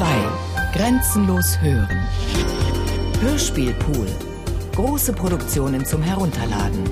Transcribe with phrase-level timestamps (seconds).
[0.00, 0.06] 2.
[0.72, 2.08] Grenzenlos hören.
[3.20, 4.06] Hörspielpool.
[4.74, 6.84] Große Produktionen zum Herunterladen.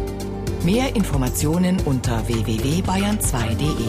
[0.63, 3.89] Mehr Informationen unter www.bayern2.de.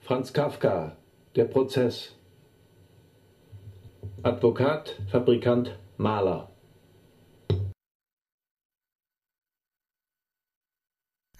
[0.00, 0.96] Franz Kafka,
[1.36, 2.16] der Prozess.
[4.22, 6.47] Advokat, Fabrikant, Maler.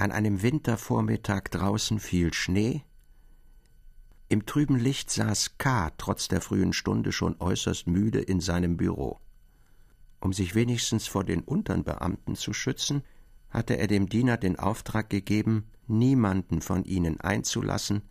[0.01, 2.85] An einem Wintervormittag draußen fiel Schnee.
[4.29, 5.91] Im trüben Licht saß K.
[5.99, 9.19] trotz der frühen Stunde schon äußerst müde in seinem Büro.
[10.21, 13.03] Um sich wenigstens vor den Unternbeamten zu schützen,
[13.51, 18.03] hatte er dem Diener den Auftrag gegeben, niemanden von ihnen einzulassen,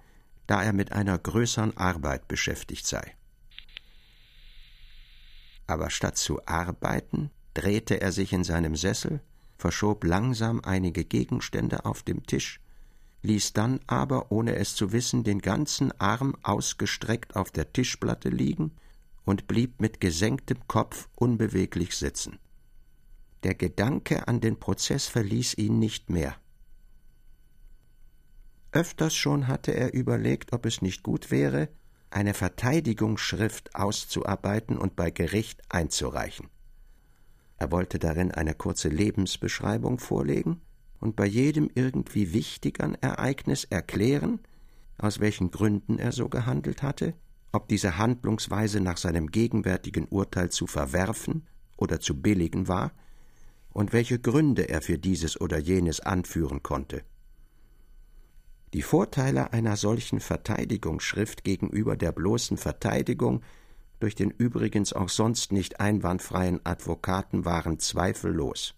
[0.46, 3.16] da er mit einer größeren Arbeit beschäftigt sei.
[5.68, 9.22] Aber statt zu arbeiten, drehte er sich in seinem Sessel,
[9.58, 12.60] verschob langsam einige Gegenstände auf dem Tisch,
[13.24, 18.72] ließ dann aber, ohne es zu wissen, den ganzen Arm ausgestreckt auf der Tischplatte liegen
[19.26, 22.40] und blieb mit gesenktem Kopf unbeweglich sitzen.
[23.44, 26.36] Der Gedanke an den Prozess verließ ihn nicht mehr.
[28.72, 31.70] Öfters schon hatte er überlegt, ob es nicht gut wäre,
[32.10, 36.50] eine Verteidigungsschrift auszuarbeiten und bei Gericht einzureichen.
[37.58, 40.62] Er wollte darin eine kurze Lebensbeschreibung vorlegen
[41.00, 44.40] und bei jedem irgendwie wichtigen Ereignis erklären,
[44.98, 47.14] aus welchen Gründen er so gehandelt hatte,
[47.52, 51.48] ob diese Handlungsweise nach seinem gegenwärtigen Urteil zu verwerfen
[51.78, 52.92] oder zu billigen war
[53.72, 57.04] und welche Gründe er für dieses oder jenes anführen konnte.
[58.74, 63.42] Die Vorteile einer solchen Verteidigungsschrift gegenüber der bloßen Verteidigung
[64.00, 68.76] durch den übrigens auch sonst nicht einwandfreien Advokaten waren zweifellos.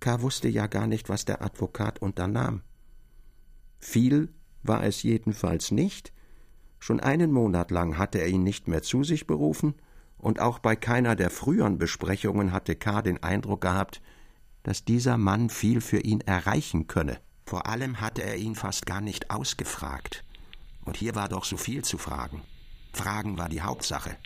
[0.00, 0.20] K.
[0.20, 2.62] wusste ja gar nicht, was der Advokat unternahm.
[3.78, 4.32] Viel
[4.62, 6.12] war es jedenfalls nicht.
[6.78, 9.74] Schon einen Monat lang hatte er ihn nicht mehr zu sich berufen,
[10.18, 13.02] und auch bei keiner der früheren Besprechungen hatte K.
[13.02, 14.00] den Eindruck gehabt,
[14.62, 17.18] dass dieser Mann viel für ihn erreichen könne.
[17.44, 20.24] Vor allem hatte er ihn fast gar nicht ausgefragt.
[20.84, 22.42] Und hier war doch so viel zu fragen.
[22.92, 24.16] Fragen war die Hauptsache.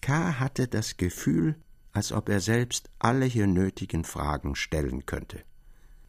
[0.00, 0.38] K.
[0.38, 1.56] hatte das Gefühl,
[1.92, 5.42] als ob er selbst alle hier nötigen Fragen stellen könnte.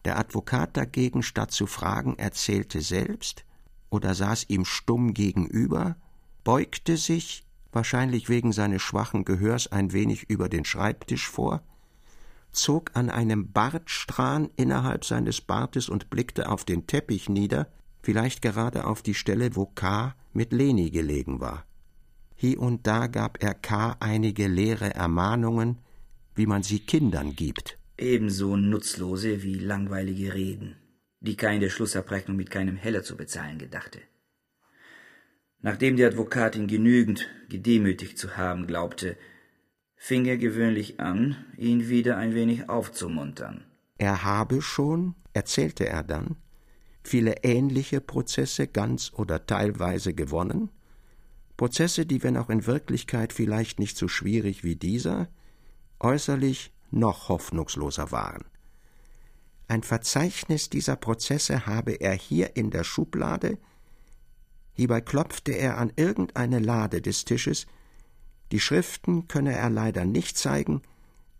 [0.05, 3.43] Der Advokat dagegen, statt zu fragen, erzählte selbst
[3.89, 5.97] oder saß ihm stumm gegenüber,
[6.43, 11.63] beugte sich, wahrscheinlich wegen seines schwachen Gehörs, ein wenig über den Schreibtisch vor,
[12.51, 17.67] zog an einem Bartstrahn innerhalb seines Bartes und blickte auf den Teppich nieder,
[18.01, 20.15] vielleicht gerade auf die Stelle, wo K.
[20.33, 21.65] mit Leni gelegen war.
[22.35, 23.97] Hie und da gab er K.
[23.99, 25.79] einige leere Ermahnungen,
[26.35, 27.77] wie man sie Kindern gibt.
[27.97, 30.77] Ebenso nutzlose wie langweilige Reden,
[31.19, 33.99] die keine Schlussabrechnung mit keinem Heller zu bezahlen gedachte.
[35.61, 39.17] Nachdem die Advokatin genügend gedemütigt zu haben glaubte,
[39.97, 43.65] fing er gewöhnlich an, ihn wieder ein wenig aufzumuntern.
[43.97, 46.37] Er habe schon, erzählte er dann,
[47.09, 50.69] viele ähnliche Prozesse ganz oder teilweise gewonnen,
[51.57, 55.27] Prozesse, die, wenn auch in Wirklichkeit vielleicht nicht so schwierig wie dieser,
[55.99, 58.45] äußerlich noch hoffnungsloser waren.
[59.67, 63.57] Ein Verzeichnis dieser Prozesse habe er hier in der Schublade,
[64.73, 67.67] hierbei klopfte er an irgendeine Lade des Tisches,
[68.51, 70.81] die Schriften könne er leider nicht zeigen,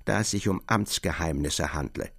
[0.06, 2.12] da es sich um Amtsgeheimnisse handle.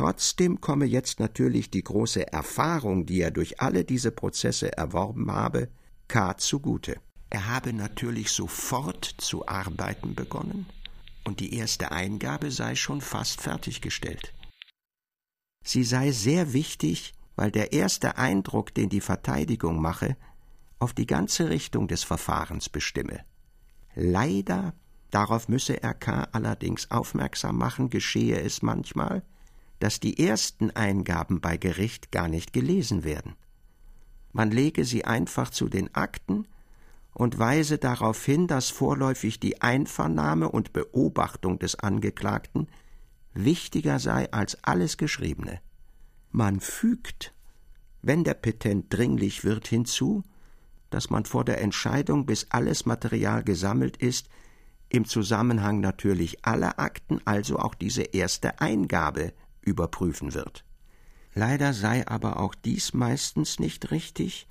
[0.00, 5.68] Trotzdem komme jetzt natürlich die große Erfahrung, die er durch alle diese Prozesse erworben habe,
[6.08, 6.38] K.
[6.38, 6.96] zugute.
[7.28, 10.64] Er habe natürlich sofort zu arbeiten begonnen,
[11.24, 14.32] und die erste Eingabe sei schon fast fertiggestellt.
[15.66, 20.16] Sie sei sehr wichtig, weil der erste Eindruck, den die Verteidigung mache,
[20.78, 23.20] auf die ganze Richtung des Verfahrens bestimme.
[23.94, 24.72] Leider,
[25.10, 26.26] darauf müsse er K.
[26.32, 29.22] allerdings aufmerksam machen, geschehe es manchmal,
[29.80, 33.34] dass die ersten Eingaben bei Gericht gar nicht gelesen werden.
[34.32, 36.46] Man lege sie einfach zu den Akten
[37.12, 42.68] und weise darauf hin, dass vorläufig die Einvernahme und Beobachtung des Angeklagten
[43.34, 45.60] wichtiger sei als alles Geschriebene.
[46.30, 47.34] Man fügt,
[48.02, 50.22] wenn der Petent dringlich wird, hinzu,
[50.90, 54.28] dass man vor der Entscheidung, bis alles Material gesammelt ist,
[54.88, 60.64] im Zusammenhang natürlich aller Akten, also auch diese erste Eingabe überprüfen wird.
[61.34, 64.48] Leider sei aber auch dies meistens nicht richtig,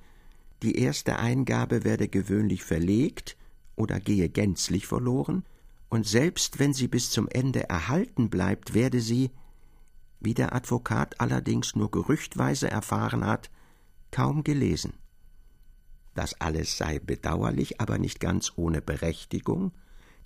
[0.62, 3.36] die erste Eingabe werde gewöhnlich verlegt
[3.76, 5.44] oder gehe gänzlich verloren,
[5.88, 9.30] und selbst wenn sie bis zum Ende erhalten bleibt, werde sie,
[10.20, 13.50] wie der Advokat allerdings nur gerüchtweise erfahren hat,
[14.12, 14.92] kaum gelesen.
[16.14, 19.72] Das alles sei bedauerlich, aber nicht ganz ohne Berechtigung.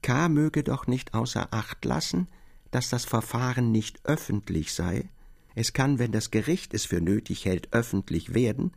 [0.02, 0.28] K.
[0.28, 2.28] möge doch nicht außer Acht lassen,
[2.74, 5.08] dass das Verfahren nicht öffentlich sei.
[5.54, 8.72] Es kann, wenn das Gericht es für nötig hält, öffentlich werden,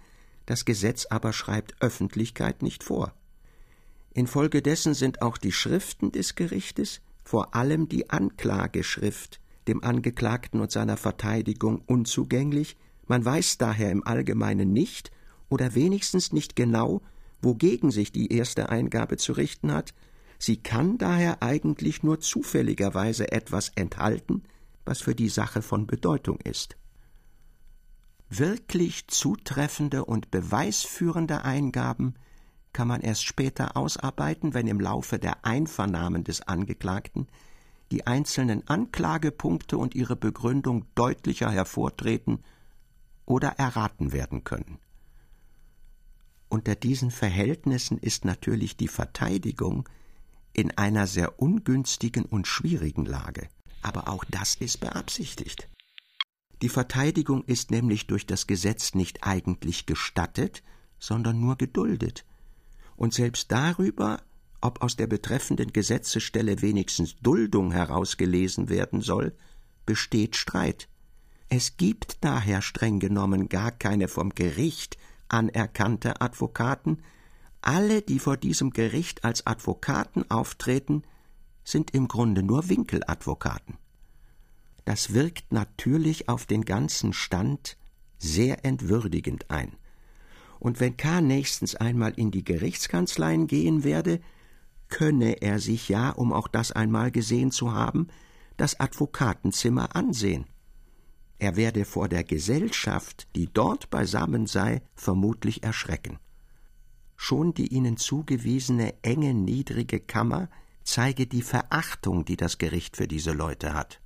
[0.45, 3.15] das Gesetz aber schreibt Öffentlichkeit nicht vor.
[4.13, 10.97] Infolgedessen sind auch die Schriften des Gerichtes, vor allem die Anklageschrift, dem Angeklagten und seiner
[10.97, 12.77] Verteidigung unzugänglich,
[13.07, 15.09] man weiß daher im Allgemeinen nicht
[15.49, 17.01] oder wenigstens nicht genau,
[17.41, 19.95] wogegen sich die erste Eingabe zu richten hat,
[20.37, 24.43] sie kann daher eigentlich nur zufälligerweise etwas enthalten,
[24.85, 26.77] was für die Sache von Bedeutung ist.
[28.29, 32.15] Wirklich zutreffende und beweisführende Eingaben
[32.73, 37.27] kann man erst später ausarbeiten, wenn im Laufe der Einvernahmen des Angeklagten
[37.91, 42.43] die einzelnen Anklagepunkte und ihre Begründung deutlicher hervortreten
[43.25, 44.79] oder erraten werden können.
[46.49, 49.87] Unter diesen Verhältnissen ist natürlich die Verteidigung
[50.57, 53.47] in einer sehr ungünstigen und schwierigen Lage.
[53.83, 55.69] Aber auch das ist beabsichtigt.
[56.63, 60.63] Die Verteidigung ist nämlich durch das Gesetz nicht eigentlich gestattet,
[60.99, 62.25] sondern nur geduldet.
[62.95, 64.23] Und selbst darüber,
[64.59, 69.37] ob aus der betreffenden Gesetzesstelle wenigstens Duldung herausgelesen werden soll,
[69.85, 70.89] besteht Streit.
[71.49, 74.97] Es gibt daher streng genommen gar keine vom Gericht
[75.29, 77.03] anerkannte Advokaten,
[77.67, 81.03] alle, die vor diesem Gericht als Advokaten auftreten,
[81.63, 83.77] sind im Grunde nur Winkeladvokaten
[84.87, 87.77] das wirkt natürlich auf den ganzen Stand
[88.19, 89.73] sehr entwürdigend ein.
[90.59, 91.19] Und wenn K.
[91.19, 94.21] nächstens einmal in die Gerichtskanzleien gehen werde,
[94.87, 98.07] könne er sich ja, um auch das einmal gesehen zu haben,
[98.55, 100.45] das Advokatenzimmer ansehen.
[101.37, 106.17] Er werde vor der Gesellschaft, die dort beisammen sei, vermutlich erschrecken.
[107.17, 110.49] Schon die ihnen zugewiesene enge, niedrige Kammer
[110.83, 113.99] zeige die Verachtung, die das Gericht für diese Leute hat.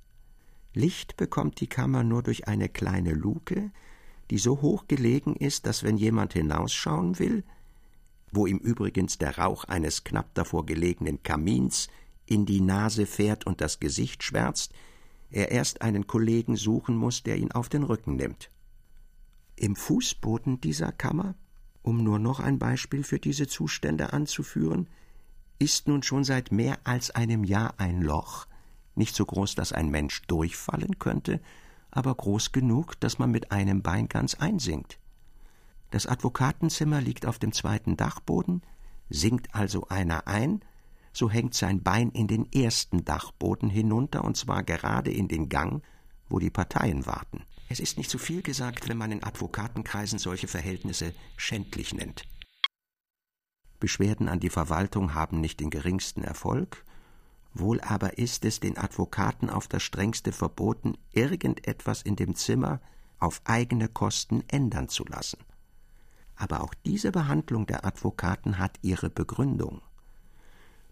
[0.74, 3.70] Licht bekommt die Kammer nur durch eine kleine Luke,
[4.30, 7.44] die so hoch gelegen ist, dass wenn jemand hinausschauen will,
[8.32, 11.88] wo ihm übrigens der Rauch eines knapp davor gelegenen Kamins
[12.24, 14.72] in die Nase fährt und das Gesicht schwärzt,
[15.30, 18.50] er erst einen Kollegen suchen muss, der ihn auf den Rücken nimmt.
[19.56, 21.34] Im Fußboden dieser Kammer,
[21.82, 24.88] um nur noch ein Beispiel für diese Zustände anzuführen,
[25.58, 28.46] ist nun schon seit mehr als einem Jahr ein Loch,
[28.94, 31.40] nicht so groß, dass ein Mensch durchfallen könnte,
[31.90, 34.98] aber groß genug, dass man mit einem Bein ganz einsinkt.
[35.90, 38.62] Das Advokatenzimmer liegt auf dem zweiten Dachboden,
[39.10, 40.60] sinkt also einer ein,
[41.12, 45.82] so hängt sein Bein in den ersten Dachboden hinunter, und zwar gerade in den Gang,
[46.28, 47.44] wo die Parteien warten.
[47.72, 52.24] Es ist nicht zu viel gesagt, wenn man in Advokatenkreisen solche Verhältnisse schändlich nennt.
[53.80, 56.84] Beschwerden an die Verwaltung haben nicht den geringsten Erfolg,
[57.54, 62.78] Wohl aber ist es den Advokaten auf das strengste verboten, irgendetwas in dem Zimmer
[63.18, 65.38] auf eigene Kosten ändern zu lassen.
[66.36, 69.80] Aber auch diese Behandlung der Advokaten hat ihre Begründung.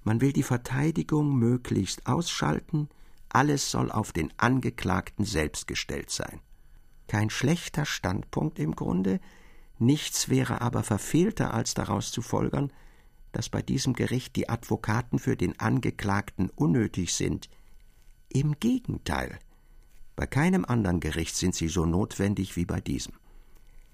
[0.02, 2.88] Man will die Verteidigung möglichst ausschalten,
[3.28, 6.40] alles soll auf den Angeklagten selbst gestellt sein.
[7.10, 9.18] Kein schlechter Standpunkt im Grunde,
[9.80, 12.72] nichts wäre aber verfehlter als daraus zu folgern,
[13.32, 17.50] dass bei diesem Gericht die Advokaten für den Angeklagten unnötig sind.
[18.28, 19.40] Im Gegenteil.
[20.14, 23.14] Bei keinem anderen Gericht sind sie so notwendig wie bei diesem.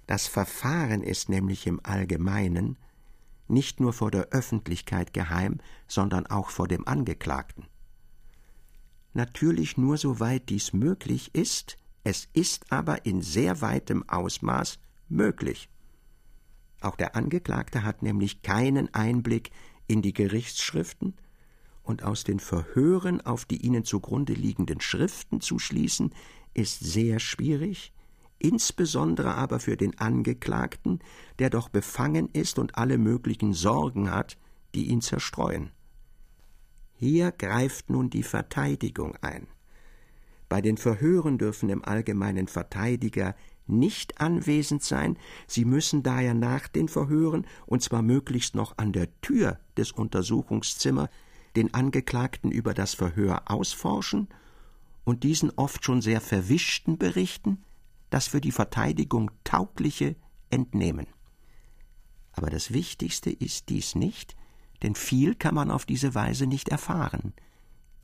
[0.07, 2.77] Das Verfahren ist nämlich im Allgemeinen
[3.49, 7.65] nicht nur vor der Öffentlichkeit geheim, sondern auch vor dem Angeklagten.
[9.15, 15.69] Natürlich nur soweit dies möglich ist, es ist aber in sehr weitem Ausmaß möglich.
[16.81, 19.51] Auch der Angeklagte hat nämlich keinen Einblick
[19.89, 21.15] in die Gerichtsschriften,
[21.83, 26.15] und aus den Verhören auf die ihnen zugrunde liegenden Schriften zu schließen,
[26.55, 27.93] ist sehr schwierig,
[28.39, 31.01] insbesondere aber für den Angeklagten,
[31.41, 34.39] der doch befangen ist und alle möglichen Sorgen hat,
[34.77, 35.73] die ihn zerstreuen.
[36.95, 39.49] Hier greift nun die Verteidigung ein.
[40.49, 43.35] Bei den Verhören dürfen im Allgemeinen Verteidiger
[43.67, 49.09] nicht anwesend sein, sie müssen daher nach den Verhören, und zwar möglichst noch an der
[49.21, 51.09] Tür des Untersuchungszimmers,
[51.57, 54.29] den Angeklagten über das Verhör ausforschen
[55.05, 57.65] und diesen oft schon sehr verwischten berichten,
[58.11, 60.17] das für die Verteidigung taugliche
[60.51, 61.07] entnehmen.
[62.33, 64.37] Aber das Wichtigste ist dies nicht,
[64.83, 67.33] denn viel kann man auf diese Weise nicht erfahren,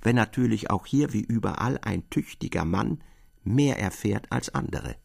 [0.02, 3.02] wenn natürlich auch hier wie überall ein tüchtiger Mann
[3.44, 4.96] mehr erfährt als andere.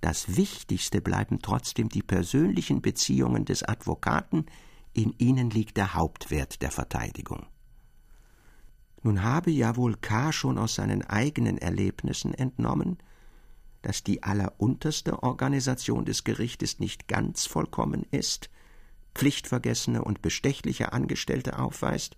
[0.00, 4.46] Das Wichtigste bleiben trotzdem die persönlichen Beziehungen des Advokaten,
[4.92, 7.46] in ihnen liegt der Hauptwert der Verteidigung.
[9.02, 10.32] Nun habe ja wohl K.
[10.32, 12.98] schon aus seinen eigenen Erlebnissen entnommen,
[13.82, 18.50] dass die allerunterste Organisation des Gerichtes nicht ganz vollkommen ist,
[19.14, 22.16] pflichtvergessene und bestechliche Angestellte aufweist,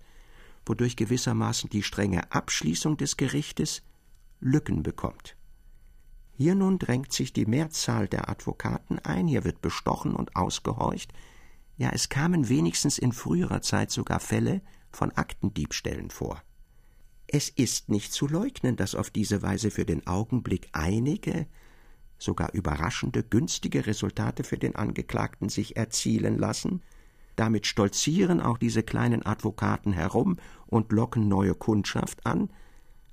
[0.66, 3.82] wodurch gewissermaßen die strenge Abschließung des Gerichtes
[4.40, 5.36] Lücken bekommt.
[6.36, 11.12] Hier nun drängt sich die Mehrzahl der Advokaten ein, hier wird bestochen und ausgehorcht,
[11.76, 16.42] ja es kamen wenigstens in früherer Zeit sogar Fälle von Aktendiebstählen vor.
[17.26, 21.46] Es ist nicht zu leugnen, dass auf diese Weise für den Augenblick einige,
[22.18, 26.82] sogar überraschende, günstige Resultate für den Angeklagten sich erzielen lassen,
[27.36, 32.50] damit stolzieren auch diese kleinen Advokaten herum und locken neue Kundschaft an,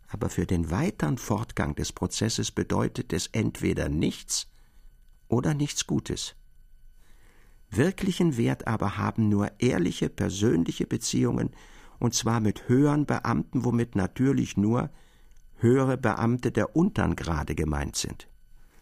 [0.08, 4.48] aber für den weiteren Fortgang des Prozesses bedeutet es entweder nichts
[5.28, 6.36] oder nichts Gutes.
[7.70, 11.52] Wirklichen Wert aber haben nur ehrliche persönliche Beziehungen,
[12.00, 14.90] und zwar mit höheren Beamten, womit natürlich nur
[15.58, 18.28] höhere Beamte der unteren Grade gemeint sind.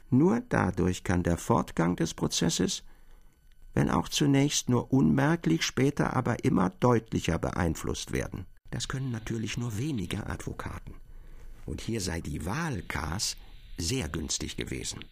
[0.10, 2.84] Nur dadurch kann der Fortgang des Prozesses,
[3.74, 8.46] wenn auch zunächst nur unmerklich, später aber immer deutlicher beeinflusst werden.
[8.72, 10.96] Das können natürlich nur wenige Advokaten
[11.70, 13.38] und hier sei die Wahl Kars
[13.78, 15.06] sehr günstig gewesen.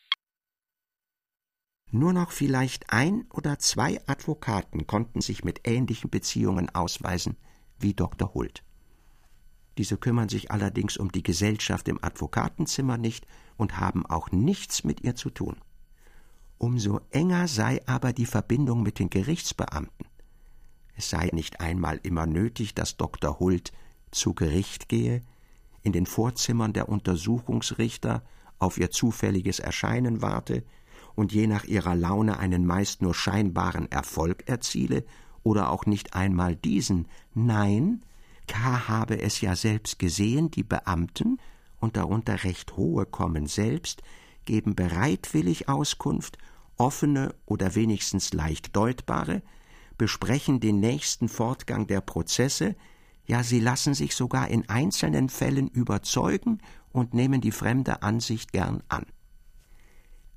[1.91, 7.37] Nur noch vielleicht ein oder zwei Advokaten konnten sich mit ähnlichen Beziehungen ausweisen
[7.79, 8.33] wie Dr.
[8.33, 8.63] Hult.
[9.77, 15.01] Diese kümmern sich allerdings um die Gesellschaft im Advokatenzimmer nicht und haben auch nichts mit
[15.01, 15.55] ihr zu tun.
[16.57, 20.07] Umso enger sei aber die Verbindung mit den Gerichtsbeamten.
[20.95, 23.39] Es sei nicht einmal immer nötig, dass Dr.
[23.39, 23.71] Hult
[24.11, 25.21] zu Gericht gehe,
[25.83, 28.23] in den Vorzimmern der Untersuchungsrichter
[28.57, 30.63] auf ihr zufälliges Erscheinen warte
[31.15, 35.05] und je nach ihrer Laune einen meist nur scheinbaren Erfolg erziele
[35.43, 37.07] oder auch nicht einmal diesen.
[37.33, 38.01] Nein,
[38.47, 38.87] K.
[38.87, 41.37] habe es ja selbst gesehen, die Beamten,
[41.79, 44.01] und darunter recht hohe kommen selbst,
[44.45, 46.37] geben bereitwillig Auskunft,
[46.77, 49.41] offene oder wenigstens leicht deutbare,
[49.97, 52.75] besprechen den nächsten Fortgang der Prozesse,
[53.25, 56.59] ja, sie lassen sich sogar in einzelnen Fällen überzeugen
[56.91, 59.05] und nehmen die fremde Ansicht gern an.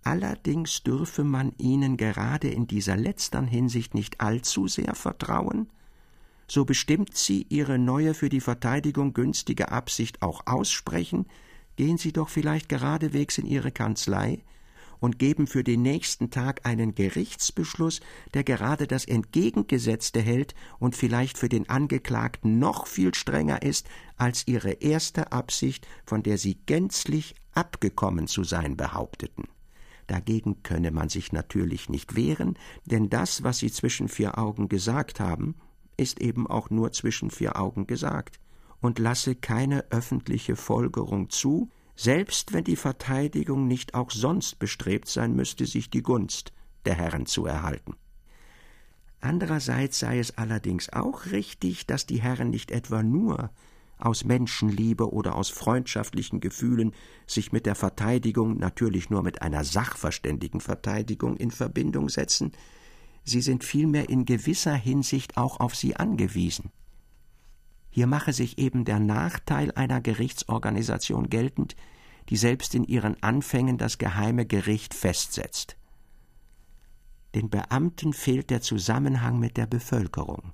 [0.02, 5.68] Allerdings dürfe man ihnen gerade in dieser letztern Hinsicht nicht allzu sehr vertrauen,
[6.49, 11.26] so bestimmt sie ihre neue für die Verteidigung günstige Absicht auch aussprechen,
[11.76, 14.42] gehen Sie doch vielleicht geradewegs in Ihre Kanzlei
[15.00, 18.00] und geben für den nächsten Tag einen Gerichtsbeschluss,
[18.35, 24.47] der gerade das Entgegengesetzte hält und vielleicht für den Angeklagten noch viel strenger ist als
[24.47, 29.49] ihre erste Absicht, von der sie gänzlich abgekommen zu sein behaupteten.
[30.07, 35.21] Dagegen könne man sich natürlich nicht wehren, denn das, was sie zwischen vier Augen gesagt
[35.21, 35.54] haben,
[35.97, 38.40] ist eben auch nur zwischen vier Augen gesagt
[38.80, 45.37] und lasse keine öffentliche Folgerung zu, selbst wenn die Verteidigung nicht auch sonst bestrebt sein
[45.37, 46.50] müsste, sich die Gunst
[46.87, 47.95] der Herren zu erhalten.
[49.21, 53.50] Andererseits sei es allerdings auch richtig, dass die Herren nicht etwa nur
[53.99, 56.95] aus Menschenliebe oder aus freundschaftlichen Gefühlen
[57.26, 62.52] sich mit der Verteidigung, natürlich nur mit einer sachverständigen Verteidigung in Verbindung setzen,
[63.25, 66.71] sie sind vielmehr in gewisser Hinsicht auch auf sie angewiesen.
[67.90, 71.76] Hier mache sich eben der Nachteil einer Gerichtsorganisation geltend,
[72.28, 75.76] die selbst in ihren Anfängen das geheime Gericht festsetzt.
[77.35, 80.52] Den Beamten fehlt der Zusammenhang mit der Bevölkerung.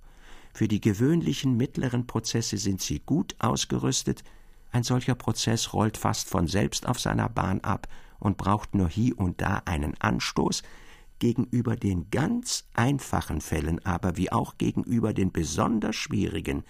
[0.54, 4.24] Für die gewöhnlichen mittleren Prozesse sind sie gut ausgerüstet,
[4.72, 7.88] ein solcher Prozess rollt fast von selbst auf seiner Bahn ab
[8.18, 10.62] und braucht nur hie und da einen Anstoß,
[11.18, 16.64] gegenüber den ganz einfachen Fällen aber wie auch gegenüber den besonders schwierigen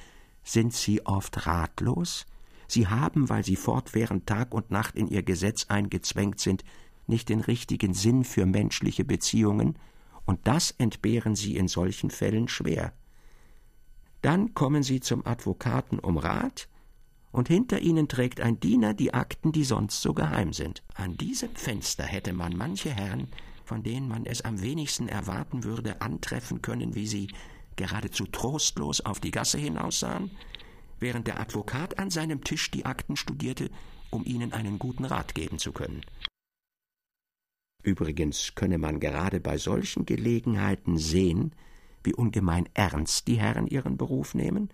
[0.46, 2.24] sind sie oft ratlos,
[2.68, 6.64] Sie haben, weil sie fortwährend Tag und Nacht in ihr Gesetz eingezwängt sind,
[7.06, 9.78] nicht den richtigen Sinn für menschliche Beziehungen,
[10.24, 12.92] und das entbehren sie in solchen Fällen schwer.
[14.22, 16.68] Dann kommen sie zum Advokaten um Rat,
[17.30, 20.82] und hinter ihnen trägt ein Diener die Akten, die sonst so geheim sind.
[20.94, 23.28] An diesem Fenster hätte man manche Herren,
[23.64, 27.28] von denen man es am wenigsten erwarten würde, antreffen können, wie sie
[27.76, 30.30] geradezu trostlos auf die Gasse hinaussahen,
[30.98, 33.70] während der Advokat an seinem Tisch die Akten studierte,
[34.10, 36.02] um ihnen einen guten Rat geben zu können.
[37.82, 41.52] Übrigens könne man gerade bei solchen Gelegenheiten sehen,
[42.02, 44.70] wie ungemein ernst die Herren ihren Beruf nehmen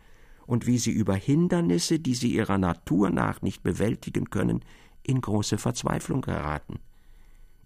[0.46, 4.64] und wie sie über Hindernisse, die sie ihrer Natur nach nicht bewältigen können,
[5.02, 6.78] in große Verzweiflung geraten.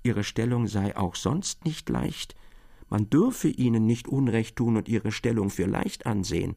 [0.03, 2.35] Ihre Stellung sei auch sonst nicht leicht,
[2.89, 6.55] man dürfe ihnen nicht Unrecht tun und ihre Stellung für leicht ansehen.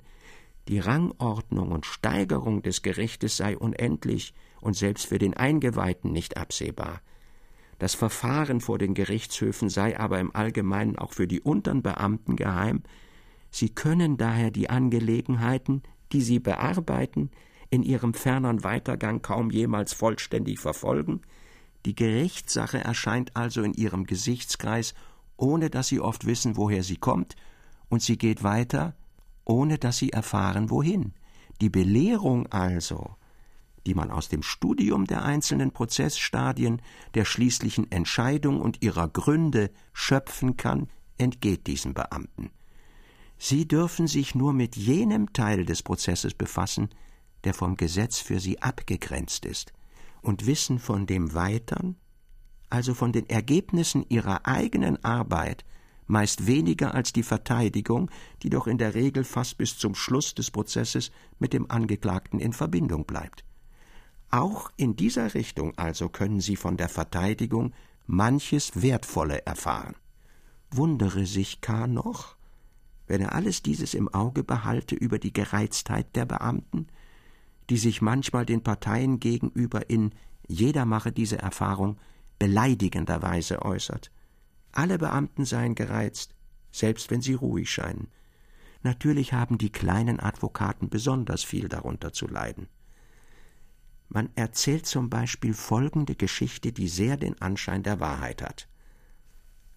[0.67, 7.01] Die Rangordnung und Steigerung des Gerichtes sei unendlich und selbst für den Eingeweihten nicht absehbar.
[7.79, 12.83] Das Verfahren vor den Gerichtshöfen sei aber im Allgemeinen auch für die unteren Beamten geheim,
[13.49, 15.81] sie können daher die Angelegenheiten,
[16.11, 17.31] die sie bearbeiten,
[17.69, 21.21] in ihrem ferneren Weitergang kaum jemals vollständig verfolgen,
[21.85, 24.93] die Gerichtssache erscheint also in ihrem Gesichtskreis,
[25.39, 27.35] ohne dass sie oft wissen, woher sie kommt,
[27.87, 28.95] und sie geht weiter,
[29.45, 31.13] ohne dass sie erfahren, wohin.
[31.61, 33.15] Die Belehrung also,
[33.87, 36.81] die man aus dem Studium der einzelnen Prozessstadien,
[37.15, 42.51] der schließlichen Entscheidung und ihrer Gründe schöpfen kann, entgeht diesen Beamten.
[43.37, 46.89] Sie dürfen sich nur mit jenem Teil des Prozesses befassen,
[47.45, 49.71] der vom Gesetz für sie abgegrenzt ist,
[50.21, 51.95] und wissen von dem Weitern,
[52.69, 55.65] also von den Ergebnissen ihrer eigenen Arbeit,
[56.07, 58.09] meist weniger als die Verteidigung,
[58.41, 62.53] die doch in der Regel fast bis zum Schluss des Prozesses mit dem Angeklagten in
[62.53, 63.43] Verbindung bleibt.
[64.31, 67.73] Auch in dieser Richtung also können Sie von der Verteidigung
[68.05, 69.95] manches Wertvolle erfahren.
[70.71, 71.87] Wundere sich K.
[71.87, 72.35] noch,
[73.07, 76.87] wenn er alles dieses im Auge behalte über die Gereiztheit der Beamten,
[77.69, 80.11] die sich manchmal den Parteien gegenüber in
[80.47, 81.97] jeder mache diese Erfahrung
[82.39, 84.11] beleidigenderweise äußert.
[84.71, 86.33] Alle Beamten seien gereizt,
[86.71, 88.07] selbst wenn sie ruhig scheinen.
[88.81, 92.67] Natürlich haben die kleinen Advokaten besonders viel darunter zu leiden.
[94.07, 98.67] Man erzählt zum Beispiel folgende Geschichte, die sehr den Anschein der Wahrheit hat.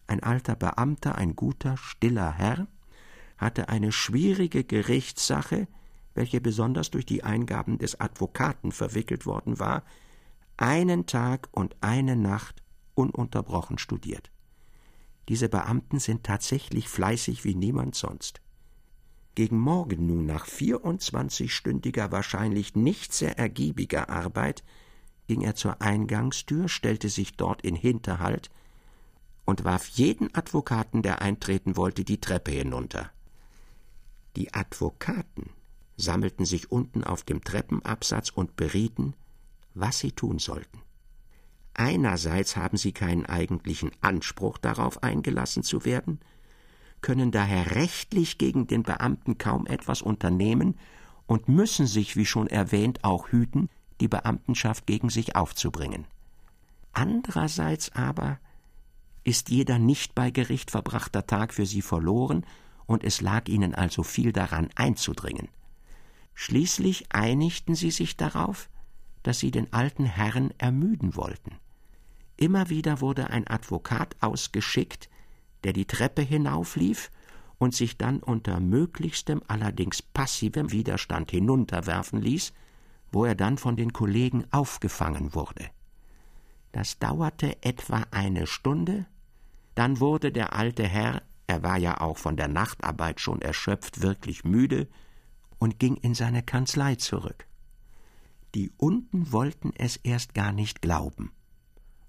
[0.07, 2.67] Ein alter Beamter, ein guter, stiller Herr,
[3.37, 5.67] hatte eine schwierige Gerichtssache,
[6.15, 9.83] welche besonders durch die Eingaben des Advokaten verwickelt worden war,
[10.63, 12.63] einen Tag und eine Nacht
[12.95, 14.31] ununterbrochen studiert.
[15.29, 18.41] Diese Beamten sind tatsächlich fleißig wie niemand sonst.
[19.35, 24.63] Gegen Morgen nun, nach vierundzwanzigstündiger, wahrscheinlich nicht sehr ergiebiger Arbeit,
[25.27, 28.51] ging er zur Eingangstür, stellte sich dort in Hinterhalt
[29.45, 33.11] und warf jeden Advokaten, der eintreten wollte, die Treppe hinunter.
[34.37, 35.51] Die Advokaten
[35.97, 39.15] sammelten sich unten auf dem Treppenabsatz und berieten,
[39.75, 40.81] was sie tun sollten.
[41.75, 46.21] Einerseits haben sie keinen eigentlichen Anspruch darauf eingelassen zu werden,
[47.01, 50.79] können daher rechtlich gegen den Beamten kaum etwas unternehmen
[51.27, 53.69] und müssen sich, wie schon erwähnt, auch hüten,
[54.01, 56.07] die Beamtenschaft gegen sich aufzubringen.
[56.93, 58.39] Andererseits aber
[59.25, 62.45] ist jeder nicht bei Gericht verbrachter Tag für sie verloren,
[62.87, 65.49] und es lag ihnen also viel daran einzudringen.
[66.35, 68.69] Schließlich einigten sie sich darauf,
[69.23, 71.57] dass sie den alten Herrn ermüden wollten.
[72.37, 75.09] Immer wieder wurde ein Advokat ausgeschickt,
[75.65, 77.11] der die Treppe hinauflief
[77.59, 82.53] und sich dann unter möglichstem, allerdings passivem Widerstand hinunterwerfen ließ,
[83.13, 85.67] wo er dann von den Kollegen aufgefangen wurde.
[86.73, 89.07] Das dauerte etwa eine Stunde,
[89.75, 94.43] dann wurde der alte Herr, er war ja auch von der Nachtarbeit schon erschöpft, wirklich
[94.45, 94.89] müde,
[95.59, 97.47] und ging in seine Kanzlei zurück.
[98.55, 101.33] Die unten wollten es erst gar nicht glauben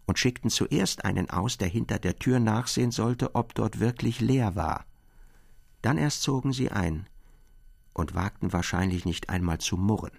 [0.06, 4.56] und schickten zuerst einen aus, der hinter der Tür nachsehen sollte, ob dort wirklich leer
[4.56, 4.86] war.
[5.82, 7.08] Dann erst zogen sie ein
[7.94, 10.12] und wagten wahrscheinlich nicht einmal zu murren.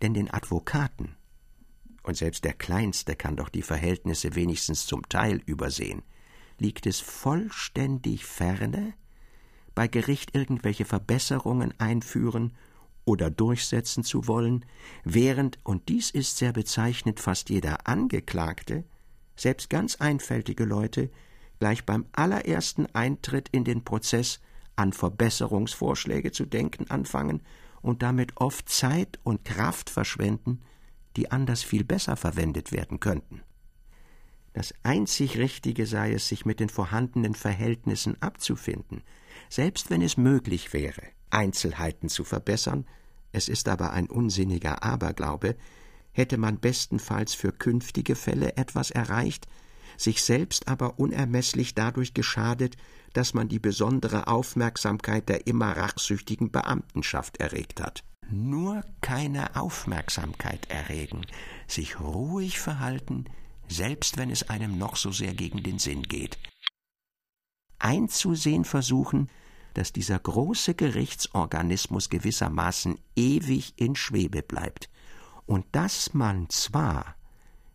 [0.00, 1.16] Denn den Advokaten,
[2.02, 6.02] und selbst der Kleinste kann doch die Verhältnisse wenigstens zum Teil übersehen,
[6.58, 8.94] liegt es vollständig ferne,
[9.74, 12.52] bei Gericht irgendwelche Verbesserungen einführen
[13.10, 14.64] oder durchsetzen zu wollen,
[15.02, 18.84] während, und dies ist sehr bezeichnend, fast jeder Angeklagte,
[19.34, 21.10] selbst ganz einfältige Leute,
[21.58, 24.38] gleich beim allerersten Eintritt in den Prozess
[24.76, 27.42] an Verbesserungsvorschläge zu denken anfangen
[27.82, 30.60] und damit oft Zeit und Kraft verschwenden,
[31.16, 33.42] die anders viel besser verwendet werden könnten.
[34.52, 39.02] Das einzig Richtige sei es, sich mit den vorhandenen Verhältnissen abzufinden,
[39.48, 42.86] selbst wenn es möglich wäre, Einzelheiten zu verbessern,
[43.32, 45.56] es ist aber ein unsinniger Aberglaube,
[46.12, 49.46] hätte man bestenfalls für künftige Fälle etwas erreicht,
[49.96, 52.76] sich selbst aber unermeßlich dadurch geschadet,
[53.12, 58.04] dass man die besondere Aufmerksamkeit der immer rachsüchtigen Beamtenschaft erregt hat.
[58.30, 61.26] Nur keine Aufmerksamkeit erregen,
[61.66, 63.24] sich ruhig verhalten,
[63.68, 66.38] selbst wenn es einem noch so sehr gegen den Sinn geht.
[67.78, 69.28] Einzusehen versuchen,
[69.74, 74.90] dass dieser große Gerichtsorganismus gewissermaßen ewig in Schwebe bleibt.
[75.46, 77.16] Und dass man zwar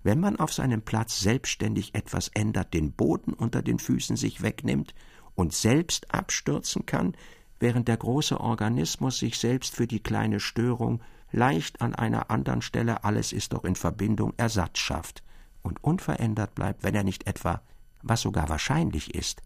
[0.05, 4.93] wenn man auf seinem Platz selbstständig etwas ändert, den Boden unter den Füßen sich wegnimmt
[5.34, 7.15] und selbst abstürzen kann,
[7.60, 13.03] während der große Organismus sich selbst für die kleine Störung leicht an einer anderen Stelle,
[13.03, 15.23] alles ist doch in Verbindung, Ersatz schafft
[15.63, 17.63] und unverändert bleibt, wenn er nicht etwa,
[18.03, 19.41] was sogar wahrscheinlich ist,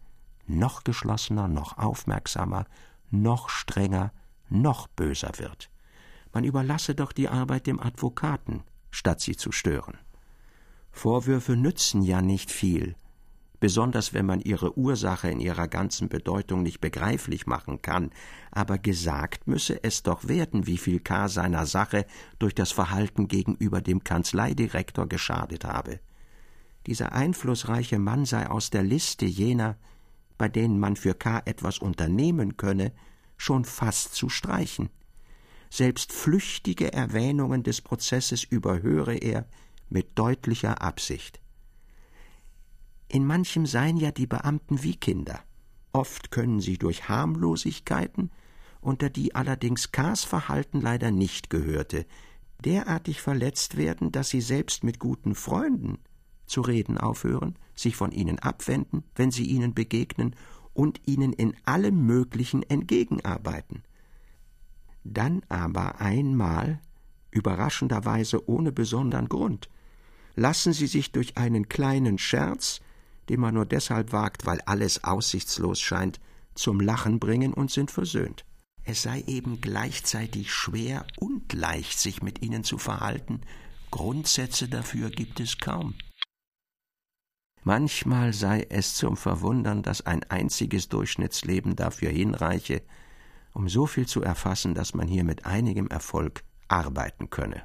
[0.49, 2.65] noch geschlossener, noch aufmerksamer,
[3.09, 4.11] noch strenger,
[4.49, 5.69] noch böser wird.
[6.33, 9.97] Man überlasse doch die Arbeit dem Advokaten, statt sie zu stören.
[10.91, 12.95] Vorwürfe nützen ja nicht viel,
[13.59, 18.11] besonders wenn man ihre Ursache in ihrer ganzen Bedeutung nicht begreiflich machen kann,
[18.51, 21.27] aber gesagt müsse es doch werden, wie viel K.
[21.27, 22.05] seiner Sache
[22.39, 25.99] durch das Verhalten gegenüber dem Kanzleidirektor geschadet habe.
[26.87, 29.77] Dieser einflussreiche Mann sei aus der Liste jener,
[30.39, 31.43] bei denen man für K.
[31.45, 32.93] etwas unternehmen könne,
[33.37, 34.89] schon fast zu streichen.
[35.69, 39.45] Selbst flüchtige Erwähnungen des Prozesses überhöre er
[39.89, 41.39] mit deutlicher Absicht.
[43.09, 45.41] In manchem seien ja die Beamten wie Kinder.
[45.91, 48.31] Oft können sie durch Harmlosigkeiten,
[48.81, 52.05] unter die allerdings K.s Verhalten leider nicht gehörte,
[52.63, 55.99] derartig verletzt werden, dass sie selbst mit guten Freunden
[56.45, 60.35] zu reden aufhören, sich von ihnen abwenden, wenn sie ihnen begegnen,
[60.73, 63.83] und ihnen in allem Möglichen entgegenarbeiten.
[65.03, 66.79] Dann aber einmal,
[67.31, 69.69] überraschenderweise ohne besonderen Grund,
[70.35, 72.79] lassen sie sich durch einen kleinen Scherz,
[73.27, 76.19] den man nur deshalb wagt, weil alles aussichtslos scheint,
[76.55, 78.45] zum Lachen bringen und sind versöhnt.
[78.83, 83.41] Es sei eben gleichzeitig schwer und leicht, sich mit ihnen zu verhalten.
[83.91, 85.93] Grundsätze dafür gibt es kaum.
[87.63, 92.81] Manchmal sei es zum Verwundern, dass ein einziges Durchschnittsleben dafür hinreiche,
[93.53, 97.63] um so viel zu erfassen, dass man hier mit einigem Erfolg arbeiten könne.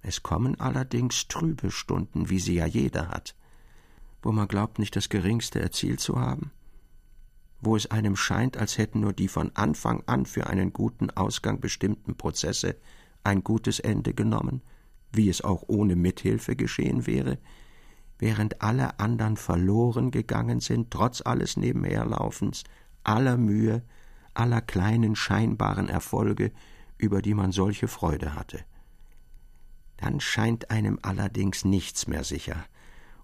[0.00, 3.36] Es kommen allerdings trübe Stunden, wie sie ja jeder hat,
[4.20, 6.50] wo man glaubt, nicht das geringste erzielt zu haben,
[7.60, 11.60] wo es einem scheint, als hätten nur die von Anfang an für einen guten Ausgang
[11.60, 12.76] bestimmten Prozesse
[13.22, 14.62] ein gutes Ende genommen,
[15.12, 17.38] wie es auch ohne Mithilfe geschehen wäre,
[18.22, 22.64] während alle anderen verloren gegangen sind, trotz alles Nebenherlaufens,
[23.04, 23.82] aller Mühe,
[24.32, 26.52] aller kleinen scheinbaren Erfolge,
[26.96, 28.64] über die man solche Freude hatte
[30.02, 32.64] dann scheint einem allerdings nichts mehr sicher,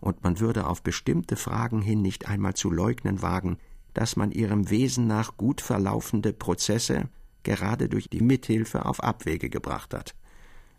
[0.00, 3.58] und man würde auf bestimmte Fragen hin nicht einmal zu leugnen wagen,
[3.94, 7.08] dass man ihrem Wesen nach gut verlaufende Prozesse
[7.42, 10.14] gerade durch die Mithilfe auf Abwege gebracht hat.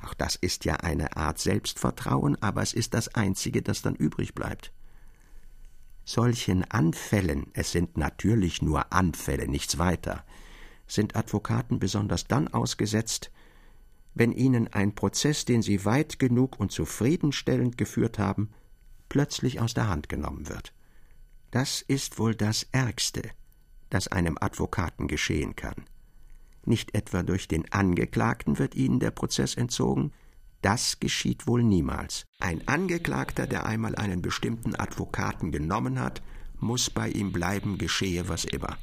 [0.02, 4.34] Auch das ist ja eine Art Selbstvertrauen, aber es ist das einzige, das dann übrig
[4.34, 4.72] bleibt.
[6.06, 10.24] Solchen Anfällen, es sind natürlich nur Anfälle, nichts weiter,
[10.88, 13.32] sind Advokaten besonders dann ausgesetzt,
[14.16, 18.50] wenn ihnen ein Prozess, den sie weit genug und zufriedenstellend geführt haben,
[19.08, 20.74] plötzlich aus der Hand genommen wird.
[21.52, 23.30] Das ist wohl das Ärgste,
[23.90, 25.86] das einem Advokaten geschehen kann.
[26.70, 30.12] Nicht etwa durch den Angeklagten wird ihnen der Prozess entzogen,
[30.62, 32.26] das geschieht wohl niemals.
[32.38, 36.22] Ein Angeklagter, der einmal einen bestimmten Advokaten genommen hat,
[36.60, 38.78] muss bei ihm bleiben, geschehe was immer.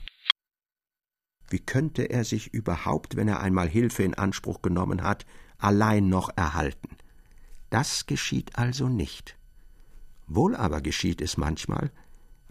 [1.48, 5.24] Wie könnte er sich überhaupt, wenn er einmal Hilfe in Anspruch genommen hat,
[5.56, 6.96] allein noch erhalten?
[7.70, 9.38] Das geschieht also nicht.
[10.26, 11.92] Wohl aber geschieht es manchmal,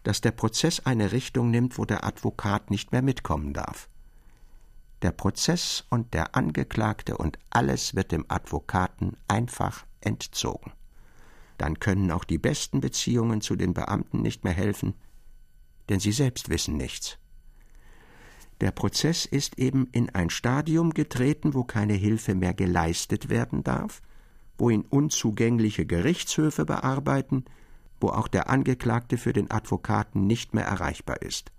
[0.04, 3.90] dass der Prozess eine Richtung nimmt, wo der Advokat nicht mehr mitkommen darf.
[5.06, 10.72] Der Prozess und der Angeklagte und alles wird dem Advokaten einfach entzogen.
[11.60, 14.96] Dann können auch die besten Beziehungen zu den Beamten nicht mehr helfen,
[15.90, 17.20] denn sie selbst wissen nichts.
[18.62, 24.02] Der Prozess ist eben in ein Stadium getreten, wo keine Hilfe mehr geleistet werden darf,
[24.58, 27.46] wo ihn unzugängliche Gerichtshöfe bearbeiten,
[28.00, 31.52] wo auch der Angeklagte für den Advokaten nicht mehr erreichbar ist.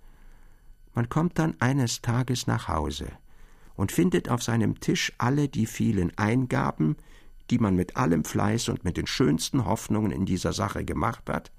[0.93, 3.07] Man kommt dann eines Tages nach Hause
[3.77, 6.97] und findet auf seinem Tisch alle die vielen Eingaben,
[7.49, 11.51] die man mit allem Fleiß und mit den schönsten Hoffnungen in dieser Sache gemacht hat.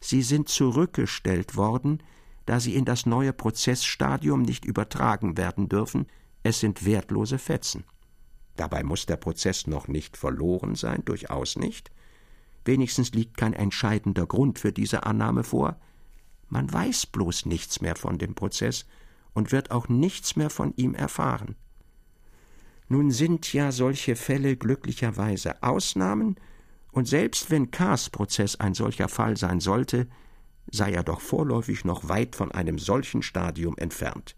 [0.00, 2.02] Sie sind zurückgestellt worden,
[2.46, 6.06] da sie in das neue Prozessstadium nicht übertragen werden dürfen,
[6.44, 7.84] es sind wertlose Fetzen.
[8.56, 11.90] Dabei muss der Prozess noch nicht verloren sein, durchaus nicht.
[12.64, 15.76] Wenigstens liegt kein entscheidender Grund für diese Annahme vor.
[16.48, 18.86] Man weiß bloß nichts mehr von dem Prozess
[19.38, 21.54] und wird auch nichts mehr von ihm erfahren.
[22.88, 26.34] Nun sind ja solche Fälle glücklicherweise Ausnahmen,
[26.90, 30.08] und selbst wenn Kars Prozess ein solcher Fall sein sollte,
[30.72, 34.34] sei er doch vorläufig noch weit von einem solchen Stadium entfernt.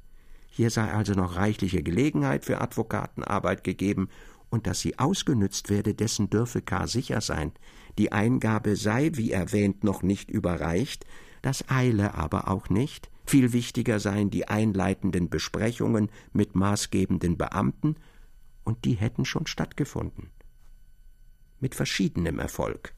[0.51, 4.11] Hier sei also noch reichliche Gelegenheit für Advokatenarbeit gegeben,
[4.51, 6.87] und dass sie ausgenützt werde, dessen dürfe K.
[6.87, 7.53] sicher sein.
[7.97, 11.07] Die Eingabe sei, wie erwähnt, noch nicht überreicht,
[11.41, 13.09] das eile aber auch nicht.
[13.31, 17.95] Viel wichtiger seien die einleitenden Besprechungen mit maßgebenden Beamten,
[18.65, 20.31] und die hätten schon stattgefunden.
[21.61, 22.93] Mit verschiedenem Erfolg,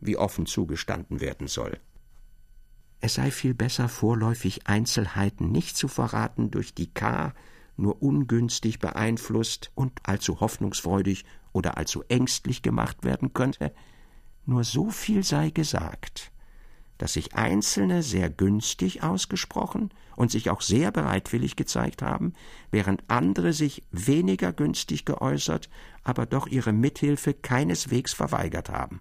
[0.00, 1.78] wie offen zugestanden werden soll.
[3.02, 7.34] Es sei viel besser, vorläufig Einzelheiten nicht zu verraten, durch die K
[7.76, 13.74] nur ungünstig beeinflusst und allzu hoffnungsfreudig oder allzu ängstlich gemacht werden könnte,
[14.46, 16.32] nur so viel sei gesagt,
[16.98, 22.32] dass sich Einzelne sehr günstig ausgesprochen und sich auch sehr bereitwillig gezeigt haben,
[22.70, 25.70] während andere sich weniger günstig geäußert,
[26.02, 29.00] aber doch ihre Mithilfe keineswegs verweigert haben.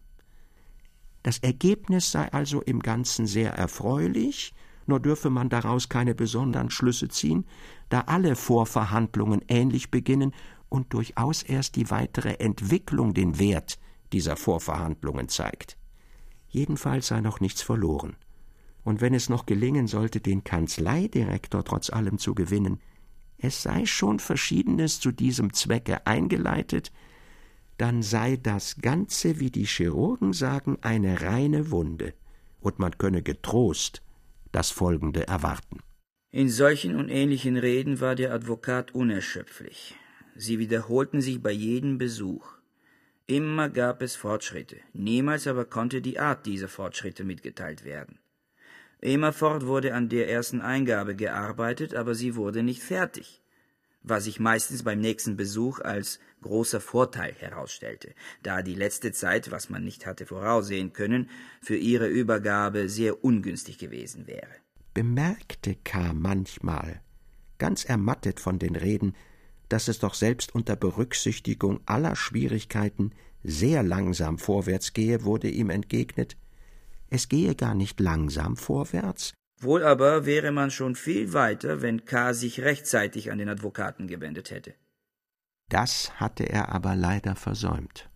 [1.24, 4.54] Das Ergebnis sei also im Ganzen sehr erfreulich,
[4.86, 7.46] nur dürfe man daraus keine besonderen Schlüsse ziehen,
[7.90, 10.34] da alle Vorverhandlungen ähnlich beginnen
[10.70, 13.80] und durchaus erst die weitere Entwicklung den Wert
[14.14, 15.78] dieser Vorverhandlungen zeigt.
[16.58, 18.16] Jedenfalls sei noch nichts verloren.
[18.84, 22.80] Und wenn es noch gelingen sollte, den Kanzleidirektor trotz allem zu gewinnen,
[23.38, 26.92] es sei schon Verschiedenes zu diesem Zwecke eingeleitet,
[27.78, 32.16] dann sei das Ganze, wie die Chirurgen sagen, eine reine Wunde,
[32.60, 34.02] und man könne getrost
[34.52, 35.82] das Folgende erwarten.
[36.32, 39.94] In solchen und ähnlichen Reden war der Advokat unerschöpflich.
[40.36, 42.57] Sie wiederholten sich bei jedem Besuch.
[43.30, 48.20] Immer gab es Fortschritte, niemals aber konnte die Art dieser Fortschritte mitgeteilt werden.
[49.02, 53.42] Immerfort wurde an der ersten Eingabe gearbeitet, aber sie wurde nicht fertig,
[54.02, 59.70] was sich meistens beim nächsten Besuch als großer Vorteil herausstellte, da die letzte Zeit, was
[59.70, 61.30] man nicht hatte voraussehen können,
[61.62, 64.48] für ihre Übergabe sehr ungünstig gewesen wäre.
[64.94, 66.14] Bemerkte K.
[66.14, 67.02] manchmal,
[67.58, 69.16] ganz ermattet von den Reden,
[69.70, 73.12] dass es doch selbst unter Berücksichtigung aller Schwierigkeiten
[73.44, 76.38] sehr langsam vorwärts gehe, wurde ihm entgegnet,
[77.10, 79.34] es gehe gar nicht langsam vorwärts.
[79.60, 82.34] Wohl aber wäre man schon viel weiter, wenn K.
[82.34, 84.76] sich rechtzeitig an den Advokaten gewendet hätte.
[85.70, 88.10] Das hatte er aber leider versäumt.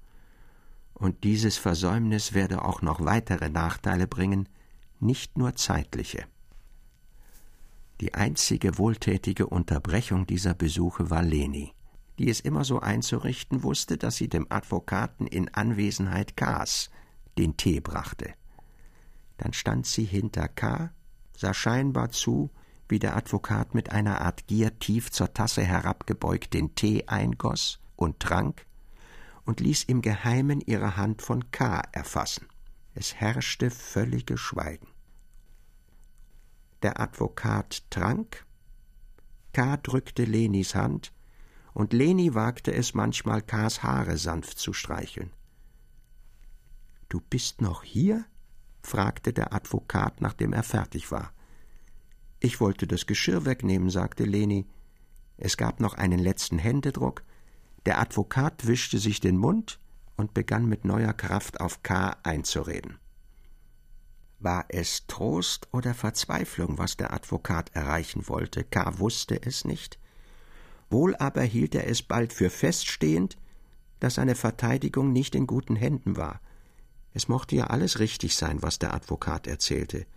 [0.94, 4.48] Und dieses Versäumnis werde auch noch weitere Nachteile bringen,
[5.00, 6.26] nicht nur zeitliche.
[8.02, 11.76] Die einzige wohltätige Unterbrechung dieser Besuche war Leni,
[12.18, 16.90] die es immer so einzurichten wusste, dass sie dem Advokaten in Anwesenheit K.s
[17.38, 18.34] den Tee brachte.
[19.38, 20.92] Dann stand sie hinter K.,
[21.38, 22.50] sah scheinbar zu,
[22.90, 28.20] wie der Advokat mit einer Art Gier tief zur Tasse herabgebeugt den Tee eingoss und
[28.20, 28.66] trank
[29.46, 31.84] und ließ im Geheimen ihre Hand von K.
[31.92, 32.48] erfassen.
[32.96, 34.91] Es herrschte völlige Schweigen.
[36.82, 38.46] Der Advokat trank,
[39.54, 39.78] K.
[39.78, 41.14] drückte Lenis Hand,
[41.74, 45.32] und Leni wagte es manchmal, K.s Haare sanft zu streicheln.
[47.08, 48.26] Du bist noch hier?
[48.82, 51.32] fragte der Advokat, nachdem er fertig war.
[52.40, 54.66] Ich wollte das Geschirr wegnehmen, sagte Leni.
[55.38, 57.24] Es gab noch einen letzten Händedruck.
[57.86, 59.80] Der Advokat wischte sich den Mund
[60.16, 62.18] und begann mit neuer Kraft auf K.
[62.24, 63.01] einzureden.
[64.44, 68.64] War es Trost oder Verzweiflung, was der Advokat erreichen wollte?
[68.64, 68.98] K.
[68.98, 70.00] wusste es nicht.
[70.90, 73.38] Wohl aber hielt er es bald für feststehend,
[74.00, 76.42] dass seine Verteidigung nicht in guten Händen war.
[77.14, 80.08] Es mochte ja alles richtig sein, was der Advokat erzählte.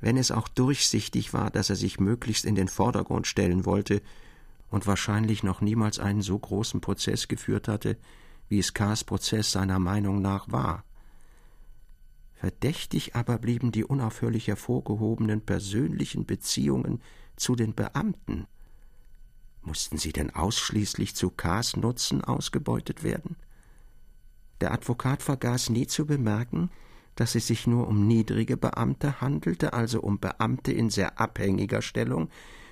[0.00, 4.02] Wenn es auch durchsichtig war, dass er sich möglichst in den Vordergrund stellen wollte
[4.70, 7.96] und wahrscheinlich noch niemals einen so großen Prozess geführt hatte,
[8.48, 10.84] wie es K.s Prozess seiner Meinung nach war.
[12.42, 17.00] Verdächtig aber blieben die unaufhörlich hervorgehobenen persönlichen Beziehungen
[17.36, 18.48] zu den Beamten.
[19.60, 23.36] Mussten sie denn ausschließlich zu K.s Nutzen ausgebeutet werden?
[24.60, 26.70] Der Advokat vergaß nie zu bemerken,
[27.14, 32.28] dass es sich nur um niedrige Beamte handelte, also um Beamte in sehr abhängiger Stellung,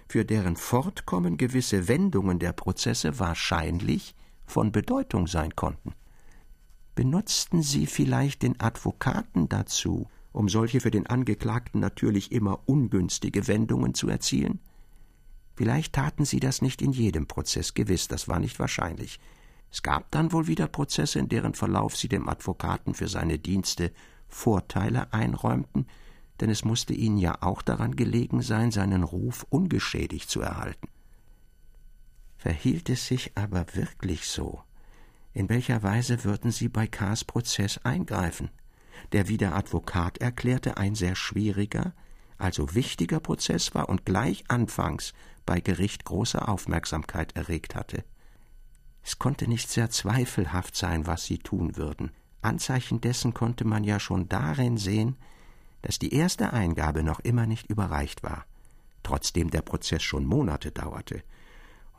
[0.09, 5.95] für deren Fortkommen gewisse Wendungen der Prozesse wahrscheinlich von Bedeutung sein konnten.
[7.01, 13.95] Benutzten Sie vielleicht den Advokaten dazu, um solche für den Angeklagten natürlich immer ungünstige Wendungen
[13.95, 14.61] zu erzielen?
[15.55, 19.19] Vielleicht taten Sie das nicht in jedem Prozess, gewiss, das war nicht wahrscheinlich.
[19.73, 23.93] Es gab dann wohl wieder Prozesse, in deren Verlauf Sie dem Advokaten für seine Dienste
[24.29, 25.87] Vorteile einräumten,
[26.39, 30.89] denn es musste Ihnen ja auch daran gelegen sein, seinen Ruf ungeschädigt zu erhalten.
[32.37, 34.61] Verhielt es sich aber wirklich so,
[35.33, 38.51] in welcher Weise würden Sie bei K.s Prozess eingreifen,
[39.13, 41.95] der wie der Advokat erklärte ein sehr schwieriger,
[42.39, 45.13] also wichtiger Prozess war und gleich anfangs
[45.47, 48.05] bei Gericht große Aufmerksamkeit erregt hatte?
[49.03, 52.11] Es konnte nicht sehr zweifelhaft sein, was sie tun würden.
[52.43, 55.17] Anzeichen dessen konnte man ja schon darin sehen,
[55.83, 58.45] dass die erste Eingabe noch immer nicht überreicht war,
[59.03, 61.23] trotzdem der Prozess schon Monate dauerte,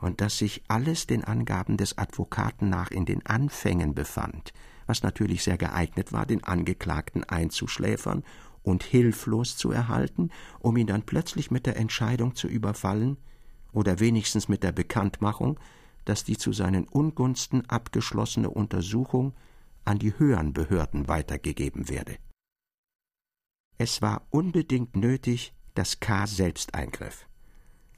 [0.02, 4.52] und dass sich alles den Angaben des Advokaten nach in den Anfängen befand,
[4.86, 8.24] was natürlich sehr geeignet war, den Angeklagten einzuschläfern
[8.64, 13.16] und hilflos zu erhalten, um ihn dann plötzlich mit der Entscheidung zu überfallen
[13.72, 15.58] oder wenigstens mit der Bekanntmachung,
[16.04, 19.34] dass die zu seinen Ungunsten abgeschlossene Untersuchung
[19.84, 22.16] an die höheren Behörden weitergegeben werde.
[23.78, 26.26] Es war unbedingt nötig, dass K.
[26.26, 27.26] selbst eingriff.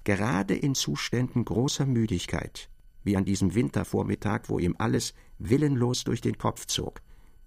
[0.05, 2.69] Gerade in Zuständen großer Müdigkeit,
[3.03, 7.01] wie an diesem Wintervormittag, wo ihm alles willenlos durch den Kopf zog,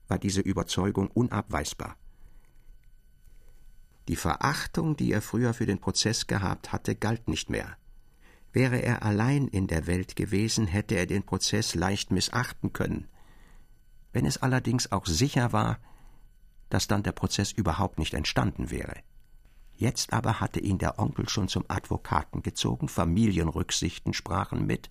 [0.08, 1.96] war diese Überzeugung unabweisbar.
[4.08, 7.78] Die Verachtung, die er früher für den Prozess gehabt hatte, galt nicht mehr.
[8.54, 13.08] Wäre er allein in der Welt gewesen, hätte er den Prozess leicht missachten können.
[14.14, 15.80] Wenn es allerdings auch sicher war,
[16.70, 18.96] dass dann der Prozess überhaupt nicht entstanden wäre.
[19.78, 24.90] Jetzt aber hatte ihn der Onkel schon zum Advokaten gezogen, Familienrücksichten sprachen mit.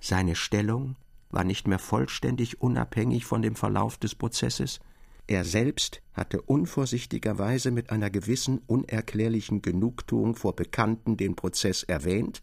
[0.00, 0.96] Seine Stellung
[1.30, 4.80] war nicht mehr vollständig unabhängig von dem Verlauf des Prozesses,
[5.28, 12.42] er selbst hatte unvorsichtigerweise mit einer gewissen unerklärlichen Genugtuung vor Bekannten den Prozess erwähnt,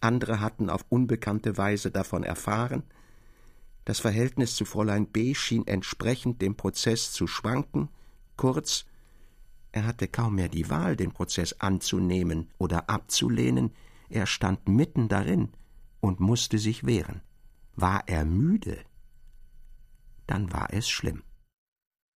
[0.00, 2.82] andere hatten auf unbekannte Weise davon erfahren,
[3.86, 5.34] das Verhältnis zu Fräulein B.
[5.34, 7.88] schien entsprechend dem Prozess zu schwanken,
[8.36, 8.84] kurz,
[9.72, 13.70] er hatte kaum mehr die Wahl, den Prozess anzunehmen oder abzulehnen,
[14.08, 15.50] er stand mitten darin
[16.00, 17.20] und musste sich wehren.
[17.76, 18.78] War er müde,
[20.26, 21.22] dann war es schlimm.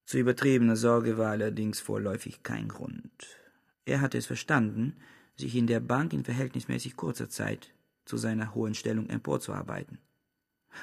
[0.05, 3.37] Zu übertriebener Sorge war allerdings vorläufig kein Grund.
[3.85, 4.97] Er hatte es verstanden,
[5.35, 7.73] sich in der Bank in verhältnismäßig kurzer Zeit
[8.05, 9.99] zu seiner hohen Stellung emporzuarbeiten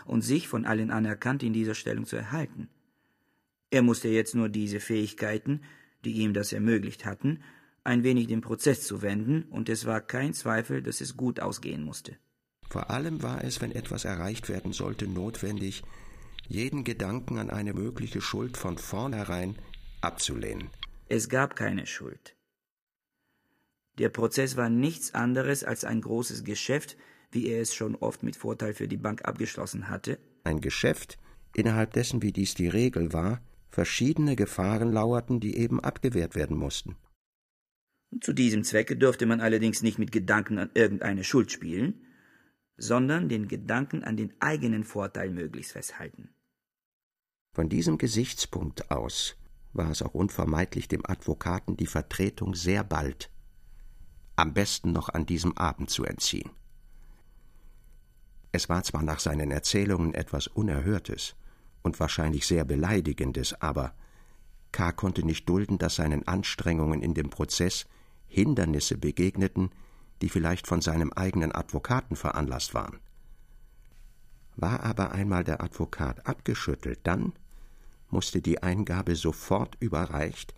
[0.05, 2.69] und sich von allen anerkannt in dieser Stellung zu erhalten.
[3.71, 5.63] Er musste jetzt nur diese Fähigkeiten,
[6.05, 7.43] die ihm das ermöglicht hatten,
[7.85, 11.85] ein wenig dem Prozess zu wenden, und es war kein Zweifel, dass es gut ausgehen
[11.85, 12.17] musste.
[12.69, 15.83] Vor allem war es, wenn etwas erreicht werden sollte, notwendig,
[16.49, 19.57] jeden Gedanken an eine mögliche Schuld von vornherein
[20.01, 20.71] abzulehnen.
[21.09, 22.37] Es gab keine Schuld.
[23.99, 26.97] Der Prozess war nichts anderes als ein großes Geschäft,
[27.31, 30.19] wie er es schon oft mit Vorteil für die Bank abgeschlossen hatte.
[30.45, 31.19] Ein Geschäft,
[31.55, 33.41] innerhalb dessen, wie dies die Regel war,
[33.77, 36.97] verschiedene Gefahren lauerten, die eben abgewehrt werden mussten.
[38.23, 42.01] Zu diesem Zwecke dürfte man allerdings nicht mit Gedanken an irgendeine Schuld spielen,
[42.79, 46.31] sondern den Gedanken an den eigenen Vorteil möglichst festhalten.
[47.53, 49.37] Von diesem Gesichtspunkt aus
[49.75, 53.31] war es auch unvermeidlich, dem Advokaten die Vertretung sehr bald,
[54.37, 56.49] am besten noch an diesem Abend zu entziehen.
[58.53, 61.37] Es war zwar nach seinen Erzählungen etwas Unerhörtes
[61.87, 63.95] und wahrscheinlich sehr Beleidigendes, aber
[64.73, 64.91] K.
[64.93, 67.87] konnte nicht dulden, dass seinen Anstrengungen in dem Prozess
[68.27, 69.71] Hindernisse begegneten,
[70.21, 72.99] die vielleicht von seinem eigenen Advokaten veranlasst waren.
[74.57, 77.35] War aber einmal der Advokat abgeschüttelt, dann
[78.11, 80.55] musste die Eingabe sofort überreicht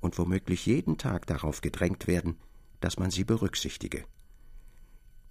[0.00, 2.38] und womöglich jeden Tag darauf gedrängt werden,
[2.80, 4.04] dass man sie berücksichtige.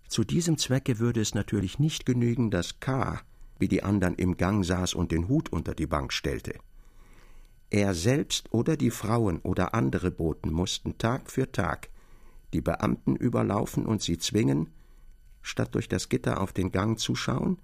[0.07, 3.21] Zu diesem Zwecke würde es natürlich nicht genügen, dass K.
[3.63, 6.55] wie die anderen im Gang saß und den Hut unter die Bank stellte.
[7.69, 11.89] Er selbst oder die Frauen oder andere Boten mussten Tag für Tag
[12.51, 14.69] die Beamten überlaufen und sie zwingen,
[15.41, 17.57] statt durch das Gitter auf den Gang zu schauen,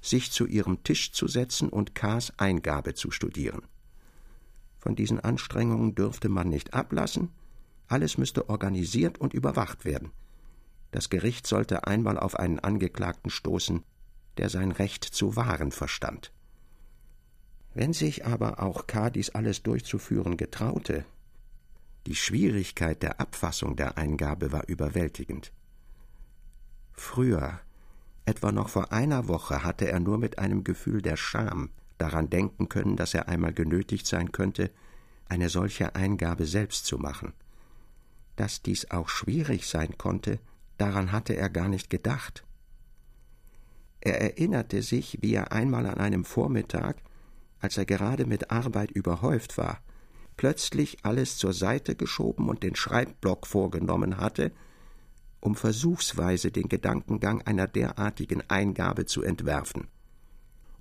[0.00, 3.62] sich zu ihrem Tisch zu setzen und Ks Eingabe zu studieren.
[4.80, 7.30] Von diesen Anstrengungen dürfte man nicht ablassen,
[7.86, 10.10] alles müsste organisiert und überwacht werden.
[10.90, 13.84] Das Gericht sollte einmal auf einen Angeklagten stoßen,
[14.38, 16.32] der sein Recht zu wahren verstand.
[17.74, 19.10] Wenn sich aber auch K.
[19.10, 21.04] dies alles durchzuführen getraute,
[22.06, 25.52] die Schwierigkeit der Abfassung der Eingabe war überwältigend.
[26.92, 27.60] Früher,
[28.24, 32.68] etwa noch vor einer Woche, hatte er nur mit einem Gefühl der Scham daran denken
[32.68, 34.70] können, dass er einmal genötigt sein könnte,
[35.28, 37.34] eine solche Eingabe selbst zu machen.
[38.36, 40.38] Dass dies auch schwierig sein konnte,
[40.78, 42.45] daran hatte er gar nicht gedacht.
[44.06, 47.02] Er erinnerte sich, wie er einmal an einem Vormittag,
[47.58, 49.80] als er gerade mit Arbeit überhäuft war,
[50.36, 54.52] plötzlich alles zur Seite geschoben und den Schreibblock vorgenommen hatte,
[55.40, 59.88] um versuchsweise den Gedankengang einer derartigen Eingabe zu entwerfen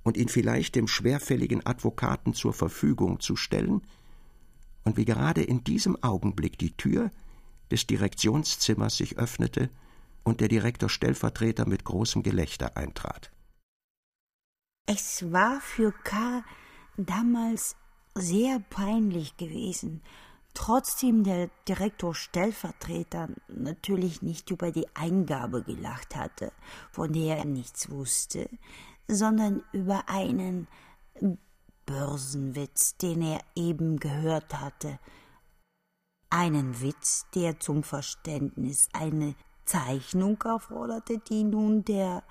[0.03, 3.82] und ihn vielleicht dem schwerfälligen Advokaten zur Verfügung zu stellen,
[4.84, 7.09] und wie gerade in diesem Augenblick die Tür
[7.71, 9.71] des Direktionszimmers sich öffnete
[10.26, 13.32] und der Direktor Stellvertreter mit großem Gelächter eintrat.
[14.88, 16.43] Es war für K.
[16.97, 17.78] damals
[18.15, 20.01] sehr peinlich gewesen,
[20.53, 26.51] trotzdem der Direktor Stellvertreter natürlich nicht über die Eingabe gelacht hatte,
[26.91, 28.49] von der er nichts wusste,
[29.07, 30.67] sondern über einen
[31.86, 34.99] Börsenwitz, den er eben gehört hatte.
[36.30, 39.36] Einen Witz, der zum Verständnis eine
[39.66, 42.24] Zeichnung erforderte, die nun der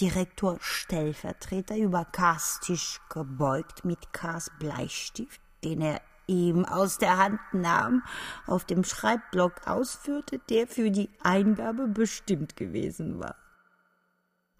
[0.00, 7.40] Direktor Stellvertreter über K's Tisch gebeugt mit K's Bleistift, den er ihm aus der Hand
[7.52, 8.02] nahm,
[8.46, 13.34] auf dem Schreibblock ausführte, der für die Eingabe bestimmt gewesen war.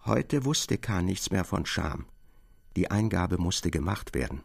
[0.04, 1.02] Heute wusste K.
[1.02, 2.06] nichts mehr von Scham.
[2.76, 4.42] Die Eingabe musste gemacht werden.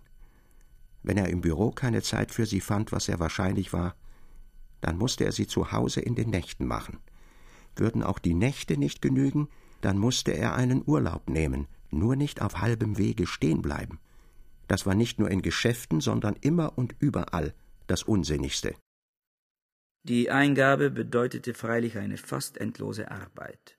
[1.02, 3.96] Wenn er im Büro keine Zeit für sie fand, was er wahrscheinlich war,
[4.82, 7.00] dann musste er sie zu Hause in den Nächten machen.
[7.76, 9.48] Würden auch die Nächte nicht genügen,
[9.82, 14.00] dann musste er einen Urlaub nehmen, nur nicht auf halbem Wege stehen bleiben.
[14.68, 17.54] Das war nicht nur in Geschäften, sondern immer und überall
[17.88, 18.76] das Unsinnigste.
[20.04, 23.78] Die Eingabe bedeutete freilich eine fast endlose Arbeit.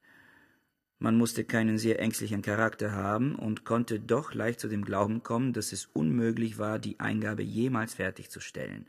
[0.99, 5.53] Man musste keinen sehr ängstlichen Charakter haben und konnte doch leicht zu dem Glauben kommen,
[5.53, 8.87] dass es unmöglich war, die Eingabe jemals fertigzustellen.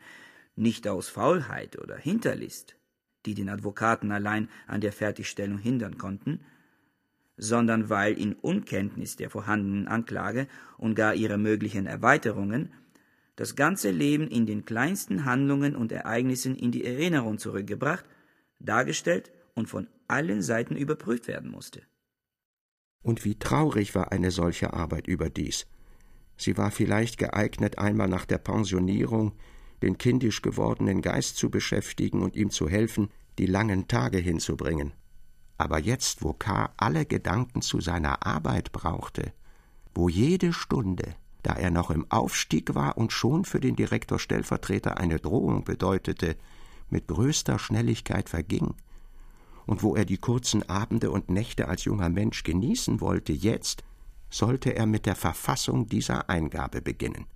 [0.54, 2.76] Nicht aus Faulheit oder Hinterlist,
[3.26, 6.40] die den Advokaten allein an der Fertigstellung hindern konnten,
[7.36, 10.48] sondern weil in Unkenntnis der vorhandenen Anklage
[10.78, 12.72] und gar ihrer möglichen Erweiterungen
[13.34, 18.06] das ganze Leben in den kleinsten Handlungen und Ereignissen in die Erinnerung zurückgebracht,
[18.58, 21.82] dargestellt und von allen Seiten überprüft werden musste.
[23.02, 25.66] Und wie traurig war eine solche Arbeit überdies.
[26.38, 29.32] Sie war vielleicht geeignet, einmal nach der Pensionierung
[29.82, 34.92] den kindisch gewordenen Geist zu beschäftigen und ihm zu helfen, die langen Tage hinzubringen.
[35.58, 36.72] Aber jetzt, wo K.
[36.76, 39.32] alle Gedanken zu seiner Arbeit brauchte,
[39.94, 45.18] wo jede Stunde, da er noch im Aufstieg war und schon für den Direktor-Stellvertreter eine
[45.18, 46.36] Drohung bedeutete,
[46.90, 48.74] mit größter Schnelligkeit verging,
[49.66, 53.82] und wo er die kurzen Abende und Nächte als junger Mensch genießen wollte, jetzt
[54.30, 57.26] sollte er mit der Verfassung dieser Eingabe beginnen.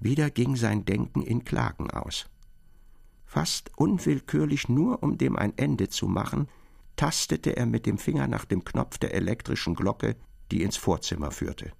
[0.00, 2.26] Wieder ging sein Denken in Klagen aus.
[3.24, 6.48] Fast unwillkürlich, nur um dem ein Ende zu machen,
[6.96, 10.16] tastete er mit dem Finger nach dem Knopf der elektrischen Glocke,
[10.50, 11.72] die ins Vorzimmer führte.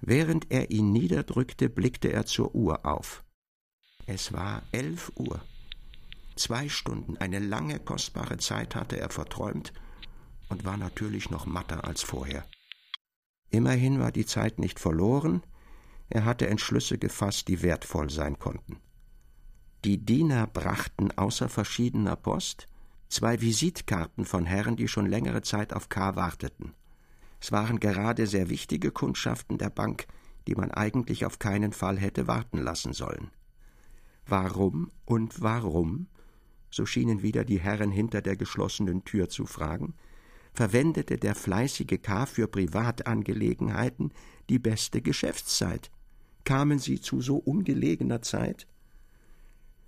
[0.00, 3.24] Während er ihn niederdrückte, blickte er zur Uhr auf.
[4.06, 5.40] Es war elf Uhr.
[6.36, 9.72] Zwei Stunden, eine lange, kostbare Zeit hatte er verträumt
[10.48, 12.44] und war natürlich noch matter als vorher.
[13.50, 15.42] Immerhin war die Zeit nicht verloren,
[16.08, 18.78] er hatte Entschlüsse gefasst, die wertvoll sein konnten.
[19.84, 22.68] Die Diener brachten außer verschiedener Post
[23.08, 26.16] zwei Visitkarten von Herren, die schon längere Zeit auf K.
[26.16, 26.74] warteten.
[27.40, 30.06] Es waren gerade sehr wichtige Kundschaften der Bank,
[30.46, 33.30] die man eigentlich auf keinen Fall hätte warten lassen sollen.
[34.26, 36.08] Warum und warum
[36.70, 39.94] so schienen wieder die Herren hinter der geschlossenen Tür zu fragen,
[40.52, 42.26] verwendete der fleißige K.
[42.26, 44.12] für Privatangelegenheiten
[44.48, 45.90] die beste Geschäftszeit.
[46.46, 48.68] Kamen sie zu so ungelegener Zeit?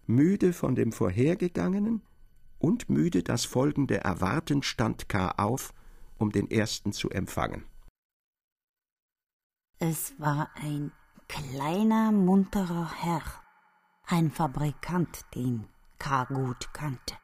[0.09, 2.03] Müde von dem Vorhergegangenen
[2.59, 5.31] und müde das Folgende erwartend stand K.
[5.37, 5.73] auf,
[6.19, 7.65] um den ersten zu empfangen.
[9.79, 10.91] Es war ein
[11.29, 13.23] kleiner, munterer Herr,
[14.09, 15.69] ein Fabrikant, den
[16.01, 16.25] K.
[16.25, 17.15] gut kannte.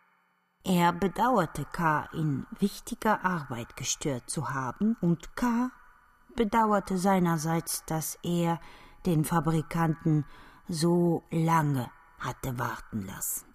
[0.62, 2.09] Er bedauerte K.
[2.12, 5.72] in wichtiger Arbeit gestört zu haben, und K.
[6.37, 8.61] bedauerte seinerseits, dass er
[9.07, 10.24] den Fabrikanten
[10.68, 13.46] so lange hatte warten lassen.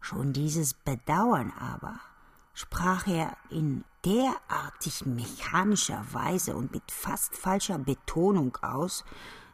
[0.00, 2.00] Schon dieses Bedauern aber
[2.54, 9.04] sprach er in derartig mechanischer Weise und mit fast falscher Betonung aus,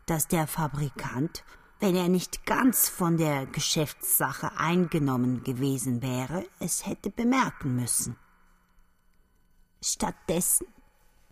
[0.06, 1.44] dass der Fabrikant
[1.84, 8.16] wenn er nicht ganz von der Geschäftssache eingenommen gewesen wäre, es hätte bemerken müssen.
[9.82, 10.66] Stattdessen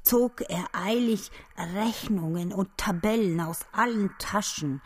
[0.03, 4.82] zog er eilig Rechnungen und Tabellen aus allen Taschen,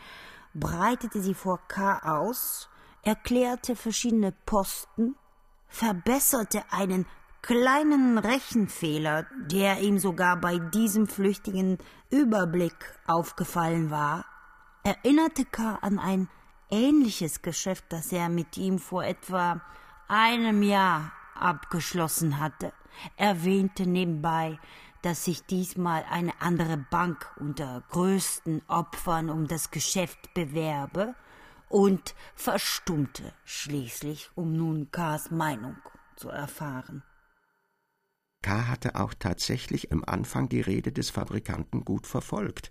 [0.53, 2.69] breitete sie vor K aus,
[3.03, 5.15] erklärte verschiedene Posten,
[5.67, 7.05] verbesserte einen
[7.41, 11.77] kleinen Rechenfehler, der ihm sogar bei diesem flüchtigen
[12.09, 14.25] Überblick aufgefallen war,
[14.83, 15.77] erinnerte K.
[15.81, 16.29] an ein
[16.69, 19.61] ähnliches Geschäft, das er mit ihm vor etwa
[20.07, 22.73] einem Jahr abgeschlossen hatte,
[23.15, 24.59] erwähnte nebenbei,
[25.07, 31.15] dass sich diesmal eine andere Bank unter größten Opfern um das Geschäft bewerbe
[31.69, 35.77] und verstummte schließlich, um nun K.s Meinung
[36.17, 37.03] zu erfahren.
[38.41, 38.67] K.
[38.67, 42.69] hatte auch tatsächlich im Anfang die Rede des Fabrikanten gut verfolgt.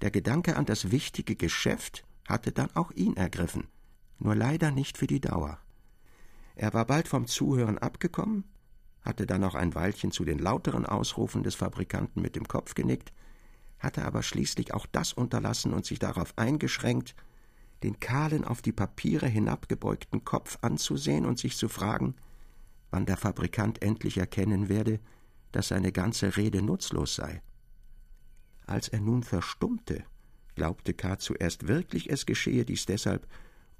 [0.00, 3.68] Der Gedanke an das wichtige Geschäft hatte dann auch ihn ergriffen,
[4.18, 5.58] nur leider nicht für die Dauer.
[6.56, 8.44] Er war bald vom Zuhören abgekommen,
[9.02, 13.12] hatte dann noch ein Weilchen zu den lauteren Ausrufen des Fabrikanten mit dem Kopf genickt,
[13.78, 17.14] hatte aber schließlich auch das unterlassen und sich darauf eingeschränkt,
[17.82, 22.16] den kahlen, auf die Papiere hinabgebeugten Kopf anzusehen und sich zu fragen,
[22.90, 24.98] wann der Fabrikant endlich erkennen werde,
[25.52, 27.42] dass seine ganze Rede nutzlos sei.
[28.66, 30.04] Als er nun verstummte,
[30.54, 31.18] glaubte K.
[31.18, 33.26] zuerst wirklich, es geschehe dies deshalb,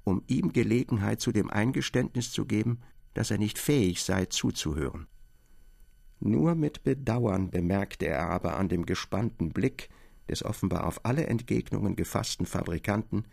[0.03, 2.79] um ihm Gelegenheit zu dem Eingeständnis zu geben,
[3.19, 5.05] dass er nicht fähig sei, zuzuhören.
[6.21, 9.89] Nur mit Bedauern bemerkte er aber an dem gespannten Blick
[10.29, 13.25] des offenbar auf alle Entgegnungen gefassten Fabrikanten,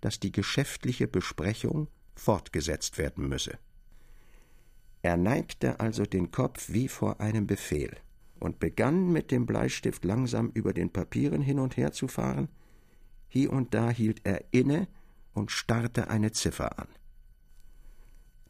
[0.00, 3.58] dass die geschäftliche Besprechung fortgesetzt werden müsse.
[5.02, 7.96] Er neigte also den Kopf wie vor einem Befehl
[8.38, 12.46] und begann mit dem Bleistift langsam über den Papieren hin und her zu fahren.
[13.26, 14.86] Hier und da hielt er inne
[15.34, 16.86] und starrte eine Ziffer an.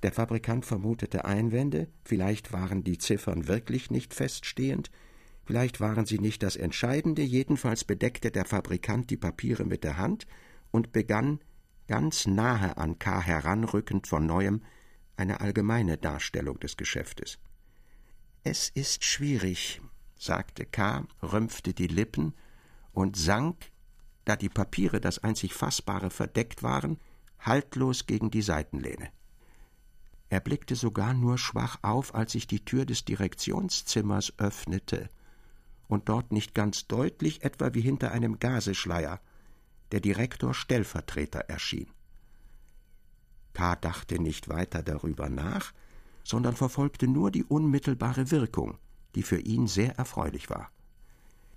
[0.03, 4.91] Der Fabrikant vermutete Einwände, vielleicht waren die Ziffern wirklich nicht feststehend,
[5.45, 10.27] vielleicht waren sie nicht das Entscheidende, jedenfalls bedeckte der Fabrikant die Papiere mit der Hand
[10.71, 11.41] und begann,
[11.89, 13.21] ganz nahe an K.
[13.21, 14.63] heranrückend von neuem,
[15.17, 17.39] eine allgemeine Darstellung des Geschäftes.
[18.45, 19.81] Es ist schwierig,
[20.17, 22.35] sagte K., rümpfte die Lippen
[22.93, 23.73] und sank,
[24.25, 26.99] da die Papiere das einzig Fassbare verdeckt waren,
[27.41, 29.11] haltlos gegen die Seitenlehne.
[30.31, 35.09] Er blickte sogar nur schwach auf, als sich die Tür des Direktionszimmers öffnete
[35.89, 39.21] und dort nicht ganz deutlich, etwa wie hinter einem Gaseschleier,
[39.91, 41.89] der Direktor Stellvertreter erschien.
[43.55, 43.75] K.
[43.77, 45.73] dachte nicht weiter darüber nach,
[46.23, 48.77] sondern verfolgte nur die unmittelbare Wirkung,
[49.15, 50.71] die für ihn sehr erfreulich war.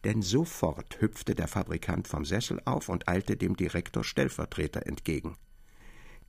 [0.05, 5.35] Denn sofort hüpfte der Fabrikant vom Sessel auf und eilte dem Direktor Stellvertreter entgegen.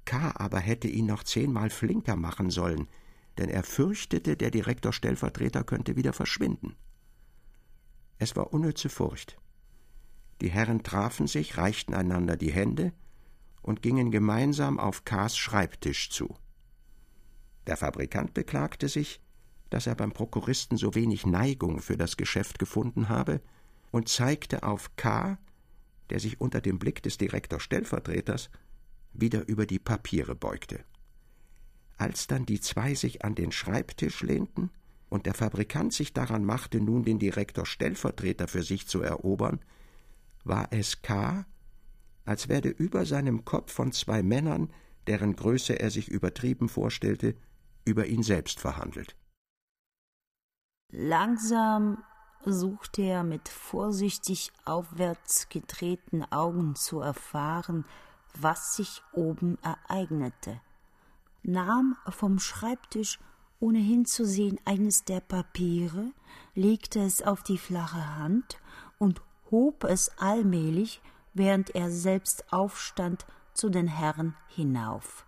[0.05, 0.33] K.
[0.37, 2.89] aber hätte ihn noch zehnmal flinker machen sollen,
[3.39, 6.77] denn er fürchtete, der Direktor Stellvertreter könnte wieder verschwinden.
[8.19, 9.39] Es war unnütze Furcht.
[10.41, 12.93] Die Herren trafen sich, reichten einander die Hände
[13.63, 16.35] und gingen gemeinsam auf K.s Schreibtisch zu.
[17.67, 19.21] Der Fabrikant beklagte sich,
[19.71, 23.41] dass er beim Prokuristen so wenig Neigung für das Geschäft gefunden habe
[23.91, 25.39] und zeigte auf K.,
[26.11, 28.51] der sich unter dem Blick des Direktor Stellvertreters
[29.13, 30.85] wieder über die Papiere beugte.
[31.97, 34.71] Als dann die zwei sich an den Schreibtisch lehnten
[35.09, 39.61] und der Fabrikant sich daran machte, nun den Direktor Stellvertreter für sich zu erobern,
[40.45, 41.47] war es K.,
[42.25, 44.73] als werde über seinem Kopf von zwei Männern,
[45.07, 47.35] deren Größe er sich übertrieben vorstellte,
[47.85, 49.17] über ihn selbst verhandelt.
[50.91, 52.03] Langsam
[52.45, 57.85] suchte er mit vorsichtig aufwärts gedrehten Augen zu erfahren,
[58.35, 60.61] was sich oben ereignete,
[61.43, 63.19] nahm vom Schreibtisch
[63.61, 66.13] ohne hinzusehen eines der Papiere,
[66.55, 68.59] legte es auf die flache Hand
[68.99, 71.01] und hob es allmählich,
[71.35, 73.25] während er selbst aufstand,
[73.55, 75.27] zu den Herren hinauf.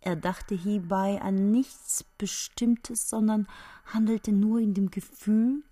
[0.00, 3.48] Er dachte hierbei an nichts Bestimmtes, sondern
[3.86, 5.62] handelte nur in dem Gefühl,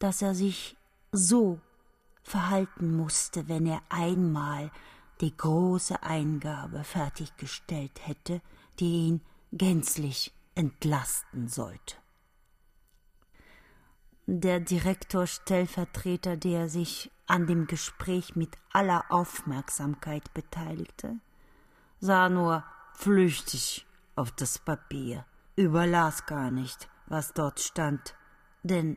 [0.00, 0.76] dass er sich
[1.12, 1.60] so
[2.24, 4.72] verhalten musste, wenn er einmal
[5.22, 8.42] die große Eingabe fertiggestellt hätte,
[8.80, 9.20] die ihn
[9.52, 11.96] gänzlich entlasten sollte.
[14.26, 21.16] Der Direktor Stellvertreter, der sich an dem Gespräch mit aller Aufmerksamkeit beteiligte,
[22.00, 22.64] sah nur
[22.94, 28.16] flüchtig auf das Papier, überlas gar nicht, was dort stand,
[28.64, 28.96] denn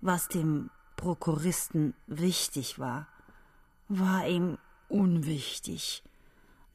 [0.00, 3.06] was dem Prokuristen wichtig war,
[3.88, 4.58] war ihm
[4.94, 6.04] unwichtig,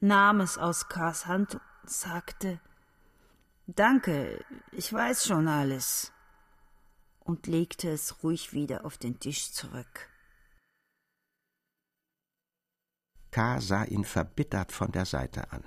[0.00, 2.60] nahm es aus Kars Hand und sagte
[3.66, 6.12] Danke, ich weiß schon alles,
[7.20, 10.10] und legte es ruhig wieder auf den Tisch zurück.
[13.30, 13.60] K.
[13.60, 15.64] sah ihn verbittert von der Seite an.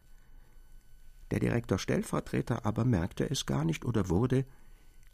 [1.31, 4.45] Der Direktor Stellvertreter aber merkte es gar nicht oder wurde,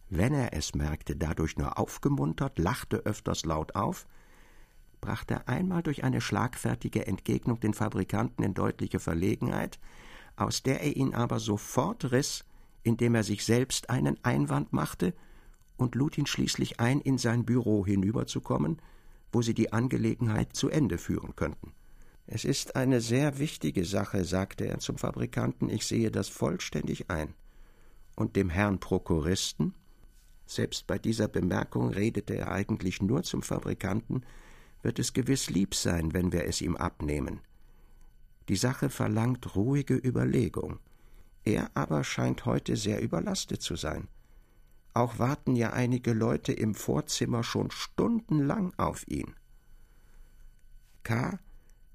[0.10, 4.08] wenn er es merkte, dadurch nur aufgemuntert, lachte öfters laut auf
[5.02, 9.80] brachte einmal durch eine schlagfertige Entgegnung den Fabrikanten in deutliche Verlegenheit,
[10.36, 12.46] aus der er ihn aber sofort riss,
[12.84, 15.14] indem er sich selbst einen Einwand machte
[15.78, 18.82] und lud ihn schließlich ein, in sein Büro hinüberzukommen,
[19.32, 21.74] wo sie die Angelegenheit zu Ende führen könnten.
[22.28, 27.34] Es ist eine sehr wichtige Sache, sagte er zum Fabrikanten, ich sehe das vollständig ein.
[28.16, 29.74] Und dem Herrn Prokuristen?
[30.50, 34.24] selbst bei dieser Bemerkung redete er eigentlich nur zum Fabrikanten,
[34.82, 37.42] wird es gewiss lieb sein, wenn wir es ihm abnehmen.
[38.48, 40.80] Die Sache verlangt ruhige Überlegung.
[41.44, 44.08] Er aber scheint heute sehr überlastet zu sein.
[44.94, 49.36] Auch warten ja einige Leute im Vorzimmer schon stundenlang auf ihn.
[51.04, 51.40] K.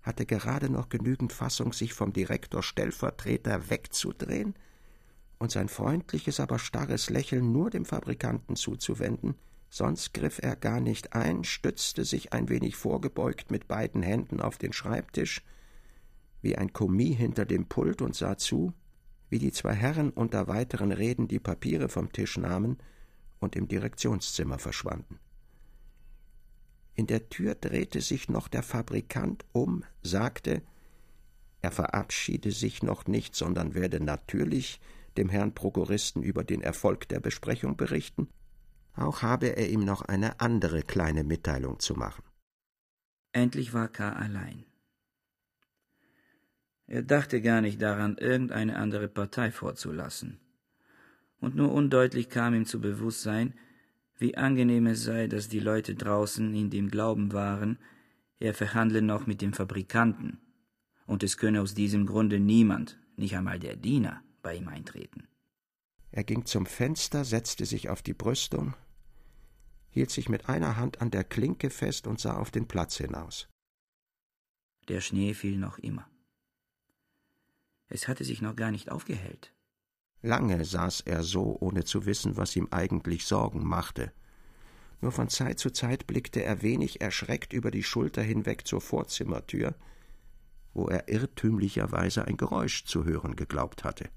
[0.02, 4.54] hatte gerade noch genügend Fassung, sich vom Direktor Stellvertreter wegzudrehen
[5.38, 9.34] und sein freundliches, aber starres Lächeln nur dem Fabrikanten zuzuwenden,
[9.74, 14.56] sonst griff er gar nicht ein, stützte sich ein wenig vorgebeugt mit beiden Händen auf
[14.56, 15.42] den Schreibtisch,
[16.42, 18.72] wie ein Kommis hinter dem Pult und sah zu,
[19.30, 22.78] wie die zwei Herren unter weiteren Reden die Papiere vom Tisch nahmen
[23.40, 25.18] und im Direktionszimmer verschwanden.
[26.94, 30.62] In der Tür drehte sich noch der Fabrikant um, sagte,
[31.62, 34.80] er verabschiede sich noch nicht, sondern werde natürlich
[35.16, 38.28] dem Herrn Prokuristen über den Erfolg der Besprechung berichten,
[38.96, 42.22] auch habe er ihm noch eine andere kleine Mitteilung zu machen.
[43.32, 44.12] Endlich war K.
[44.12, 44.64] allein.
[46.86, 50.38] Er dachte gar nicht daran, irgendeine andere Partei vorzulassen.
[51.40, 53.54] Und nur undeutlich kam ihm zu Bewusstsein,
[54.18, 57.78] wie angenehm es sei, dass die Leute draußen in dem Glauben waren,
[58.38, 60.38] er verhandle noch mit dem Fabrikanten,
[61.06, 65.26] und es könne aus diesem Grunde niemand, nicht einmal der Diener, bei ihm eintreten.
[66.10, 68.74] Er ging zum Fenster, setzte sich auf die Brüstung,
[69.94, 73.48] hielt sich mit einer Hand an der Klinke fest und sah auf den Platz hinaus.
[74.88, 76.10] Der Schnee fiel noch immer.
[77.86, 79.54] Es hatte sich noch gar nicht aufgehellt.
[80.20, 84.12] Lange saß er so, ohne zu wissen, was ihm eigentlich Sorgen machte.
[85.00, 89.76] Nur von Zeit zu Zeit blickte er wenig erschreckt über die Schulter hinweg zur Vorzimmertür,
[90.72, 94.10] wo er irrtümlicherweise ein Geräusch zu hören geglaubt hatte.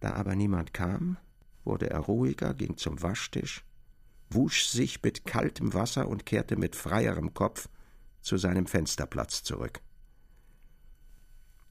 [0.00, 1.16] Da aber niemand kam,
[1.62, 3.65] wurde er ruhiger, ging zum Waschtisch,
[4.30, 7.68] wusch sich mit kaltem Wasser und kehrte mit freierem Kopf
[8.20, 9.80] zu seinem Fensterplatz zurück.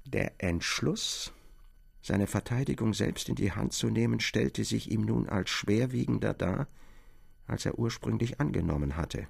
[0.05, 1.33] Der Entschluss,
[2.01, 6.67] seine Verteidigung selbst in die Hand zu nehmen, stellte sich ihm nun als schwerwiegender dar,
[7.47, 9.27] als er ursprünglich angenommen hatte.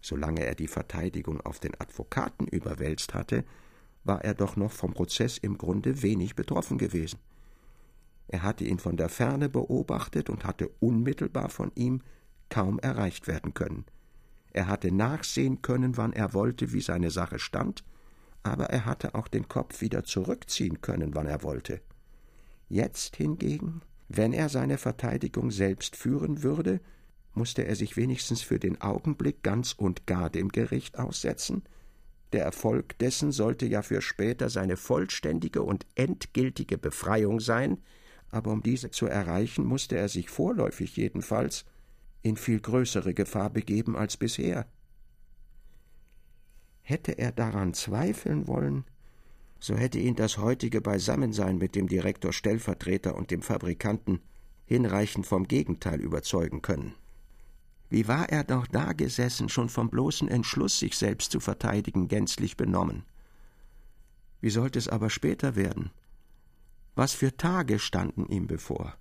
[0.00, 3.44] Solange er die Verteidigung auf den Advokaten überwälzt hatte,
[4.04, 7.18] war er doch noch vom Prozess im Grunde wenig betroffen gewesen.
[8.28, 12.02] Er hatte ihn von der Ferne beobachtet und hatte unmittelbar von ihm
[12.48, 13.84] kaum erreicht werden können.
[14.52, 17.84] Er hatte nachsehen können, wann er wollte, wie seine Sache stand,
[18.42, 21.80] aber er hatte auch den Kopf wieder zurückziehen können, wann er wollte.
[22.68, 26.80] Jetzt hingegen, wenn er seine Verteidigung selbst führen würde,
[27.34, 31.62] musste er sich wenigstens für den Augenblick ganz und gar dem Gericht aussetzen,
[32.32, 37.78] der Erfolg dessen sollte ja für später seine vollständige und endgültige Befreiung sein,
[38.36, 41.64] aber um diese zu erreichen, musste er sich vorläufig jedenfalls
[42.22, 44.66] in viel größere Gefahr begeben als bisher.
[46.82, 48.84] Hätte er daran zweifeln wollen,
[49.58, 54.20] so hätte ihn das heutige Beisammensein mit dem Direktor Stellvertreter und dem Fabrikanten
[54.66, 56.94] hinreichend vom Gegenteil überzeugen können.
[57.88, 63.04] Wie war er doch dagesessen, schon vom bloßen Entschluss, sich selbst zu verteidigen, gänzlich benommen.
[64.42, 65.90] Wie sollte es aber später werden?
[66.96, 68.96] Was für Tage standen ihm bevor?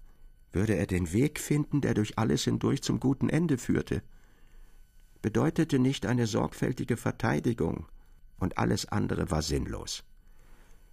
[0.52, 4.04] Würde er den Weg finden, der durch alles hindurch zum guten Ende führte?
[5.24, 7.88] Bedeutete nicht eine sorgfältige Verteidigung,
[8.38, 10.04] und alles andere war sinnlos.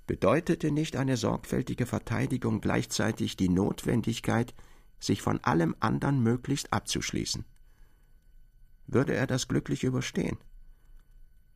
[0.06, 4.54] Bedeutete nicht eine sorgfältige Verteidigung gleichzeitig die Notwendigkeit,
[4.98, 7.44] sich von allem anderen möglichst abzuschließen?
[8.86, 10.38] würde er das glücklich überstehen.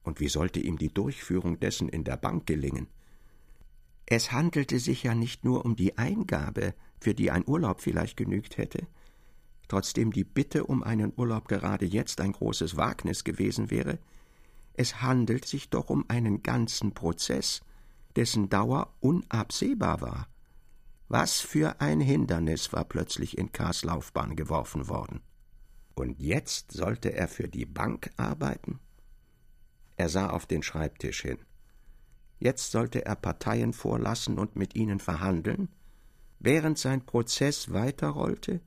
[0.02, 2.88] Und wie sollte ihm die Durchführung dessen in der Bank gelingen?
[4.06, 8.56] Es handelte sich ja nicht nur um die Eingabe, für die ein Urlaub vielleicht genügt
[8.56, 8.86] hätte,
[9.68, 13.98] trotzdem die Bitte um einen Urlaub gerade jetzt ein großes Wagnis gewesen wäre,
[14.74, 17.62] es handelt sich doch um einen ganzen Prozess,
[18.14, 20.28] dessen Dauer unabsehbar war.
[21.08, 25.20] Was für ein Hindernis war plötzlich in Kars Laufbahn geworfen worden.
[25.94, 28.80] Und jetzt sollte er für die Bank arbeiten?
[29.96, 31.38] Er sah auf den Schreibtisch hin.
[32.38, 35.68] Jetzt sollte er Parteien vorlassen und mit ihnen verhandeln,
[36.38, 38.60] während sein Prozess weiterrollte,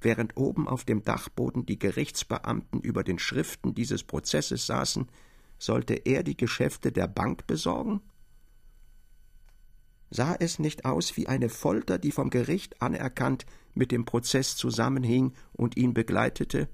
[0.00, 5.08] während oben auf dem Dachboden die Gerichtsbeamten über den Schriften dieses Prozesses saßen,
[5.58, 8.00] sollte er die Geschäfte der Bank besorgen?
[10.10, 15.32] Sah es nicht aus wie eine Folter, die vom Gericht anerkannt mit dem Prozess zusammenhing
[15.52, 16.68] und ihn begleitete?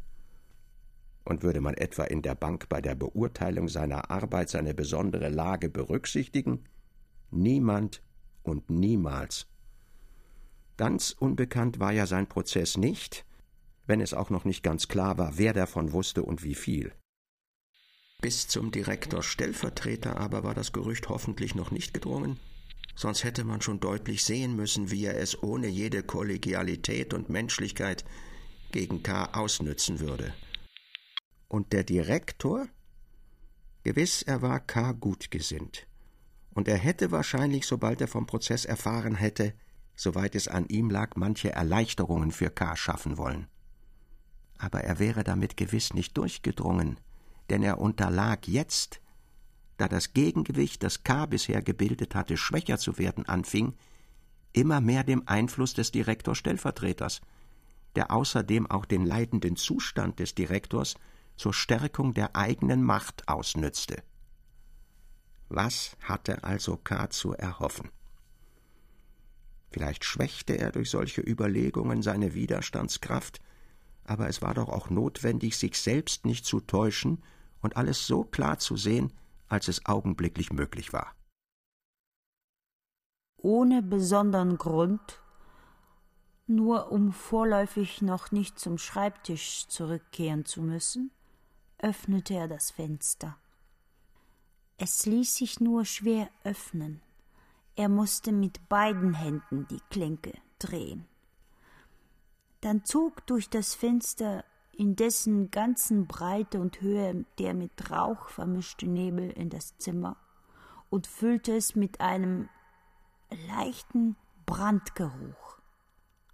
[1.29, 5.69] Und würde man etwa in der Bank bei der Beurteilung seiner Arbeit seine besondere Lage
[5.69, 6.65] berücksichtigen?
[7.31, 8.03] Niemand
[8.43, 9.47] und niemals.
[10.79, 13.27] Ganz unbekannt war ja sein Prozess nicht,
[13.87, 16.95] wenn es auch noch nicht ganz klar war, wer davon wusste und wie viel.
[18.23, 22.41] Bis zum Direktor Stellvertreter aber war das Gerücht hoffentlich noch nicht gedrungen,
[22.97, 28.07] sonst hätte man schon deutlich sehen müssen, wie er es ohne jede Kollegialität und Menschlichkeit
[28.73, 29.27] gegen K.
[29.35, 30.33] ausnützen würde.
[31.49, 32.69] Und der Direktor?
[33.83, 34.93] Gewiss, er war K.
[34.93, 35.87] gutgesinnt.
[36.51, 39.55] Und er hätte wahrscheinlich, sobald er vom Prozess erfahren hätte,
[39.97, 42.77] soweit es an ihm lag, manche Erleichterungen für K.
[42.77, 43.47] schaffen wollen.
[44.59, 47.01] Aber er wäre damit gewiss nicht durchgedrungen,
[47.49, 49.01] denn er unterlag jetzt,
[49.79, 51.25] da das Gegengewicht, das K.
[51.25, 53.75] bisher gebildet hatte, schwächer zu werden anfing,
[54.53, 57.23] immer mehr dem Einfluss des Direktor-Stellvertreters,
[57.97, 60.97] der außerdem auch den leidenden Zustand des Direktors
[61.39, 64.03] zur Stärkung der eigenen Macht ausnützte.
[65.49, 67.09] Was hatte also K.
[67.09, 67.91] zu erhoffen?
[69.71, 73.41] Vielleicht schwächte er durch solche Überlegungen seine Widerstandskraft,
[74.05, 77.23] aber es war doch auch notwendig, sich selbst nicht zu täuschen
[77.61, 79.13] und alles so klar zu sehen,
[79.49, 81.15] als es augenblicklich möglich war.
[83.37, 85.21] Ohne besonderen Grund,
[86.47, 91.11] nur um vorläufig noch nicht zum Schreibtisch zurückkehren zu müssen,
[91.79, 93.37] öffnete er das Fenster.
[94.77, 97.03] Es ließ sich nur schwer öffnen.
[97.75, 101.07] Er musste mit beiden Händen die Klinke drehen.
[102.61, 108.87] Dann zog durch das Fenster in dessen ganzen Breite und Höhe der mit Rauch vermischte
[108.87, 110.17] Nebel in das Zimmer
[110.91, 112.49] und füllte es mit einem
[113.49, 114.17] leichten
[114.47, 115.59] Brandgeruch.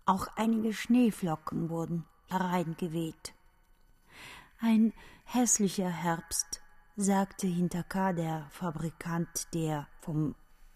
[0.06, 3.34] Auch einige Schneeflocken wurden hereingeweht.
[4.60, 4.92] Ein
[5.24, 6.62] hässlicher Herbst,
[6.96, 8.12] sagte hinter K.
[8.12, 10.34] der Fabrikant, der vom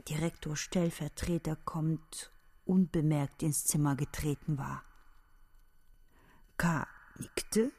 [0.09, 2.33] Direktor Stellvertreter kommt,
[2.65, 4.83] unbemerkt ins Zimmer getreten war.
[6.57, 6.87] K
[7.19, 7.73] nickte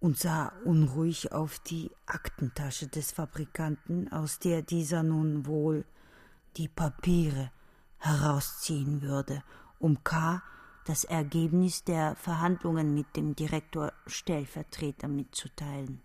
[0.00, 5.84] und sah unruhig auf die Aktentasche des Fabrikanten, aus der dieser nun wohl
[6.56, 7.50] die Papiere
[7.98, 9.42] herausziehen würde,
[9.78, 10.42] um K.
[10.88, 16.02] das Ergebnis der Verhandlungen mit dem Direktor Stellvertreter mitzuteilen.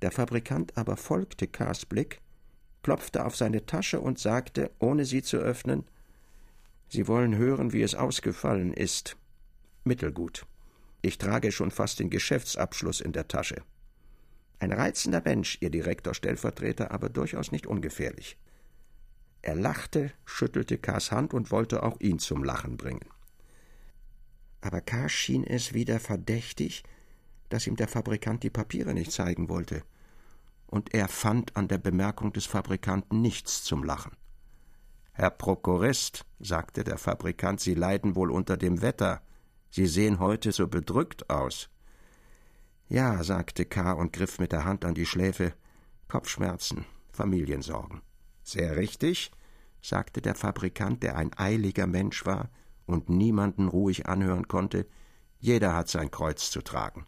[0.00, 2.22] Der Fabrikant aber folgte K.s Blick,
[2.82, 5.84] klopfte auf seine Tasche und sagte, ohne sie zu öffnen,
[6.88, 9.18] Sie wollen hören, wie es ausgefallen ist.
[9.84, 10.46] Mittelgut.
[11.02, 13.62] Ich trage schon fast den Geschäftsabschluss in der Tasche.
[14.58, 18.38] Ein reizender Mensch, Ihr Direktor Stellvertreter, aber durchaus nicht ungefährlich.
[19.42, 23.04] Er lachte, schüttelte Kars Hand und wollte auch ihn zum Lachen bringen.
[24.60, 25.08] Aber K.
[25.08, 26.82] schien es wieder verdächtig,
[27.48, 29.82] dass ihm der Fabrikant die Papiere nicht zeigen wollte,
[30.66, 34.12] und er fand an der Bemerkung des Fabrikanten nichts zum Lachen.
[35.12, 39.22] Herr Prokurist, sagte der Fabrikant, Sie leiden wohl unter dem Wetter.
[39.70, 41.70] Sie sehen heute so bedrückt aus.
[42.88, 43.92] Ja, sagte K.
[43.92, 45.54] und griff mit der Hand an die Schläfe.
[46.06, 48.02] Kopfschmerzen, Familiensorgen.
[48.42, 49.30] Sehr richtig,
[49.82, 52.50] sagte der Fabrikant, der ein eiliger Mensch war
[52.88, 54.86] und niemanden ruhig anhören konnte.
[55.38, 57.06] Jeder hat sein Kreuz zu tragen.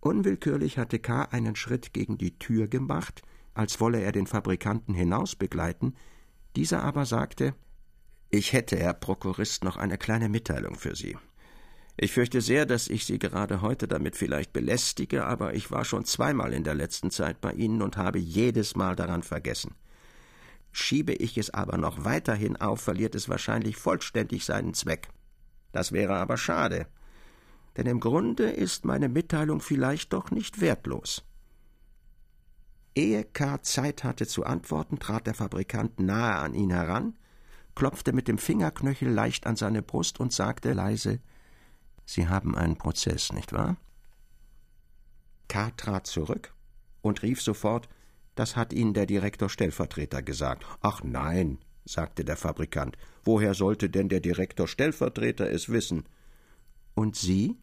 [0.00, 1.22] Unwillkürlich hatte K.
[1.22, 3.22] einen Schritt gegen die Tür gemacht,
[3.54, 5.96] als wolle er den Fabrikanten hinausbegleiten,
[6.56, 7.54] dieser aber sagte
[8.34, 11.16] ich hätte, Herr Prokurist, noch eine kleine Mitteilung für Sie.
[11.96, 16.04] Ich fürchte sehr, dass ich Sie gerade heute damit vielleicht belästige, aber ich war schon
[16.04, 19.76] zweimal in der letzten Zeit bei Ihnen und habe jedes Mal daran vergessen.
[20.76, 25.08] Schiebe ich es aber noch weiterhin auf, verliert es wahrscheinlich vollständig seinen Zweck.
[25.70, 26.88] Das wäre aber schade,
[27.76, 31.24] denn im Grunde ist meine Mitteilung vielleicht doch nicht wertlos.
[32.96, 33.62] Ehe K.
[33.62, 37.16] Zeit hatte zu antworten, trat der Fabrikant nahe an ihn heran,
[37.76, 41.20] klopfte mit dem Fingerknöchel leicht an seine Brust und sagte leise
[42.04, 43.76] Sie haben einen Prozess, nicht wahr?
[45.46, 45.70] K.
[45.76, 46.52] trat zurück
[47.00, 47.88] und rief sofort
[48.34, 50.64] Das hat Ihnen der Direktor Stellvertreter gesagt.
[50.80, 52.96] Ach nein, sagte der Fabrikant.
[53.22, 56.04] Woher sollte denn der Direktor Stellvertreter es wissen?
[56.94, 57.56] Und Sie?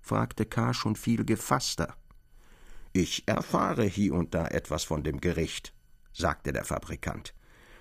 [0.00, 0.74] fragte K.
[0.74, 1.96] schon viel gefasster.
[2.92, 5.72] Ich erfahre hie und da etwas von dem Gericht,
[6.12, 7.34] sagte der Fabrikant.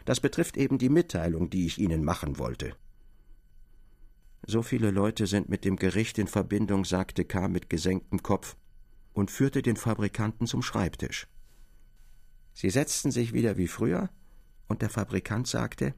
[0.05, 2.75] Das betrifft eben die Mitteilung, die ich Ihnen machen wollte.
[4.45, 7.47] So viele Leute sind mit dem Gericht in Verbindung, sagte K.
[7.47, 8.55] mit gesenktem Kopf
[9.13, 11.27] und führte den Fabrikanten zum Schreibtisch.
[12.59, 14.09] Sie setzten sich wieder wie früher,
[14.67, 15.93] und der Fabrikant sagte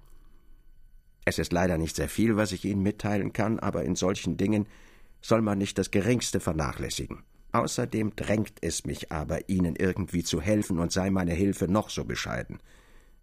[1.25, 4.67] Es ist leider nicht sehr viel, was ich Ihnen mitteilen kann, aber in solchen Dingen
[5.23, 7.23] soll man nicht das geringste vernachlässigen.
[7.51, 12.05] Außerdem drängt es mich aber, Ihnen irgendwie zu helfen, und sei meine Hilfe noch so
[12.05, 12.59] bescheiden.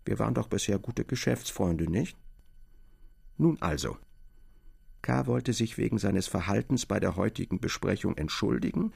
[0.05, 2.17] Wir waren doch bisher gute Geschäftsfreunde, nicht?
[3.37, 3.99] Nun also.
[5.01, 5.29] K.
[5.29, 8.93] wollte sich wegen seines Verhaltens bei der heutigen Besprechung entschuldigen,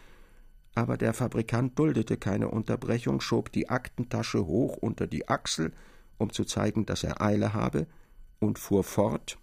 [0.75, 5.73] aber der Fabrikant duldete keine Unterbrechung, schob die Aktentasche hoch unter die Achsel,
[6.19, 7.87] um zu zeigen, dass er Eile habe,
[8.39, 9.39] und fuhr fort.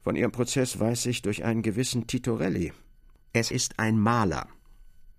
[0.00, 2.72] Von Ihrem Prozess weiß ich durch einen gewissen Titorelli.
[3.32, 4.48] Es ist ein Maler.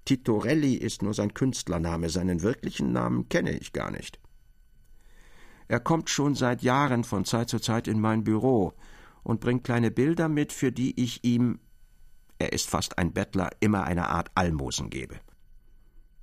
[0.06, 4.20] Titorelli ist nur sein Künstlername, seinen wirklichen Namen kenne ich gar nicht.
[5.68, 8.74] Er kommt schon seit Jahren von Zeit zu Zeit in mein Büro
[9.24, 11.60] und bringt kleine Bilder mit, für die ich ihm,
[12.38, 15.20] er ist fast ein Bettler, immer eine Art Almosen gebe.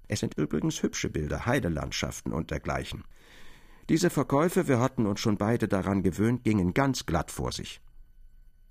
[0.09, 3.05] Es sind übrigens hübsche Bilder, Heidelandschaften und dergleichen.
[3.89, 7.81] Diese Verkäufe, wir hatten uns schon beide daran gewöhnt, gingen ganz glatt vor sich.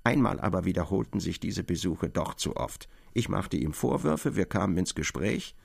[0.03, 2.89] Einmal aber wiederholten sich diese Besuche doch zu oft.
[3.13, 5.55] Ich machte ihm Vorwürfe, wir kamen ins Gespräch.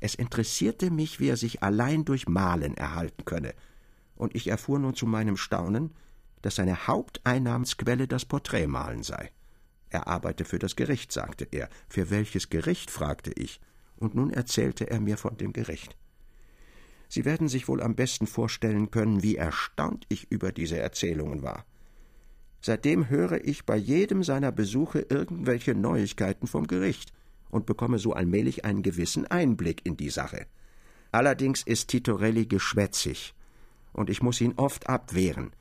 [0.00, 3.54] Es interessierte mich, wie er sich allein durch Malen erhalten könne,
[4.14, 5.94] und ich erfuhr nun zu meinem Staunen,
[6.42, 9.30] dass seine Haupteinnahmensquelle das Porträtmalen sei.
[9.90, 11.68] Er arbeite für das Gericht, sagte er.
[11.88, 12.90] Für welches Gericht?
[12.90, 13.60] fragte ich,
[13.96, 15.96] und nun erzählte er mir von dem Gericht.
[17.08, 21.64] Sie werden sich wohl am besten vorstellen können, wie erstaunt ich über diese Erzählungen war.
[22.60, 27.12] Seitdem höre ich bei jedem seiner Besuche irgendwelche Neuigkeiten vom Gericht
[27.50, 30.46] und bekomme so allmählich einen gewissen Einblick in die Sache.
[31.12, 33.34] Allerdings ist Titorelli geschwätzig,
[33.94, 35.52] und ich muss ihn oft abwehren,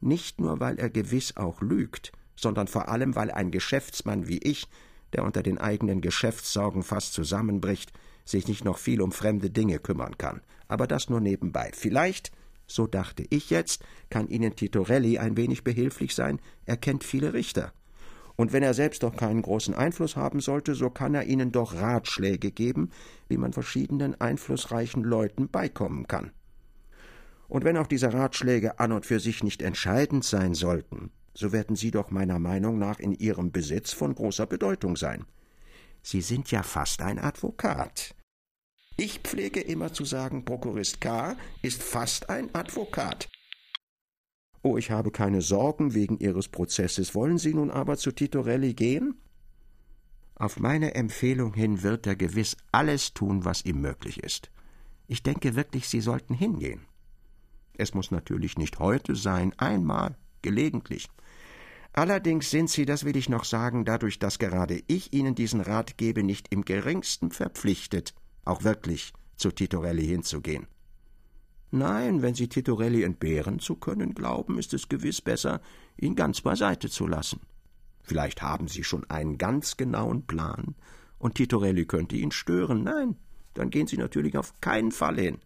[0.00, 4.68] nicht nur weil er gewiss auch lügt, sondern vor allem weil ein Geschäftsmann wie ich,
[5.12, 7.92] der unter den eigenen Geschäftssorgen fast zusammenbricht,
[8.24, 10.42] sich nicht noch viel um fremde Dinge kümmern kann.
[10.68, 11.70] Aber das nur nebenbei.
[11.74, 12.32] Vielleicht,
[12.66, 17.72] so dachte ich jetzt, kann Ihnen Titorelli ein wenig behilflich sein, er kennt viele Richter.
[18.34, 21.74] Und wenn er selbst doch keinen großen Einfluss haben sollte, so kann er Ihnen doch
[21.74, 22.90] Ratschläge geben,
[23.28, 26.32] wie man verschiedenen einflussreichen Leuten beikommen kann.
[27.48, 31.76] Und wenn auch diese Ratschläge an und für sich nicht entscheidend sein sollten, so werden
[31.76, 35.26] sie doch meiner Meinung nach in ihrem Besitz von großer Bedeutung sein.
[36.02, 38.14] Sie sind ja fast ein Advokat.
[38.96, 41.36] Ich pflege immer zu sagen, Prokurist K.
[41.60, 43.28] ist fast ein Advokat.
[44.62, 47.14] Oh, ich habe keine Sorgen wegen Ihres Prozesses.
[47.14, 49.14] Wollen Sie nun aber zu Titorelli gehen?
[50.36, 54.50] Auf meine Empfehlung hin wird er gewiss alles tun, was ihm möglich ist.
[55.06, 56.80] Ich denke wirklich, Sie sollten hingehen.
[57.74, 61.08] Es muss natürlich nicht heute sein, einmal, gelegentlich.
[61.96, 65.96] Allerdings sind Sie, das will ich noch sagen, dadurch, dass gerade ich Ihnen diesen Rat
[65.96, 68.12] gebe, nicht im geringsten verpflichtet,
[68.44, 70.66] auch wirklich zu Titorelli hinzugehen.
[71.70, 75.62] Nein, wenn Sie Titorelli entbehren zu können glauben, ist es gewiss besser,
[75.96, 77.40] ihn ganz beiseite zu lassen.
[78.02, 80.74] Vielleicht haben Sie schon einen ganz genauen Plan,
[81.18, 82.82] und Titorelli könnte ihn stören.
[82.82, 83.16] Nein,
[83.54, 85.38] dann gehen Sie natürlich auf keinen Fall hin.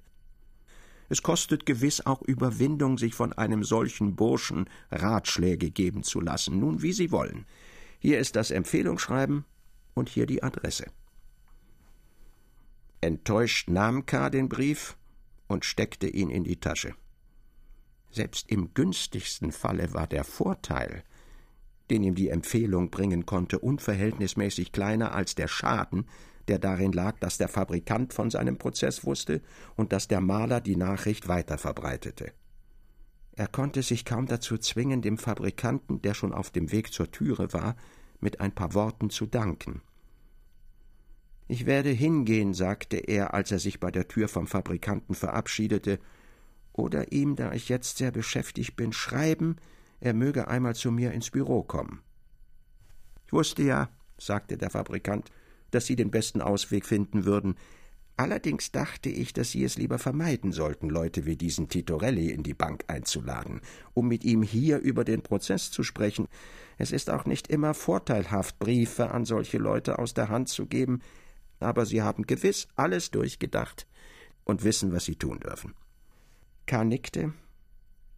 [1.11, 6.83] Es kostet gewiss auch Überwindung, sich von einem solchen Burschen Ratschläge geben zu lassen, nun
[6.83, 7.47] wie Sie wollen.
[7.99, 9.45] Hier ist das Empfehlungsschreiben
[9.95, 10.87] und hier die Adresse.
[13.01, 14.31] Enttäuscht nahm K.
[14.31, 14.97] den Brief
[15.49, 16.95] und steckte ihn in die Tasche.
[18.13, 21.03] Selbst im günstigsten Falle war der Vorteil,
[21.91, 26.07] den ihm die Empfehlung bringen konnte, unverhältnismäßig kleiner als der Schaden,
[26.49, 29.41] der darin lag, dass der Fabrikant von seinem Prozess wusste
[29.77, 32.33] und dass der Maler die Nachricht weiterverbreitete.
[33.37, 37.53] Er konnte sich kaum dazu zwingen, dem Fabrikanten, der schon auf dem Weg zur Türe
[37.53, 37.77] war,
[38.21, 39.83] mit ein paar Worten zu danken.
[41.49, 45.99] Ich werde hingehen, sagte er, als er sich bei der Tür vom Fabrikanten verabschiedete,
[46.73, 49.57] oder ihm, da ich jetzt sehr beschäftigt bin, schreiben,
[50.01, 52.03] er möge einmal zu mir ins Büro kommen.
[53.27, 53.89] Ich wusste ja,
[54.19, 55.31] sagte der Fabrikant,
[55.71, 57.57] dass Sie den besten Ausweg finden würden.
[58.17, 62.55] Allerdings dachte ich, dass Sie es lieber vermeiden sollten, Leute wie diesen Titorelli in die
[62.55, 63.63] Bank einzuladen,
[63.95, 66.29] um mit ihm hier über den Prozess zu sprechen.
[66.77, 71.01] Es ist auch nicht immer vorteilhaft, Briefe an solche Leute aus der Hand zu geben,
[71.61, 73.87] aber Sie haben gewiss alles durchgedacht
[74.45, 75.75] und wissen, was Sie tun dürfen.
[76.67, 76.85] K.
[76.85, 77.33] nickte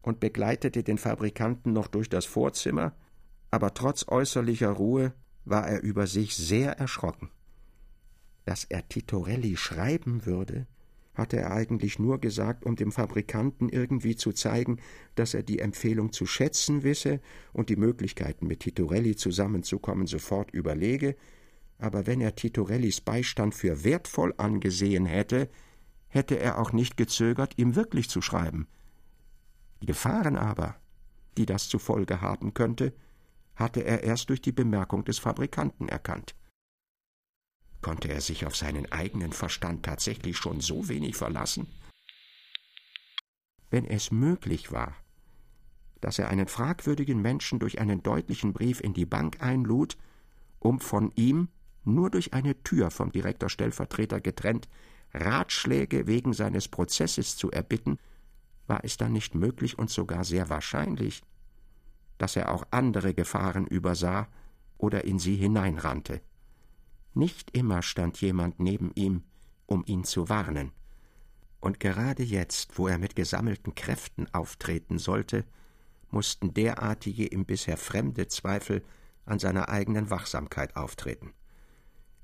[0.02, 2.92] und begleitete den Fabrikanten noch durch das Vorzimmer,
[3.50, 7.30] aber trotz äußerlicher Ruhe war er über sich sehr erschrocken.
[8.44, 10.66] Dass er Titorelli schreiben würde,
[11.14, 14.80] hatte er eigentlich nur gesagt, um dem Fabrikanten irgendwie zu zeigen,
[15.14, 17.20] dass er die Empfehlung zu schätzen wisse
[17.52, 21.16] und die Möglichkeiten, mit Titorelli zusammenzukommen, sofort überlege,
[21.78, 25.50] aber wenn er Titorellis Beistand für wertvoll angesehen hätte,
[26.08, 28.68] hätte er auch nicht gezögert, ihm wirklich zu schreiben.
[29.82, 30.76] Die Gefahren aber,
[31.36, 32.94] die das zur Folge haben könnte,
[33.56, 36.34] hatte er erst durch die Bemerkung des Fabrikanten erkannt.
[37.82, 41.66] Konnte er sich auf seinen eigenen Verstand tatsächlich schon so wenig verlassen?
[43.70, 44.94] Wenn es möglich war,
[46.00, 49.96] dass er einen fragwürdigen Menschen durch einen deutlichen Brief in die Bank einlud,
[50.60, 51.48] um von ihm,
[51.84, 54.68] nur durch eine Tür vom Direktor-Stellvertreter getrennt,
[55.12, 57.98] Ratschläge wegen seines Prozesses zu erbitten,
[58.68, 61.22] war es dann nicht möglich und sogar sehr wahrscheinlich,
[62.18, 64.28] dass er auch andere Gefahren übersah
[64.78, 66.20] oder in sie hineinrannte.
[67.14, 69.22] Nicht immer stand jemand neben ihm,
[69.66, 70.72] um ihn zu warnen.
[71.60, 75.44] Und gerade jetzt, wo er mit gesammelten Kräften auftreten sollte,
[76.10, 78.82] mussten derartige ihm bisher fremde Zweifel
[79.24, 81.32] an seiner eigenen Wachsamkeit auftreten.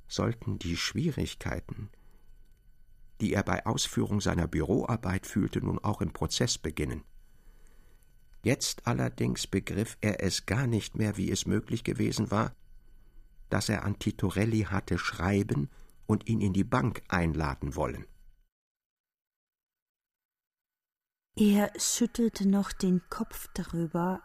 [0.09, 1.91] Sollten die Schwierigkeiten,
[3.21, 7.05] die er bei Ausführung seiner Büroarbeit fühlte, nun auch im Prozess beginnen.
[8.43, 12.55] Jetzt allerdings begriff er es gar nicht mehr, wie es möglich gewesen war,
[13.51, 15.71] dass er an Titorelli hatte schreiben
[16.07, 18.07] und ihn in die Bank einladen wollen.
[21.37, 24.21] Er schüttelte noch den Kopf darüber,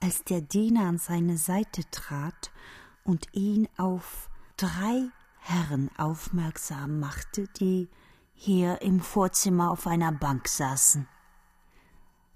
[0.00, 2.50] als der Diener an seine Seite trat
[3.04, 5.08] und ihn auf drei
[5.38, 7.88] Herren aufmerksam machte, die
[8.34, 11.08] hier im Vorzimmer auf einer Bank saßen.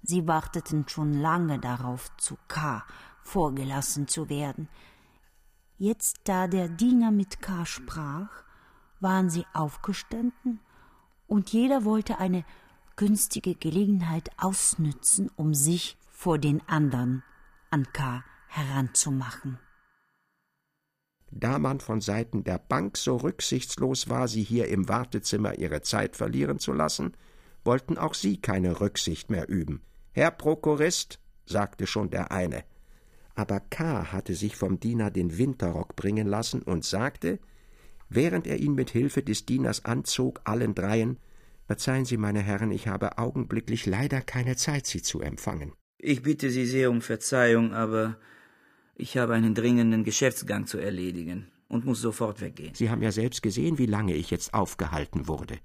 [0.01, 2.83] Sie warteten schon lange darauf, zu K.
[3.21, 4.69] vorgelassen zu werden.
[5.79, 7.65] Jetzt, da der Diener mit K.
[7.65, 8.43] sprach,
[8.99, 10.59] waren sie aufgestanden,
[11.27, 12.45] und jeder wollte eine
[12.95, 17.21] günstige Gelegenheit ausnützen, um sich vor den anderen
[17.69, 18.23] an K.
[18.47, 19.59] heranzumachen.
[21.29, 26.15] Da man von Seiten der Bank so rücksichtslos war, sie hier im Wartezimmer ihre Zeit
[26.15, 27.15] verlieren zu lassen,
[27.63, 29.83] wollten auch sie keine Rücksicht mehr üben.
[30.13, 32.63] Herr Prokurist, sagte schon der eine.
[33.37, 34.11] Aber K.
[34.11, 37.39] hatte sich vom Diener den Winterrock bringen lassen und sagte,
[38.09, 41.17] während er ihn mit Hilfe des Dieners anzog, allen dreien
[41.67, 45.73] Verzeihen Sie, meine Herren, ich habe augenblicklich leider keine Zeit, Sie zu empfangen.
[45.97, 48.17] Ich bitte Sie sehr um Verzeihung, aber
[48.95, 52.73] ich habe einen dringenden Geschäftsgang zu erledigen und muss sofort weggehen.
[52.73, 55.59] Sie haben ja selbst gesehen, wie lange ich jetzt aufgehalten wurde.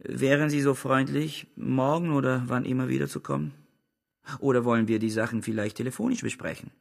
[0.00, 3.52] Wären Sie so freundlich, morgen oder wann immer wiederzukommen?
[4.40, 6.72] Oder wollen wir die Sachen vielleicht telefonisch besprechen?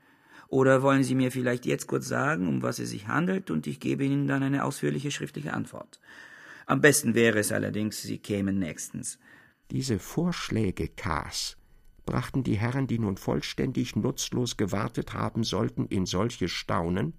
[0.47, 3.79] Oder wollen Sie mir vielleicht jetzt kurz sagen, um was es sich handelt, und ich
[3.79, 5.99] gebe Ihnen dann eine ausführliche schriftliche Antwort.
[6.65, 9.19] Am besten wäre es allerdings, Sie kämen nächstens.
[9.71, 11.57] Diese Vorschläge K's
[12.05, 17.13] brachten die Herren, die nun vollständig nutzlos gewartet haben sollten, in solche Staunen,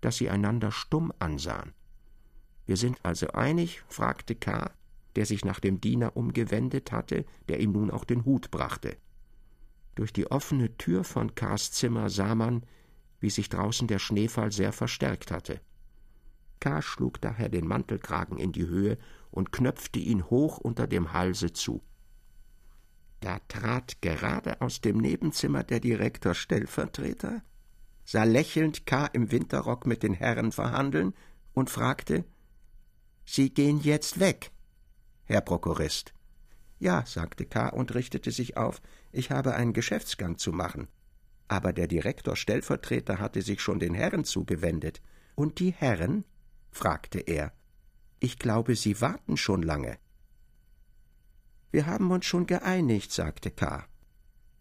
[0.00, 1.72] dass sie einander stumm ansahen.
[2.66, 3.82] Wir sind also einig?
[3.88, 4.70] fragte K.,
[5.16, 8.96] der sich nach dem Diener umgewendet hatte, der ihm nun auch den Hut brachte.
[9.98, 12.62] Durch die offene Tür von K.s Zimmer sah man,
[13.18, 15.60] wie sich draußen der Schneefall sehr verstärkt hatte.
[16.60, 16.82] K.
[16.82, 18.96] schlug daher den Mantelkragen in die Höhe
[19.32, 21.82] und knöpfte ihn hoch unter dem Halse zu.
[23.18, 27.42] Da trat gerade aus dem Nebenzimmer der Direktor Stellvertreter,
[28.04, 29.06] sah lächelnd K.
[29.06, 31.12] im Winterrock mit den Herren verhandeln
[31.54, 32.24] und fragte
[33.24, 34.52] Sie gehen jetzt weg,
[35.24, 36.14] Herr Prokurist.
[36.78, 37.68] Ja, sagte K.
[37.68, 38.80] und richtete sich auf,
[39.12, 40.88] ich habe einen Geschäftsgang zu machen.
[41.48, 45.00] Aber der Direktor Stellvertreter hatte sich schon den Herren zugewendet.
[45.34, 46.24] Und die Herren?
[46.70, 47.52] fragte er.
[48.20, 49.98] Ich glaube, Sie warten schon lange.
[51.70, 53.86] Wir haben uns schon geeinigt, sagte K.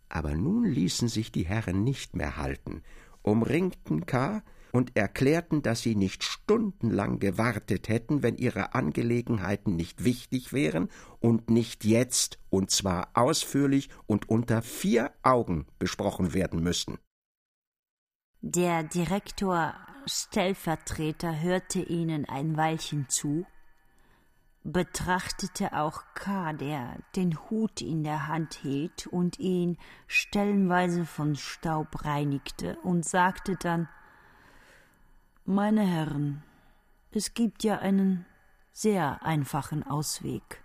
[0.09, 2.83] Aber nun ließen sich die Herren nicht mehr halten,
[3.21, 4.43] umringten K.
[4.77, 11.49] und erklärten, dass sie nicht stundenlang gewartet hätten, wenn ihre Angelegenheiten nicht wichtig wären und
[11.49, 16.99] nicht jetzt, und zwar ausführlich und unter vier Augen besprochen werden müssten.
[18.41, 19.73] Der Direktor
[20.05, 23.47] Stellvertreter hörte ihnen ein Weilchen zu
[24.63, 32.03] betrachtete auch K., der den Hut in der Hand hielt und ihn stellenweise von Staub
[32.03, 33.87] reinigte, und sagte dann
[35.49, 36.43] Meine Herren,
[37.11, 38.25] es gibt ja einen
[38.73, 40.61] sehr einfachen Ausweg.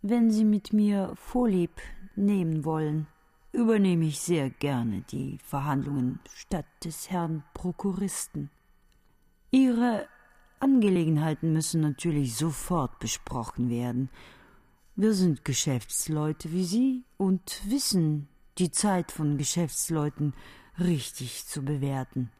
[0.00, 1.72] Wenn Sie mit mir Vorlieb
[2.14, 3.08] nehmen wollen,
[3.52, 8.48] übernehme ich sehr gerne die Verhandlungen statt des Herrn Prokuristen.
[9.50, 10.08] Ihre
[10.58, 14.08] Angelegenheiten müssen natürlich sofort besprochen werden.
[14.94, 20.32] Wir sind Geschäftsleute wie Sie und wissen, die Zeit von Geschäftsleuten
[20.78, 22.30] richtig zu bewerten.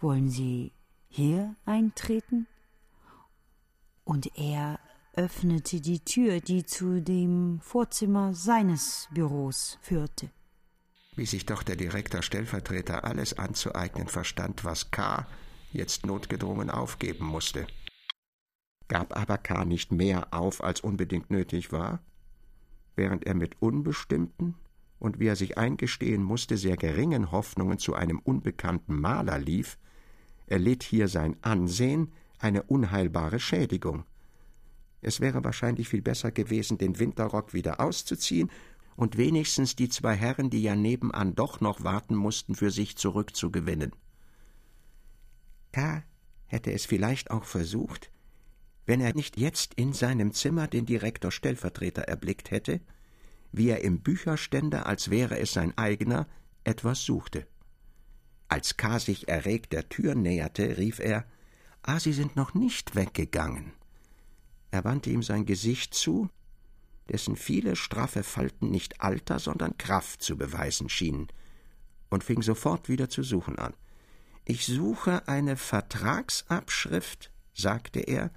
[0.00, 0.72] Wollen Sie
[1.08, 2.46] hier eintreten?
[4.04, 4.78] Und er
[5.14, 10.30] öffnete die Tür, die zu dem Vorzimmer seines Büros führte.
[11.16, 15.26] Wie sich doch der Direktor Stellvertreter alles anzueignen verstand, was K
[15.72, 17.66] jetzt notgedrungen aufgeben musste.
[18.88, 19.64] Gab aber K.
[19.64, 22.00] nicht mehr auf, als unbedingt nötig war,
[22.94, 24.54] während er mit unbestimmten,
[24.98, 29.78] und wie er sich eingestehen musste, sehr geringen Hoffnungen zu einem unbekannten Maler lief,
[30.46, 34.04] erlitt hier sein Ansehen eine unheilbare Schädigung.
[35.00, 38.50] Es wäre wahrscheinlich viel besser gewesen, den Winterrock wieder auszuziehen
[38.96, 43.92] und wenigstens die zwei Herren, die ja nebenan doch noch warten mussten, für sich zurückzugewinnen.
[45.72, 46.02] K.
[46.46, 48.10] hätte es vielleicht auch versucht,
[48.86, 52.80] wenn er nicht jetzt in seinem Zimmer den Direktor Stellvertreter erblickt hätte,
[53.52, 56.26] wie er im Bücherständer, als wäre es sein eigener,
[56.64, 57.46] etwas suchte.
[58.48, 58.98] Als K.
[58.98, 61.24] sich erregt der Tür näherte, rief er
[61.82, 63.72] Ah, Sie sind noch nicht weggegangen.
[64.70, 66.28] Er wandte ihm sein Gesicht zu,
[67.08, 71.28] dessen viele straffe Falten nicht Alter, sondern Kraft zu beweisen schienen,
[72.10, 73.74] und fing sofort wieder zu suchen an.
[74.44, 78.30] Ich suche eine Vertragsabschrift, sagte er,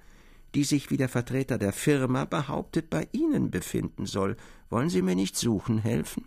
[0.54, 4.36] die sich wie der Vertreter der Firma behauptet, bei Ihnen befinden soll.
[4.68, 6.24] Wollen Sie mir nicht suchen helfen?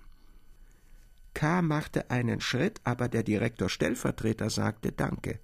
[1.34, 1.62] K.
[1.62, 5.40] machte einen Schritt, aber der Direktor Stellvertreter sagte Danke.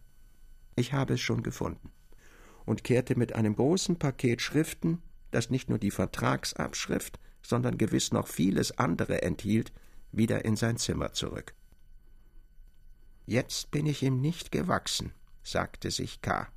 [0.76, 1.92] Ich habe es schon gefunden
[2.66, 8.28] und kehrte mit einem großen Paket Schriften, das nicht nur die Vertragsabschrift, sondern gewiss noch
[8.28, 9.72] vieles andere enthielt,
[10.12, 11.54] wieder in sein Zimmer zurück.
[13.26, 15.14] Jetzt bin ich ihm nicht gewachsen,
[15.44, 16.48] sagte sich K.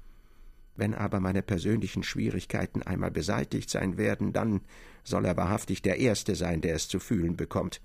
[0.74, 4.62] Wenn aber meine persönlichen Schwierigkeiten einmal beseitigt sein werden, dann
[5.04, 7.82] soll er wahrhaftig der Erste sein, der es zu fühlen bekommt,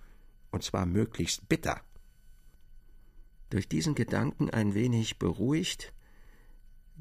[0.52, 1.82] und zwar möglichst bitter.
[3.50, 5.94] Durch diesen Gedanken ein wenig beruhigt,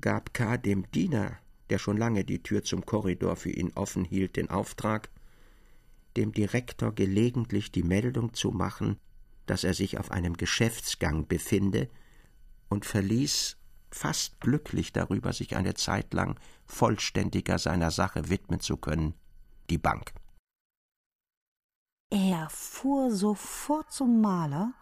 [0.01, 0.57] gab K.
[0.57, 1.39] dem Diener,
[1.71, 5.11] der schon lange die Tür zum Korridor für ihn offen hielt, den Auftrag,
[6.17, 8.99] dem Direktor gelegentlich die Meldung zu machen,
[9.47, 11.89] dass er sich auf einem Geschäftsgang befinde,
[12.69, 13.57] und verließ,
[13.91, 19.15] fast glücklich darüber, sich eine Zeit lang vollständiger seiner Sache widmen zu können,
[19.71, 20.13] die Bank.
[22.11, 24.73] Er fuhr sofort zum Maler,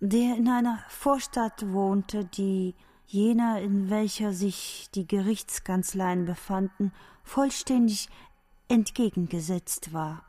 [0.00, 2.74] der in einer Vorstadt wohnte, die
[3.06, 8.08] jener, in welcher sich die Gerichtskanzleien befanden, vollständig
[8.68, 10.24] entgegengesetzt war.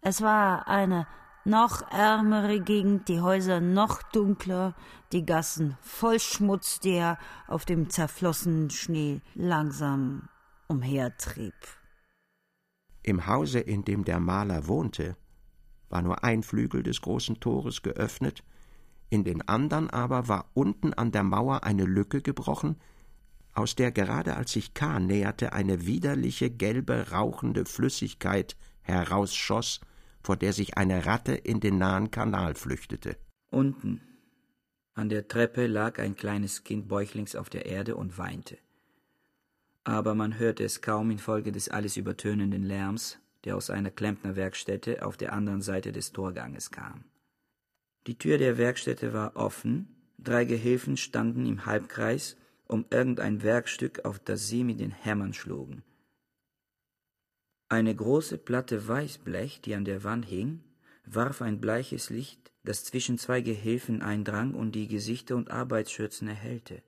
[0.00, 1.06] Es war eine
[1.44, 4.74] noch ärmere Gegend, die Häuser noch dunkler,
[5.12, 10.28] die Gassen voll Schmutz, der auf dem zerflossenen Schnee langsam
[10.66, 11.54] umhertrieb.
[13.06, 15.16] Im Hause, in dem der Maler wohnte,
[15.88, 18.42] war nur ein Flügel des großen Tores geöffnet,
[19.08, 22.76] in den andern aber war unten an der Mauer eine Lücke gebrochen,
[23.54, 24.98] aus der gerade als sich K.
[24.98, 29.80] näherte, eine widerliche gelbe rauchende Flüssigkeit herausschoss
[30.24, 33.16] vor der sich eine Ratte in den nahen Kanal flüchtete.
[33.52, 34.00] Unten
[34.94, 38.58] an der Treppe lag ein kleines Kind bäuchlings auf der Erde und weinte.
[39.86, 45.16] Aber man hörte es kaum infolge des alles übertönenden Lärms, der aus einer Klempnerwerkstätte auf
[45.16, 47.04] der anderen Seite des Torganges kam.
[48.08, 54.18] Die Tür der Werkstätte war offen, drei Gehilfen standen im Halbkreis um irgendein Werkstück, auf
[54.18, 55.84] das sie mit den Hämmern schlugen.
[57.68, 60.64] Eine große Platte Weißblech, die an der Wand hing,
[61.04, 66.82] warf ein bleiches Licht, das zwischen zwei Gehilfen eindrang und die Gesichter und Arbeitsschürzen erhellte.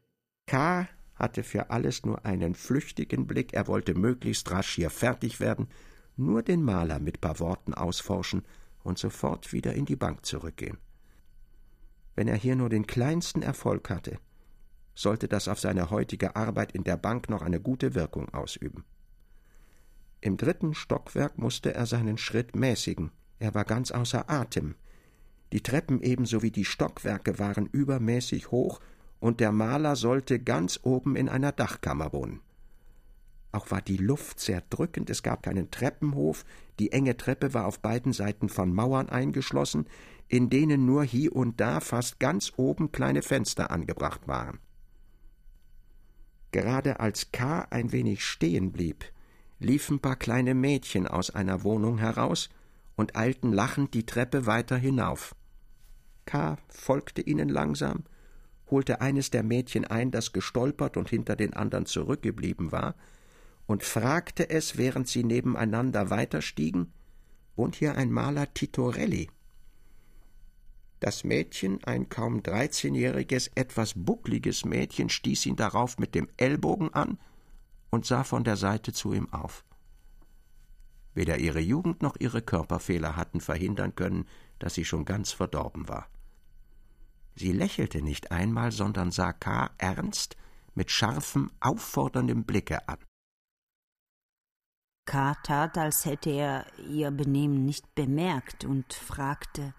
[0.49, 0.89] K.
[1.19, 5.69] hatte für alles nur einen flüchtigen Blick, er wollte möglichst rasch hier fertig werden,
[6.17, 8.43] nur den Maler mit paar Worten ausforschen
[8.83, 10.79] und sofort wieder in die Bank zurückgehen.
[12.15, 14.19] Wenn er hier nur den kleinsten Erfolg hatte,
[14.95, 18.85] sollte das auf seine heutige Arbeit in der Bank noch eine gute Wirkung ausüben.
[20.21, 23.13] Im dritten Stockwerk musste er seinen Schritt mäßigen.
[23.39, 24.75] Er war ganz außer Atem.
[25.53, 28.81] Die Treppen ebenso wie die Stockwerke waren übermäßig hoch,
[29.21, 32.41] und der Maler sollte ganz oben in einer Dachkammer wohnen.
[33.51, 36.45] Auch war die Luft sehr drückend, es gab keinen Treppenhof,
[36.79, 39.87] die enge Treppe war auf beiden Seiten von Mauern eingeschlossen,
[40.29, 44.59] in denen nur hie und da fast ganz oben kleine Fenster angebracht waren.
[46.53, 47.67] Gerade als K.
[47.71, 49.05] ein wenig stehen blieb,
[49.59, 52.51] liefen paar kleine Mädchen aus einer Wohnung heraus
[52.97, 55.35] und eilten lachend die Treppe weiter hinauf.
[56.27, 56.59] K.
[56.69, 58.05] folgte ihnen langsam,
[58.71, 62.95] holte eines der Mädchen ein, das gestolpert und hinter den anderen zurückgeblieben war,
[63.67, 66.93] und fragte es, während sie nebeneinander weiterstiegen,
[67.55, 69.29] wohnt hier ein Maler Titorelli?
[71.01, 77.19] Das Mädchen, ein kaum dreizehnjähriges, etwas buckliges Mädchen, stieß ihn darauf mit dem Ellbogen an
[77.91, 79.65] und sah von der Seite zu ihm auf.
[81.15, 84.27] Weder ihre Jugend noch ihre Körperfehler hatten verhindern können,
[84.59, 86.09] dass sie schon ganz verdorben war.
[87.39, 89.71] Sie lächelte nicht einmal, sondern sah K.
[89.79, 90.37] ernst
[90.75, 92.99] mit scharfem, aufforderndem Blicke an.
[95.07, 95.35] K.
[95.45, 99.73] tat, als hätte er ihr Benehmen nicht bemerkt und fragte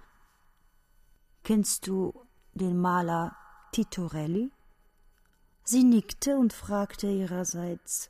[1.43, 2.13] Kennst du
[2.53, 3.35] den Maler
[3.73, 4.51] Titorelli?
[5.65, 8.09] Sie nickte und fragte ihrerseits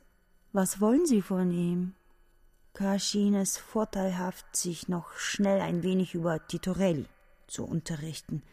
[0.52, 1.96] Was wollen Sie von ihm?
[2.72, 3.00] K.
[3.00, 7.06] schien es vorteilhaft, sich noch schnell ein wenig über Titorelli
[7.48, 8.44] zu unterrichten.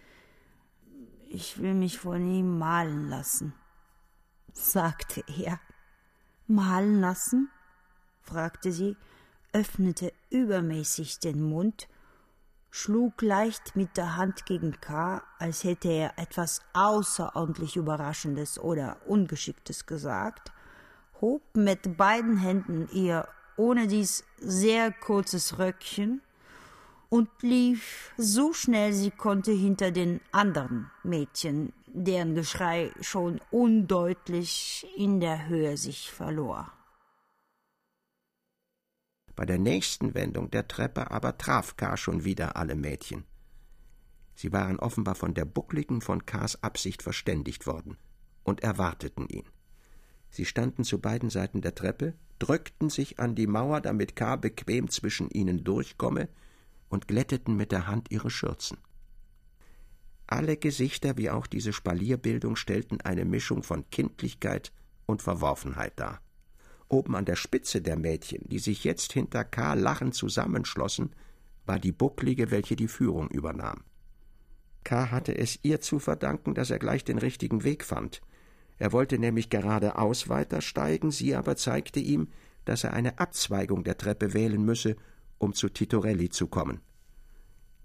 [1.30, 3.54] Ich will mich von ihm malen lassen,
[4.54, 5.60] sagte er.
[6.48, 7.49] Malen lassen?
[8.22, 8.95] fragte sie,
[9.52, 11.90] öffnete übermäßig den Mund,
[12.72, 19.86] schlug leicht mit der Hand gegen K., als hätte er etwas außerordentlich Überraschendes oder Ungeschicktes
[19.86, 20.54] gesagt,
[21.20, 23.28] hob mit beiden Händen ihr
[23.58, 26.22] ohne dies sehr kurzes Röckchen
[27.10, 35.20] und lief so schnell sie konnte hinter den anderen Mädchen, deren Geschrei schon undeutlich in
[35.20, 36.72] der Höhe sich verlor.
[39.36, 41.96] Bei der nächsten Wendung der Treppe aber traf K.
[41.96, 43.24] schon wieder alle Mädchen.
[44.34, 47.98] Sie waren offenbar von der Buckligen von K.s Absicht verständigt worden
[48.44, 49.46] und erwarteten ihn.
[50.30, 54.36] Sie standen zu beiden Seiten der Treppe, drückten sich an die Mauer, damit K.
[54.36, 56.30] bequem zwischen ihnen durchkomme,
[56.90, 58.78] und glätteten mit der Hand ihre Schürzen.
[60.28, 64.74] Alle Gesichter wie auch diese Spalierbildung stellten eine Mischung von Kindlichkeit
[65.06, 66.22] und Verworfenheit dar.
[66.90, 69.74] Oben an der Spitze der Mädchen, die sich jetzt hinter K.
[69.74, 71.12] lachend zusammenschlossen,
[71.66, 73.84] war die Bucklige, welche die Führung übernahm.
[74.84, 75.12] K.
[75.12, 78.22] hatte es ihr zu verdanken, dass er gleich den richtigen Weg fand.
[78.78, 82.30] Er wollte nämlich geradeaus weitersteigen, sie aber zeigte ihm,
[82.64, 84.96] dass er eine Abzweigung der Treppe wählen müsse,
[85.38, 86.82] um zu Titorelli zu kommen.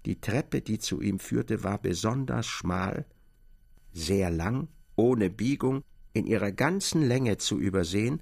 [0.05, 3.05] Die Treppe, die zu ihm führte, war besonders schmal,
[3.93, 8.21] sehr lang, ohne Biegung, in ihrer ganzen Länge zu übersehen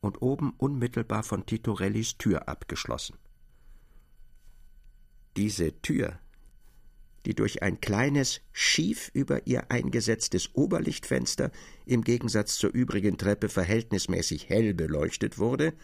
[0.00, 3.16] und oben unmittelbar von Titorellis Tür abgeschlossen.
[5.36, 6.18] Diese Tür,
[7.26, 11.50] die durch ein kleines, schief über ihr eingesetztes Oberlichtfenster
[11.84, 15.74] im Gegensatz zur übrigen Treppe verhältnismäßig hell beleuchtet wurde,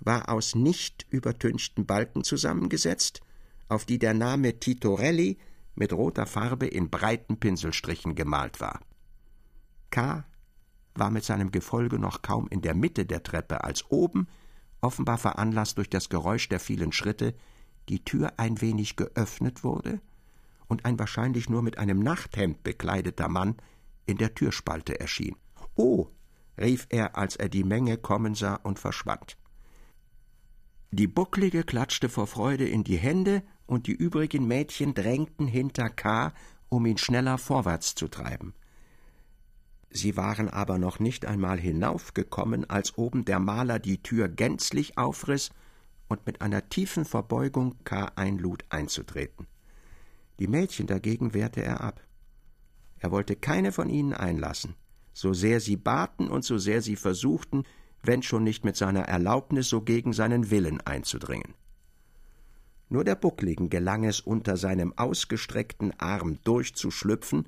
[0.00, 3.20] war aus nicht übertünchten Balken zusammengesetzt,
[3.68, 5.38] auf die der Name Titorelli
[5.74, 8.80] mit roter Farbe in breiten Pinselstrichen gemalt war.
[9.90, 10.24] K
[10.94, 14.26] war mit seinem Gefolge noch kaum in der Mitte der Treppe, als oben,
[14.80, 17.34] offenbar veranlasst durch das Geräusch der vielen Schritte,
[17.88, 20.00] die Tür ein wenig geöffnet wurde
[20.66, 23.56] und ein wahrscheinlich nur mit einem Nachthemd bekleideter Mann
[24.06, 25.36] in der Türspalte erschien.
[25.74, 26.08] Oh,
[26.58, 29.36] rief er, als er die Menge kommen sah und verschwand.
[30.90, 36.32] Die Bucklige klatschte vor Freude in die Hände, und die übrigen Mädchen drängten hinter K.,
[36.70, 38.54] um ihn schneller vorwärts zu treiben.
[39.90, 45.50] Sie waren aber noch nicht einmal hinaufgekommen, als oben der Maler die Tür gänzlich aufriß
[46.08, 48.10] und mit einer tiefen Verbeugung K.
[48.16, 49.46] einlud einzutreten.
[50.38, 52.00] Die Mädchen dagegen wehrte er ab.
[52.98, 54.74] Er wollte keine von ihnen einlassen,
[55.12, 57.64] so sehr sie baten und so sehr sie versuchten,
[58.02, 61.54] wenn schon nicht mit seiner Erlaubnis, so gegen seinen Willen einzudringen.
[62.88, 67.46] Nur der Buckligen gelang es, unter seinem ausgestreckten Arm durchzuschlüpfen,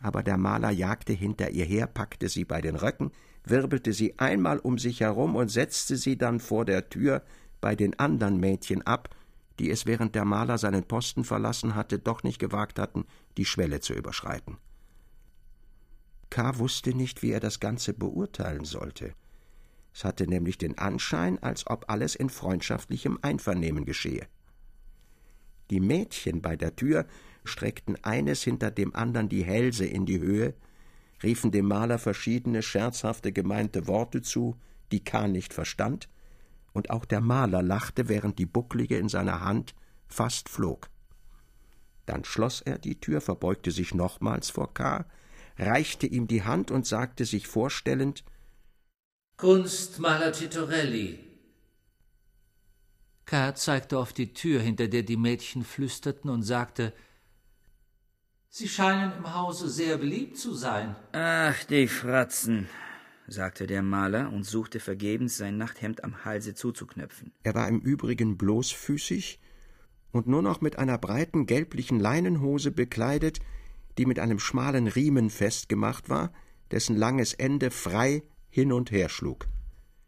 [0.00, 3.10] aber der Maler jagte hinter ihr her, packte sie bei den Röcken,
[3.44, 7.22] wirbelte sie einmal um sich herum und setzte sie dann vor der Tür
[7.60, 9.14] bei den anderen Mädchen ab,
[9.58, 13.04] die es während der Maler seinen Posten verlassen hatte, doch nicht gewagt hatten,
[13.36, 14.58] die Schwelle zu überschreiten.
[16.30, 16.58] K.
[16.58, 19.14] wusste nicht, wie er das Ganze beurteilen sollte.
[19.98, 24.28] Es hatte nämlich den Anschein, als ob alles in freundschaftlichem Einvernehmen geschehe.
[25.70, 27.04] Die Mädchen bei der Tür
[27.42, 30.54] streckten eines hinter dem andern die Hälse in die Höhe,
[31.24, 34.54] riefen dem Maler verschiedene scherzhafte gemeinte Worte zu,
[34.92, 35.26] die K.
[35.26, 36.08] nicht verstand,
[36.72, 39.74] und auch der Maler lachte, während die Bucklige in seiner Hand
[40.06, 40.90] fast flog.
[42.06, 45.06] Dann schloss er die Tür, verbeugte sich nochmals vor K.,
[45.58, 48.22] reichte ihm die Hand und sagte sich vorstellend
[49.38, 51.20] Kunstmaler Titorelli.
[53.24, 53.54] K.
[53.54, 56.92] zeigte auf die Tür, hinter der die Mädchen flüsterten, und sagte
[58.48, 60.96] Sie scheinen im Hause sehr beliebt zu sein.
[61.12, 62.68] Ach, die Fratzen,
[63.28, 67.30] sagte der Maler und suchte vergebens, sein Nachthemd am Halse zuzuknöpfen.
[67.44, 69.38] Er war im Übrigen bloßfüßig
[70.10, 73.38] und nur noch mit einer breiten gelblichen Leinenhose bekleidet,
[73.98, 76.32] die mit einem schmalen Riemen festgemacht war,
[76.72, 78.24] dessen langes Ende frei
[78.58, 79.46] hin und her schlug.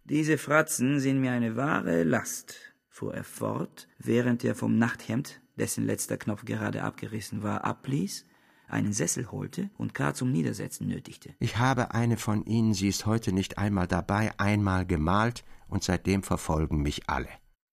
[0.04, 2.56] Diese Fratzen sind mir eine wahre Last,
[2.88, 8.26] fuhr er fort, während er vom Nachthemd, dessen letzter Knopf gerade abgerissen war, abließ,
[8.66, 10.14] einen Sessel holte und K.
[10.14, 11.34] zum Niedersetzen nötigte.
[11.38, 16.24] Ich habe eine von Ihnen, sie ist heute nicht einmal dabei, einmal gemalt, und seitdem
[16.24, 17.28] verfolgen mich alle.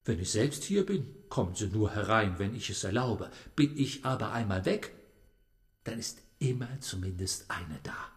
[0.06, 3.32] Wenn ich selbst hier bin, kommen Sie nur herein, wenn ich es erlaube.
[3.56, 4.94] Bin ich aber einmal weg,
[5.86, 8.16] dann ist immer zumindest eine da.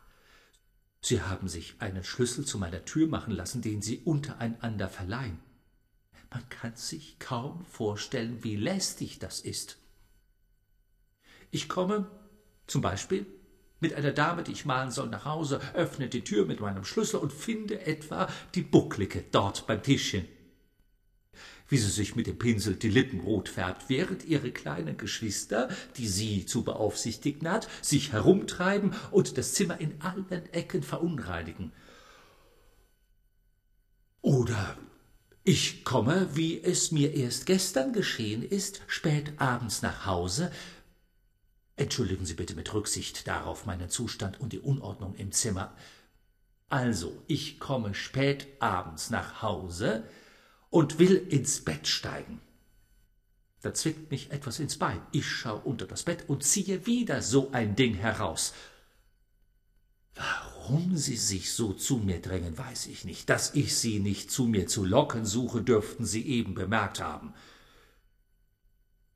[1.00, 5.38] Sie haben sich einen Schlüssel zu meiner Tür machen lassen, den Sie untereinander verleihen.
[6.30, 9.78] Man kann sich kaum vorstellen, wie lästig das ist.
[11.50, 12.08] Ich komme,
[12.66, 13.26] zum Beispiel,
[13.80, 17.18] mit einer Dame, die ich malen soll, nach Hause, öffne die Tür mit meinem Schlüssel
[17.18, 20.28] und finde etwa die Bucklige dort beim Tischchen.
[21.70, 26.08] Wie sie sich mit dem Pinsel die Lippen rot färbt, während ihre kleinen Geschwister, die
[26.08, 31.72] sie zu beaufsichtigen hat, sich herumtreiben und das Zimmer in allen Ecken verunreinigen.
[34.20, 34.76] Oder
[35.44, 40.50] ich komme, wie es mir erst gestern geschehen ist, spät abends nach Hause.
[41.76, 45.74] Entschuldigen Sie bitte mit Rücksicht darauf meinen Zustand und die Unordnung im Zimmer.
[46.68, 50.04] Also, ich komme spät abends nach Hause
[50.70, 52.40] und will ins Bett steigen.
[53.62, 55.02] Da zwickt mich etwas ins Bein.
[55.12, 58.54] Ich schau unter das Bett und ziehe wieder so ein Ding heraus.
[60.14, 63.28] Warum Sie sich so zu mir drängen, weiß ich nicht.
[63.28, 67.34] Dass ich Sie nicht zu mir zu locken suche, dürften Sie eben bemerkt haben.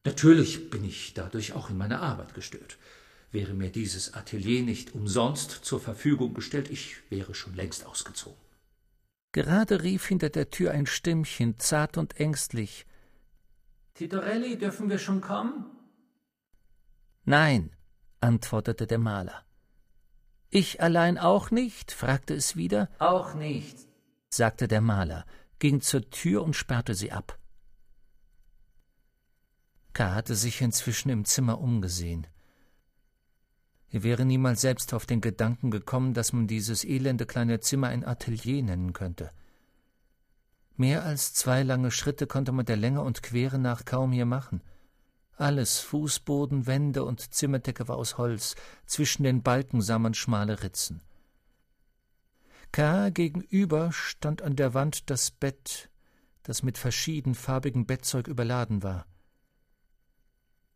[0.04, 2.76] Natürlich bin ich dadurch auch in meiner Arbeit gestört.
[3.32, 8.43] Wäre mir dieses Atelier nicht umsonst zur Verfügung gestellt, ich wäre schon längst ausgezogen.
[9.34, 12.86] Gerade rief hinter der Tür ein Stimmchen, zart und ängstlich.
[13.94, 15.66] Titorelli, dürfen wir schon kommen?
[17.24, 17.74] Nein,
[18.20, 19.44] antwortete der Maler.
[20.50, 21.90] Ich allein auch nicht?
[21.90, 22.88] fragte es wieder.
[23.00, 23.76] Auch nicht,
[24.30, 25.26] sagte der Maler,
[25.58, 27.36] ging zur Tür und sperrte sie ab.
[29.94, 30.14] K.
[30.14, 32.28] hatte sich inzwischen im Zimmer umgesehen.
[33.94, 38.04] Er wäre niemals selbst auf den Gedanken gekommen, dass man dieses elende kleine Zimmer ein
[38.04, 39.30] Atelier nennen könnte.
[40.76, 44.60] Mehr als zwei lange Schritte konnte man der Länge und Quere nach kaum hier machen–
[45.36, 48.54] alles, Fußboden, Wände und Zimmerdecke war aus Holz,
[48.86, 51.02] zwischen den Balken sah man schmale Ritzen.
[52.70, 53.10] K.
[53.10, 55.90] gegenüber stand an der Wand das Bett,
[56.44, 59.06] das mit verschiedenfarbigem Bettzeug überladen war.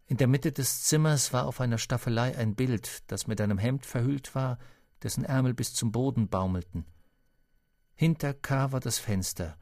[0.08, 3.84] In der Mitte des Zimmers war auf einer Staffelei ein Bild, das mit einem Hemd
[3.84, 4.58] verhüllt war,
[5.02, 6.86] dessen Ärmel bis zum Boden baumelten.
[7.94, 8.72] Hinter K.
[8.72, 9.58] war das Fenster,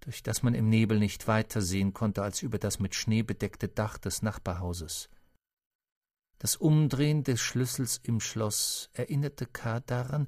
[0.00, 3.68] durch das man im Nebel nicht weiter sehen konnte als über das mit Schnee bedeckte
[3.68, 5.08] Dach des Nachbarhauses.
[6.38, 9.78] Das Umdrehen des Schlüssels im Schloss erinnerte K.
[9.80, 10.26] daran,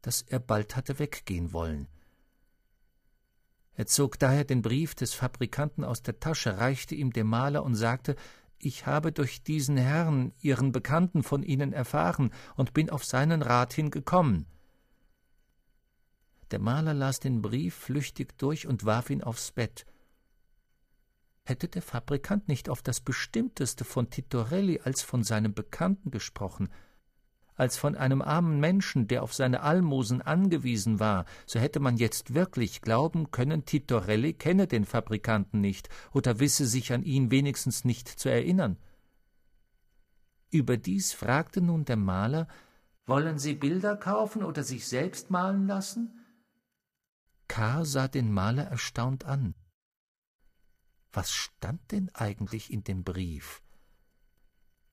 [0.00, 1.88] dass er bald hatte weggehen wollen.
[3.74, 7.74] Er zog daher den Brief des Fabrikanten aus der Tasche, reichte ihm dem Maler und
[7.74, 8.16] sagte,
[8.64, 13.72] ich habe durch diesen Herrn, Ihren Bekannten, von Ihnen erfahren und bin auf seinen Rat
[13.72, 14.46] hingekommen.
[16.52, 19.84] Der Maler las den Brief flüchtig durch und warf ihn aufs Bett.
[21.42, 26.68] Hätte der Fabrikant nicht auf das Bestimmteste von Titorelli als von seinem Bekannten gesprochen,
[27.56, 32.34] als von einem armen Menschen, der auf seine Almosen angewiesen war, so hätte man jetzt
[32.34, 38.08] wirklich glauben können, Titorelli kenne den Fabrikanten nicht oder wisse sich an ihn wenigstens nicht
[38.08, 38.78] zu erinnern.
[40.50, 42.46] Überdies fragte nun der Maler
[43.06, 46.18] Wollen Sie Bilder kaufen oder sich selbst malen lassen?
[47.48, 47.84] K.
[47.84, 49.54] sah den Maler erstaunt an.
[51.12, 53.60] Was stand denn eigentlich in dem Brief?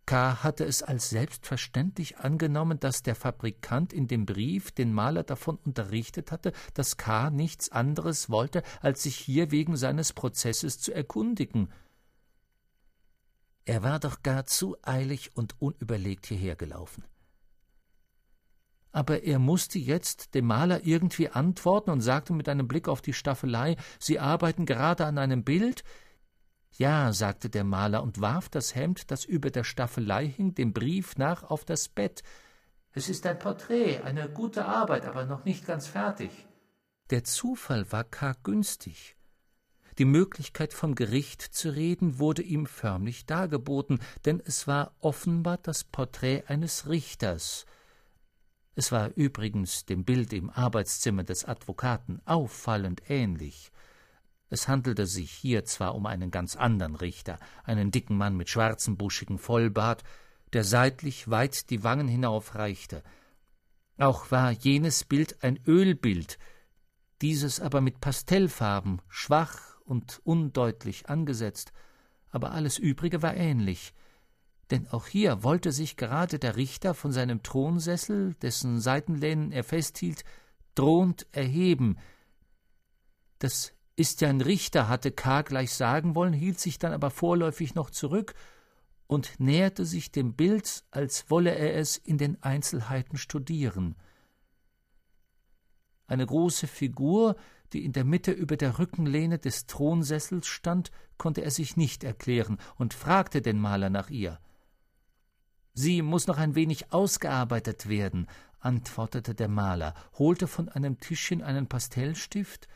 [0.09, 0.43] K.
[0.43, 6.31] hatte es als selbstverständlich angenommen, dass der Fabrikant in dem Brief den Maler davon unterrichtet
[6.31, 7.29] hatte, dass K.
[7.29, 11.71] nichts anderes wollte, als sich hier wegen seines Prozesses zu erkundigen.
[13.65, 17.03] Er war doch gar zu eilig und unüberlegt hierher gelaufen
[18.91, 23.13] aber er musste jetzt dem Maler irgendwie antworten und sagte mit einem Blick auf die
[23.13, 25.83] Staffelei Sie arbeiten gerade an einem Bild?
[26.77, 31.17] Ja, sagte der Maler und warf das Hemd, das über der Staffelei hing, dem Brief
[31.17, 32.23] nach auf das Bett.
[32.93, 36.31] Es ist ein Porträt, eine gute Arbeit, aber noch nicht ganz fertig.
[37.09, 39.15] Der Zufall war karg günstig.
[39.97, 45.83] Die Möglichkeit vom Gericht zu reden wurde ihm förmlich dargeboten, denn es war offenbar das
[45.83, 47.65] Porträt eines Richters,
[48.79, 53.73] es war übrigens dem Bild im Arbeitszimmer des Advokaten auffallend ähnlich.
[54.49, 58.97] Es handelte sich hier zwar um einen ganz anderen Richter, einen dicken Mann mit schwarzem,
[58.97, 60.03] buschigen Vollbart,
[60.53, 63.03] der seitlich weit die Wangen hinaufreichte.
[63.97, 66.39] Auch war jenes Bild ein Ölbild,
[67.21, 71.71] dieses aber mit Pastellfarben, schwach und undeutlich angesetzt,
[72.31, 73.93] aber alles übrige war ähnlich,
[74.71, 80.23] denn auch hier wollte sich gerade der Richter von seinem Thronsessel, dessen Seitenlehnen er festhielt,
[80.75, 81.97] drohend erheben.
[83.39, 85.41] Das ist ja ein Richter, hatte K.
[85.41, 88.33] gleich sagen wollen, hielt sich dann aber vorläufig noch zurück
[89.07, 93.95] und näherte sich dem Bild, als wolle er es in den Einzelheiten studieren.
[96.07, 97.35] Eine große Figur,
[97.73, 102.57] die in der Mitte über der Rückenlehne des Thronsessels stand, konnte er sich nicht erklären
[102.77, 104.39] und fragte den Maler nach ihr.
[105.73, 108.27] Sie muss noch ein wenig ausgearbeitet werden,
[108.59, 112.67] antwortete der Maler, holte von einem Tischchen einen Pastellstift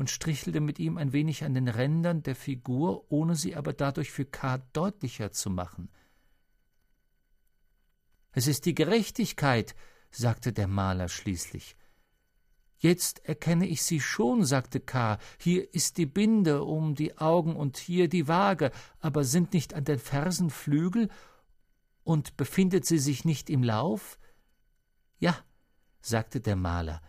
[0.00, 4.10] und strichelte mit ihm ein wenig an den Rändern der Figur, ohne sie aber dadurch
[4.10, 4.56] für K.
[4.72, 5.90] deutlicher zu machen.
[8.32, 9.74] Es ist die Gerechtigkeit,
[10.10, 11.76] sagte der Maler schließlich.
[12.78, 15.18] Jetzt erkenne ich sie schon, sagte K.
[15.38, 19.84] Hier ist die Binde um die Augen und hier die Waage, aber sind nicht an
[19.84, 21.10] den Fersen Flügel
[22.04, 24.18] und befindet sie sich nicht im Lauf?
[25.18, 25.36] Ja,
[26.00, 27.02] sagte der Maler.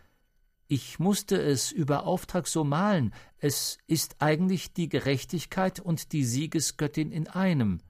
[0.71, 3.13] Ich musste es über Auftrag so malen.
[3.39, 7.81] Es ist eigentlich die Gerechtigkeit und die Siegesgöttin in einem.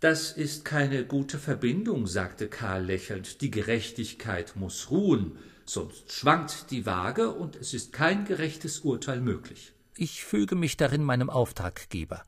[0.00, 3.40] Das ist keine gute Verbindung, sagte Karl lächelnd.
[3.40, 5.38] Die Gerechtigkeit muss ruhen
[5.68, 9.72] sonst schwankt die Waage und es ist kein gerechtes Urteil möglich.
[9.96, 12.24] Ich füge mich darin meinem Auftraggeber,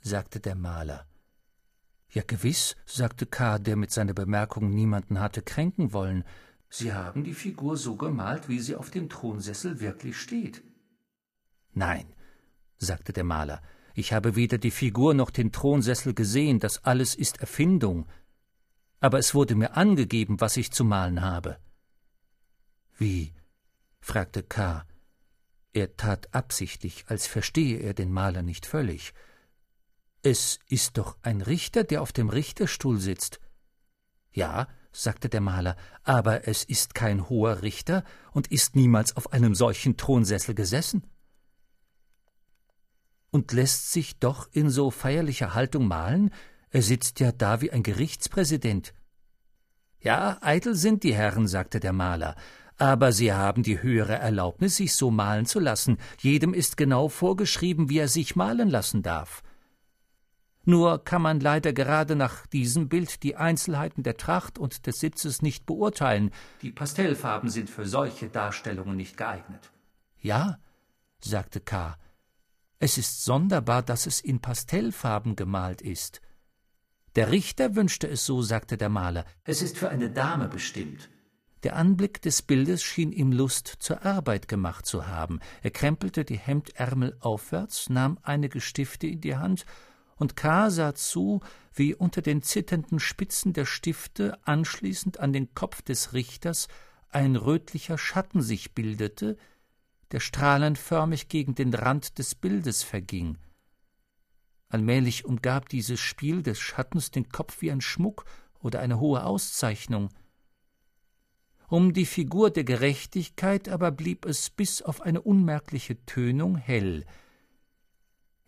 [0.00, 1.06] sagte der Maler.
[2.10, 6.24] Ja, gewiss, sagte K., der mit seiner Bemerkung niemanden hatte kränken wollen.
[6.70, 10.62] Sie haben die Figur so gemalt, wie sie auf dem Thronsessel wirklich steht.
[11.72, 12.12] Nein,
[12.76, 13.62] sagte der Maler,
[13.94, 18.06] ich habe weder die Figur noch den Thronsessel gesehen, das alles ist Erfindung.
[19.00, 21.58] Aber es wurde mir angegeben, was ich zu malen habe.
[22.96, 23.32] Wie?
[24.00, 24.84] fragte K.
[25.72, 29.14] Er tat absichtlich, als verstehe er den Maler nicht völlig.
[30.22, 33.40] Es ist doch ein Richter, der auf dem Richterstuhl sitzt.
[34.32, 39.54] Ja, sagte der Maler, aber es ist kein hoher Richter und ist niemals auf einem
[39.54, 41.04] solchen Thronsessel gesessen.
[43.30, 46.30] Und lässt sich doch in so feierlicher Haltung malen?
[46.70, 48.94] Er sitzt ja da wie ein Gerichtspräsident.
[50.00, 52.36] Ja, eitel sind die Herren, sagte der Maler,
[52.76, 55.98] aber sie haben die höhere Erlaubnis, sich so malen zu lassen.
[56.20, 59.42] Jedem ist genau vorgeschrieben, wie er sich malen lassen darf.
[60.68, 65.40] Nur kann man leider gerade nach diesem Bild die Einzelheiten der Tracht und des Sitzes
[65.40, 66.30] nicht beurteilen.
[66.60, 69.70] Die Pastellfarben sind für solche Darstellungen nicht geeignet.
[70.20, 70.58] Ja,
[71.24, 71.96] sagte K.
[72.78, 76.20] Es ist sonderbar, dass es in Pastellfarben gemalt ist.
[77.16, 79.24] Der Richter wünschte es so, sagte der Maler.
[79.44, 81.08] Es ist für eine Dame bestimmt.
[81.62, 85.40] Der Anblick des Bildes schien ihm Lust zur Arbeit gemacht zu haben.
[85.62, 89.64] Er krempelte die Hemdärmel aufwärts, nahm einige Stifte in die Hand,
[90.18, 90.70] und K.
[90.70, 91.40] sah zu,
[91.72, 96.68] wie unter den zitternden Spitzen der Stifte anschließend an den Kopf des Richters
[97.10, 99.36] ein rötlicher Schatten sich bildete,
[100.12, 103.38] der strahlenförmig gegen den Rand des Bildes verging.
[104.68, 108.24] Allmählich umgab dieses Spiel des Schattens den Kopf wie ein Schmuck
[108.60, 110.10] oder eine hohe Auszeichnung–
[111.70, 117.04] um die Figur der Gerechtigkeit aber blieb es bis auf eine unmerkliche Tönung hell.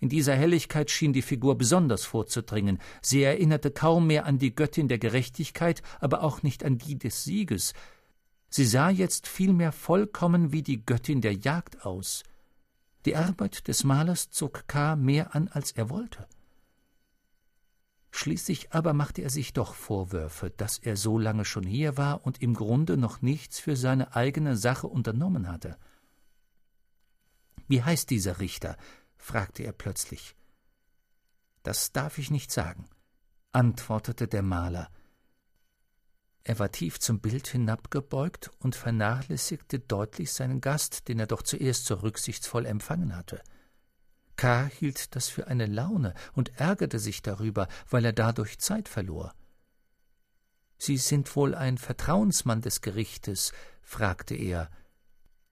[0.00, 2.78] In dieser Helligkeit schien die Figur besonders vorzudringen.
[3.02, 7.22] Sie erinnerte kaum mehr an die Göttin der Gerechtigkeit, aber auch nicht an die des
[7.22, 7.74] Sieges.
[8.48, 12.24] Sie sah jetzt vielmehr vollkommen wie die Göttin der Jagd aus.
[13.04, 14.96] Die Arbeit des Malers zog K.
[14.96, 16.26] mehr an, als er wollte.
[18.10, 22.42] Schließlich aber machte er sich doch Vorwürfe, dass er so lange schon hier war und
[22.42, 25.76] im Grunde noch nichts für seine eigene Sache unternommen hatte.
[27.68, 28.76] Wie heißt dieser Richter?
[29.20, 30.34] Fragte er plötzlich.
[31.62, 32.88] Das darf ich nicht sagen,
[33.52, 34.90] antwortete der Maler.
[36.42, 41.84] Er war tief zum Bild hinabgebeugt und vernachlässigte deutlich seinen Gast, den er doch zuerst
[41.84, 43.42] so rücksichtsvoll empfangen hatte.
[44.36, 44.64] K.
[44.64, 49.34] hielt das für eine Laune und ärgerte sich darüber, weil er dadurch Zeit verlor.
[50.78, 53.52] Sie sind wohl ein Vertrauensmann des Gerichtes?
[53.82, 54.70] fragte er.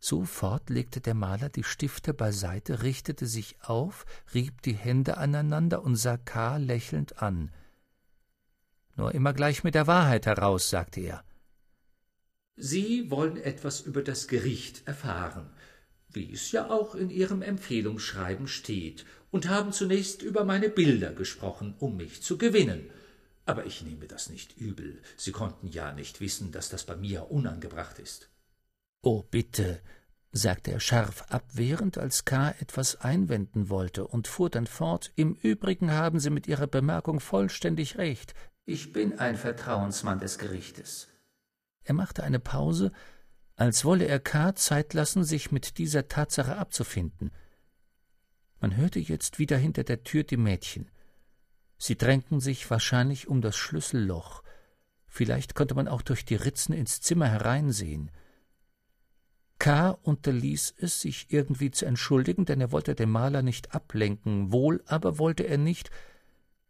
[0.01, 5.97] Sofort legte der Maler die Stifte beiseite, richtete sich auf, rieb die Hände aneinander und
[5.97, 6.57] sah K.
[6.59, 7.51] lächelnd an.
[8.97, 11.25] Nur immer gleich mit der Wahrheit heraus, sagte er.
[12.57, 15.51] Sie wollen etwas über das Gericht erfahren
[16.11, 21.75] wie es ja auch in Ihrem Empfehlungsschreiben steht, und haben zunächst über meine Bilder gesprochen,
[21.79, 22.91] um mich zu gewinnen.
[23.45, 25.03] Aber ich nehme das nicht übel.
[25.19, 28.31] Sie konnten ja nicht wissen, dass das bei mir unangebracht ist.
[29.03, 29.81] Oh, bitte,
[30.33, 32.51] sagte er scharf abwehrend, als K.
[32.59, 37.97] etwas einwenden wollte, und fuhr dann fort Im Übrigen haben Sie mit Ihrer Bemerkung vollständig
[37.99, 38.35] recht.
[38.65, 41.09] Ich bin ein Vertrauensmann des Gerichtes.
[41.85, 42.93] Er machte eine Pause,
[43.57, 44.55] als wolle er K.
[44.55, 47.33] Zeit lassen, sich mit dieser Tatsache abzufinden.
[48.61, 50.91] Man hörte jetzt wieder hinter der Tür die Mädchen.
[51.79, 54.43] Sie drängten sich wahrscheinlich um das Schlüsselloch.
[55.07, 58.11] Vielleicht konnte man auch durch die Ritzen ins Zimmer hereinsehen.
[59.59, 59.91] K.
[60.03, 65.19] unterließ es, sich irgendwie zu entschuldigen, denn er wollte den Maler nicht ablenken, wohl aber
[65.19, 65.91] wollte er nicht,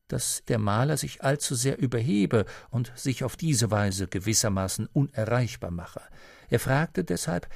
[0.08, 6.00] dass der Maler sich allzu sehr überhebe und sich auf diese Weise gewissermaßen unerreichbar mache.
[6.48, 7.48] Er fragte deshalb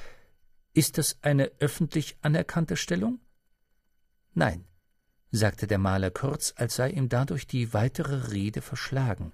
[0.73, 3.19] Ist das eine öffentlich anerkannte Stellung?
[4.35, 4.65] Nein,
[5.31, 9.31] sagte der Maler kurz, als sei ihm dadurch die weitere Rede verschlagen.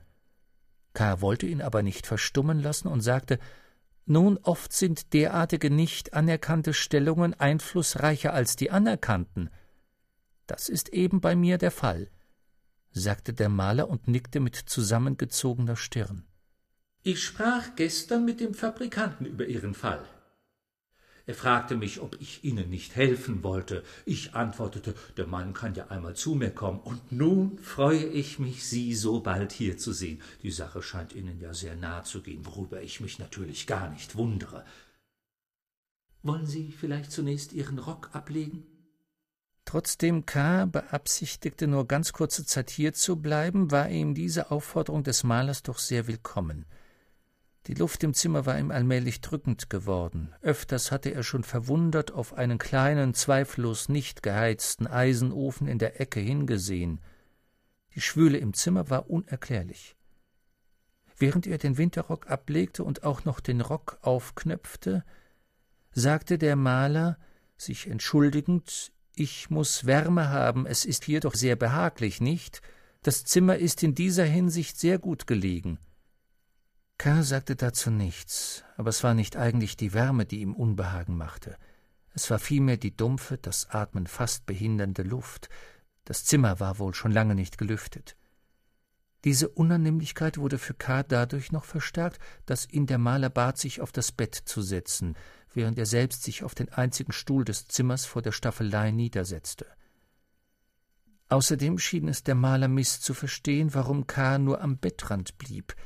[0.94, 1.20] K.
[1.20, 3.38] wollte ihn aber nicht verstummen lassen und sagte
[4.10, 9.50] nun oft sind derartige nicht anerkannte Stellungen einflussreicher als die anerkannten.
[10.48, 12.10] Das ist eben bei mir der Fall,
[12.92, 16.26] sagte der Maler und nickte mit zusammengezogener Stirn.
[17.04, 20.04] Ich sprach gestern mit dem Fabrikanten über Ihren Fall.
[21.30, 23.84] Er fragte mich, ob ich Ihnen nicht helfen wollte.
[24.04, 26.80] Ich antwortete, der Mann kann ja einmal zu mir kommen.
[26.80, 30.24] Und nun freue ich mich, Sie so bald hier zu sehen.
[30.42, 34.16] Die Sache scheint Ihnen ja sehr nahe zu gehen, worüber ich mich natürlich gar nicht
[34.16, 34.66] wundere.
[36.24, 38.66] Wollen Sie vielleicht zunächst Ihren Rock ablegen?
[39.66, 40.66] Trotzdem K.
[40.66, 45.78] beabsichtigte, nur ganz kurze Zeit hier zu bleiben, war ihm diese Aufforderung des Malers doch
[45.78, 46.66] sehr willkommen.
[47.70, 50.34] Die Luft im Zimmer war ihm allmählich drückend geworden.
[50.42, 56.20] Öfters hatte er schon verwundert auf einen kleinen, zweifellos nicht geheizten Eisenofen in der Ecke
[56.20, 57.00] hingesehen.
[57.94, 59.96] Die Schwüle im Zimmer war unerklärlich.
[61.16, 65.06] Während er den Winterrock ablegte und auch noch den Rock aufknöpfte,
[65.92, 67.20] sagte der Maler,
[67.56, 72.64] sich entschuldigend, ich muss Wärme haben, es ist hier doch sehr behaglich, nicht?
[73.04, 75.78] Das Zimmer ist in dieser Hinsicht sehr gut gelegen.
[77.00, 77.24] K.
[77.24, 81.56] sagte dazu nichts, aber es war nicht eigentlich die Wärme, die ihm Unbehagen machte.
[82.14, 85.48] Es war vielmehr die dumpfe, das Atmen fast behindernde Luft.
[86.04, 88.18] Das Zimmer war wohl schon lange nicht gelüftet.
[89.24, 91.04] Diese Unannehmlichkeit wurde für K.
[91.04, 95.16] dadurch noch verstärkt, dass ihn der Maler bat, sich auf das Bett zu setzen,
[95.54, 99.68] während er selbst sich auf den einzigen Stuhl des Zimmers vor der Staffelei niedersetzte.
[101.30, 104.38] Außerdem schien es der Maler miss zu verstehen, warum K.
[104.38, 105.74] nur am Bettrand blieb–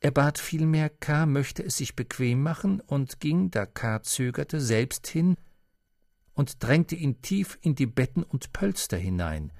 [0.00, 1.26] er bat vielmehr, K.
[1.26, 4.02] möchte es sich bequem machen und ging, da K.
[4.02, 5.36] zögerte, selbst hin
[6.34, 9.52] und drängte ihn tief in die Betten und Pölster hinein.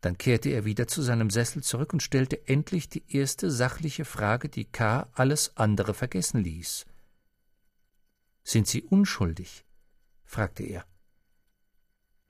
[0.00, 4.48] Dann kehrte er wieder zu seinem Sessel zurück und stellte endlich die erste sachliche Frage,
[4.48, 5.10] die K.
[5.12, 6.86] alles andere vergessen ließ.
[8.42, 9.66] Sind Sie unschuldig?
[10.24, 10.86] fragte er.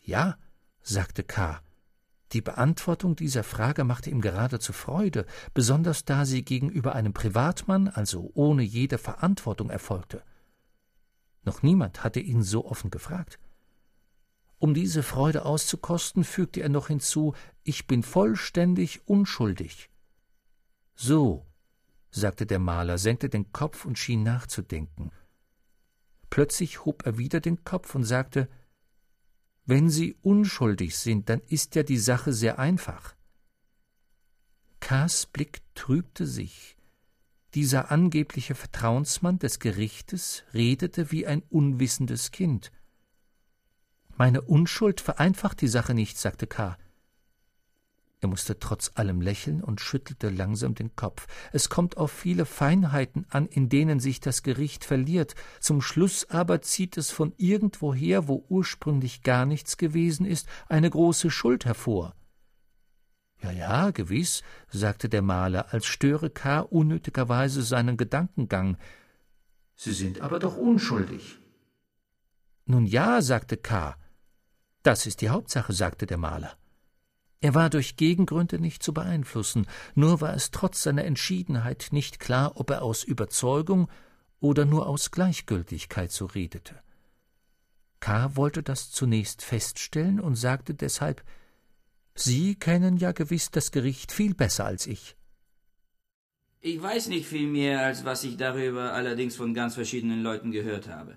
[0.01, 0.37] Ja,
[0.83, 1.63] sagte K.
[2.33, 8.31] Die Beantwortung dieser Frage machte ihm geradezu Freude, besonders da sie gegenüber einem Privatmann, also
[8.35, 10.23] ohne jede Verantwortung erfolgte.
[11.43, 13.39] Noch niemand hatte ihn so offen gefragt.
[14.59, 17.35] Um diese Freude auszukosten, fügte er noch hinzu
[17.65, 19.91] Ich bin vollständig unschuldig.
[20.95, 21.47] So,
[22.11, 25.11] sagte der Maler, senkte den Kopf und schien nachzudenken.
[26.29, 28.49] Plötzlich hob er wieder den Kopf und sagte
[29.71, 33.15] wenn Sie unschuldig sind, dann ist ja die Sache sehr einfach.
[34.81, 36.77] K.s Blick trübte sich.
[37.55, 42.73] Dieser angebliche Vertrauensmann des Gerichtes redete wie ein unwissendes Kind.
[44.17, 46.77] Meine Unschuld vereinfacht die Sache nicht, sagte K.
[48.23, 51.27] Er musste trotz allem lächeln und schüttelte langsam den Kopf.
[51.53, 55.35] Es kommt auf viele Feinheiten an, in denen sich das Gericht verliert.
[55.59, 61.31] Zum Schluss aber zieht es von irgendwoher, wo ursprünglich gar nichts gewesen ist, eine große
[61.31, 62.15] Schuld hervor.
[63.43, 66.61] Ja, ja, gewiss, sagte der Maler, als störe K.
[66.61, 68.77] unnötigerweise seinen Gedankengang.
[69.77, 71.39] Sie sind aber doch unschuldig.
[72.67, 73.97] Nun ja, sagte K.
[74.83, 76.60] Das ist die Hauptsache, sagte der Maler.
[77.43, 82.53] Er war durch Gegengründe nicht zu beeinflussen, nur war es trotz seiner Entschiedenheit nicht klar,
[82.57, 83.89] ob er aus Überzeugung
[84.41, 86.75] oder nur aus Gleichgültigkeit so redete.
[88.01, 88.37] K.
[88.37, 91.23] wollte das zunächst feststellen und sagte deshalb
[92.15, 95.17] Sie kennen ja gewiss das Gericht viel besser als ich.
[96.61, 100.89] Ich weiß nicht viel mehr, als was ich darüber allerdings von ganz verschiedenen Leuten gehört
[100.89, 101.17] habe.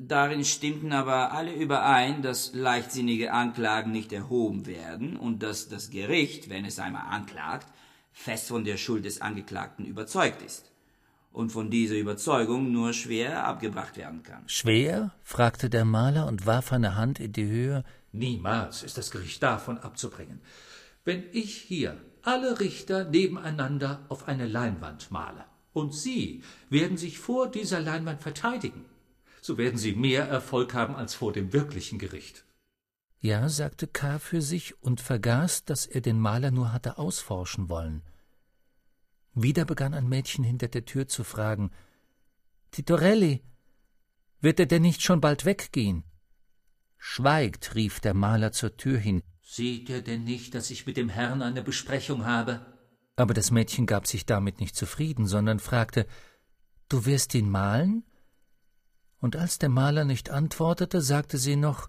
[0.00, 6.48] Darin stimmten aber alle überein, dass leichtsinnige Anklagen nicht erhoben werden und dass das Gericht,
[6.48, 7.66] wenn es einmal anklagt,
[8.12, 10.70] fest von der Schuld des Angeklagten überzeugt ist
[11.32, 14.44] und von dieser Überzeugung nur schwer abgebracht werden kann.
[14.46, 15.14] Schwer?
[15.24, 17.82] fragte der Maler und warf eine Hand in die Höhe.
[18.12, 20.40] Niemals ist das Gericht davon abzubringen.
[21.04, 27.50] Wenn ich hier alle Richter nebeneinander auf eine Leinwand male und Sie werden sich vor
[27.50, 28.84] dieser Leinwand verteidigen,
[29.40, 32.44] so werden Sie mehr Erfolg haben als vor dem wirklichen Gericht.
[33.20, 34.18] Ja, sagte K.
[34.18, 38.02] für sich und vergaß, dass er den Maler nur hatte ausforschen wollen.
[39.34, 41.70] Wieder begann ein Mädchen hinter der Tür zu fragen
[42.70, 43.42] Titorelli,
[44.40, 46.04] wird er denn nicht schon bald weggehen?
[46.96, 49.22] Schweigt, rief der Maler zur Tür hin.
[49.42, 52.66] Sieht er denn nicht, dass ich mit dem Herrn eine Besprechung habe?
[53.16, 56.06] Aber das Mädchen gab sich damit nicht zufrieden, sondern fragte
[56.88, 58.04] Du wirst ihn malen?
[59.20, 61.88] Und als der Maler nicht antwortete, sagte sie noch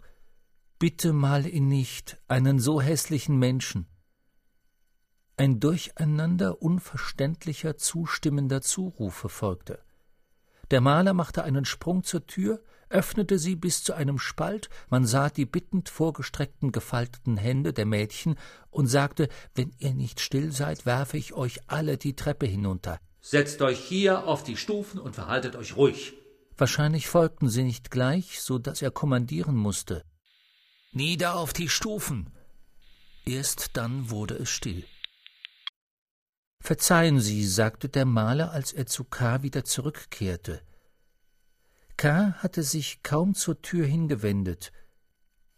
[0.80, 3.88] Bitte mal ihn nicht, einen so hässlichen Menschen.
[5.36, 9.80] Ein Durcheinander unverständlicher, zustimmender Zurufe folgte.
[10.72, 15.30] Der Maler machte einen Sprung zur Tür, öffnete sie bis zu einem Spalt, man sah
[15.30, 18.36] die bittend vorgestreckten gefalteten Hände der Mädchen
[18.70, 23.00] und sagte, wenn ihr nicht still seid, werfe ich euch alle die Treppe hinunter.
[23.22, 26.19] Setzt euch hier auf die Stufen und verhaltet euch ruhig.
[26.60, 30.04] Wahrscheinlich folgten sie nicht gleich, so dass er kommandieren musste.
[30.92, 32.34] Nieder auf die Stufen.
[33.26, 34.84] Erst dann wurde es still.
[36.62, 39.42] Verzeihen Sie, sagte der Maler, als er zu K.
[39.42, 40.62] wieder zurückkehrte.
[41.96, 42.34] K.
[42.40, 44.74] hatte sich kaum zur Tür hingewendet.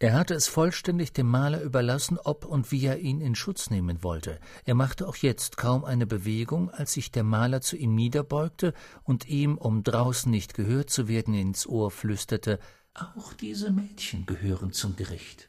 [0.02, 4.02] Er hatte es vollständig dem Maler überlassen, ob und wie er ihn in Schutz nehmen
[4.02, 4.40] wollte.
[4.64, 8.74] Er machte auch jetzt kaum eine Bewegung, als sich der Maler zu ihm niederbeugte
[9.04, 12.58] und ihm, um draußen nicht gehört zu werden, ins Ohr flüsterte
[12.94, 15.48] auch diese Mädchen gehören zum Gericht.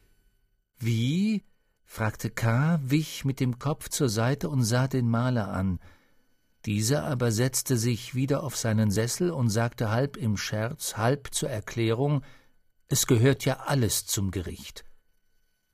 [0.78, 1.44] Wie?
[1.84, 5.80] fragte K., wich mit dem Kopf zur Seite und sah den Maler an.
[6.68, 11.50] Dieser aber setzte sich wieder auf seinen Sessel und sagte halb im Scherz, halb zur
[11.50, 12.24] Erklärung,
[12.90, 14.86] es gehört ja alles zum Gericht.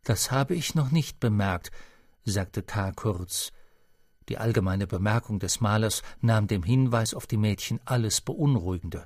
[0.04, 1.72] Das habe ich noch nicht bemerkt,
[2.24, 2.92] sagte K.
[2.92, 3.52] kurz.
[4.30, 9.06] Die allgemeine Bemerkung des Malers nahm dem Hinweis auf die Mädchen alles Beunruhigende.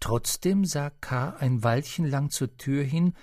[0.00, 1.30] Trotzdem sah K.
[1.38, 3.14] ein Weilchen lang zur Tür hin,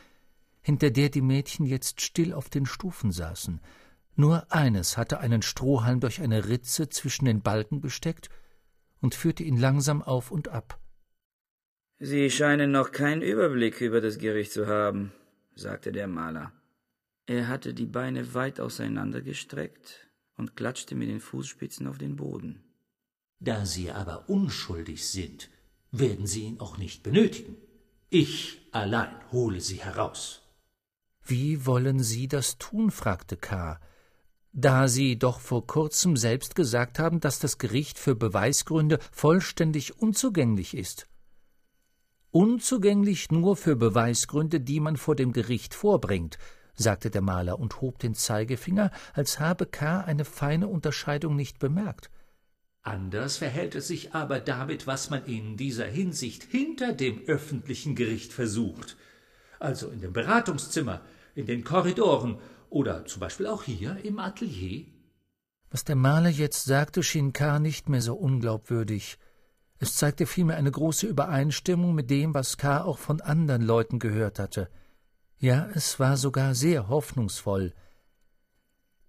[0.62, 3.62] hinter der die Mädchen jetzt still auf den Stufen saßen.
[4.16, 8.30] Nur eines hatte einen Strohhalm durch eine Ritze zwischen den Balken gesteckt
[9.02, 10.80] und führte ihn langsam auf und ab.
[12.00, 15.14] Sie scheinen noch keinen Überblick über das Gericht zu haben,
[15.56, 16.52] sagte der Maler.
[17.26, 22.64] Er hatte die Beine weit auseinandergestreckt und klatschte mit den Fußspitzen auf den Boden.
[23.40, 25.50] Da Sie aber unschuldig sind,
[25.92, 27.56] werden Sie ihn auch nicht benötigen.
[28.10, 30.42] Ich allein hole Sie heraus.
[31.24, 32.92] Wie wollen Sie das tun?
[32.92, 33.80] fragte K.,
[34.58, 40.78] da Sie doch vor kurzem selbst gesagt haben, dass das Gericht für Beweisgründe vollständig unzugänglich
[40.78, 41.08] ist.
[42.36, 46.38] Unzugänglich nur für Beweisgründe, die man vor dem Gericht vorbringt,
[46.74, 50.02] sagte der Maler und hob den Zeigefinger, als habe K.
[50.02, 52.10] eine feine Unterscheidung nicht bemerkt.
[52.82, 58.34] Anders verhält es sich aber damit, was man in dieser Hinsicht hinter dem öffentlichen Gericht
[58.34, 58.98] versucht,
[59.62, 61.00] also in dem Beratungszimmer,
[61.36, 62.40] in den Korridoren
[62.70, 64.88] oder zum Beispiel auch hier im Atelier.
[65.70, 67.60] Was der Maler jetzt sagte, schien K.
[67.60, 69.20] nicht mehr so unglaubwürdig.
[69.78, 72.84] Es zeigte vielmehr eine große Übereinstimmung mit dem, was K.
[72.84, 74.70] auch von anderen Leuten gehört hatte.
[75.38, 77.74] Ja, es war sogar sehr hoffnungsvoll.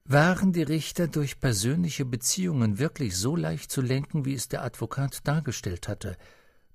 [0.04, 5.26] Waren die Richter durch persönliche Beziehungen wirklich so leicht zu lenken, wie es der Advokat
[5.26, 6.16] dargestellt hatte,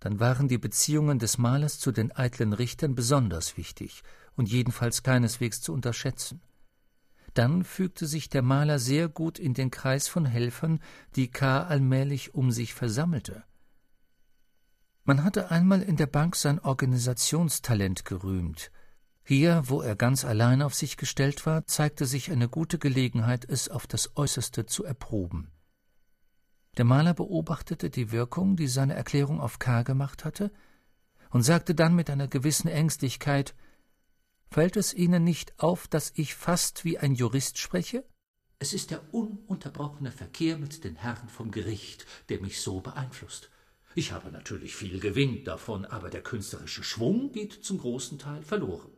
[0.01, 4.01] dann waren die Beziehungen des Malers zu den eitlen Richtern besonders wichtig
[4.35, 6.41] und jedenfalls keineswegs zu unterschätzen.
[7.35, 10.81] Dann fügte sich der Maler sehr gut in den Kreis von Helfern,
[11.15, 11.63] die K.
[11.63, 13.43] allmählich um sich versammelte.
[15.03, 18.71] Man hatte einmal in der Bank sein Organisationstalent gerühmt,
[19.23, 23.69] hier, wo er ganz allein auf sich gestellt war, zeigte sich eine gute Gelegenheit, es
[23.69, 25.51] auf das Äußerste zu erproben.
[26.77, 29.83] Der Maler beobachtete die Wirkung, die seine Erklärung auf K.
[29.83, 30.51] gemacht hatte,
[31.29, 33.55] und sagte dann mit einer gewissen Ängstlichkeit
[34.49, 38.03] Fällt es Ihnen nicht auf, dass ich fast wie ein Jurist spreche?
[38.59, 43.49] Es ist der ununterbrochene Verkehr mit den Herren vom Gericht, der mich so beeinflusst.
[43.95, 48.91] Ich habe natürlich viel Gewinn davon, aber der künstlerische Schwung geht zum großen Teil verloren.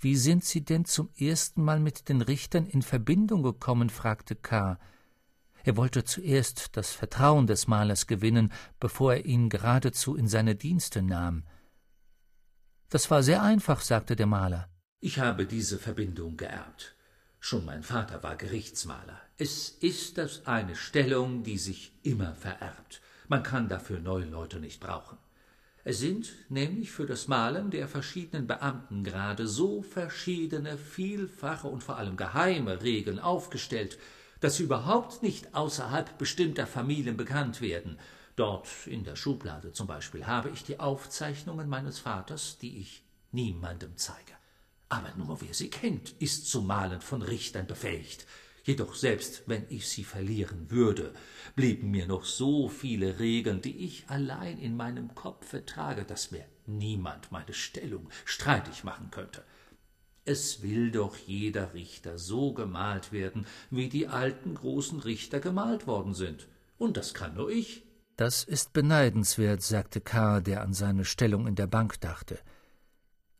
[0.00, 3.90] Wie sind Sie denn zum ersten Mal mit den Richtern in Verbindung gekommen?
[3.90, 4.78] fragte K.
[5.62, 8.50] Er wollte zuerst das Vertrauen des Malers gewinnen,
[8.80, 11.44] bevor er ihn geradezu in seine Dienste nahm.
[12.88, 14.70] Das war sehr einfach, sagte der Maler.
[15.00, 16.96] Ich habe diese Verbindung geerbt.
[17.38, 19.20] Schon mein Vater war Gerichtsmaler.
[19.36, 23.00] Es ist das eine Stellung, die sich immer vererbt.
[23.30, 25.16] Man kann dafür neue Leute nicht brauchen.
[25.84, 32.18] Es sind nämlich für das Malen der verschiedenen Beamtengrade so verschiedene, vielfache und vor allem
[32.18, 33.98] geheime Regeln aufgestellt,
[34.40, 37.98] dass sie überhaupt nicht außerhalb bestimmter Familien bekannt werden,
[38.40, 43.02] Dort in der Schublade zum Beispiel habe ich die Aufzeichnungen meines Vaters, die ich
[43.32, 44.32] niemandem zeige.
[44.88, 48.26] Aber nur wer sie kennt, ist zum Malen von Richtern befähigt.
[48.64, 51.12] Jedoch selbst wenn ich sie verlieren würde,
[51.56, 56.44] blieben mir noch so viele Regeln, die ich allein in meinem Kopfe trage, dass mir
[56.66, 59.42] niemand meine Stellung streitig machen könnte.
[60.24, 66.14] Es will doch jeder Richter so gemalt werden, wie die alten großen Richter gemalt worden
[66.14, 66.46] sind.
[66.78, 67.82] Und das kann nur ich.
[68.16, 72.38] Das ist beneidenswert, sagte K., der an seine Stellung in der Bank dachte.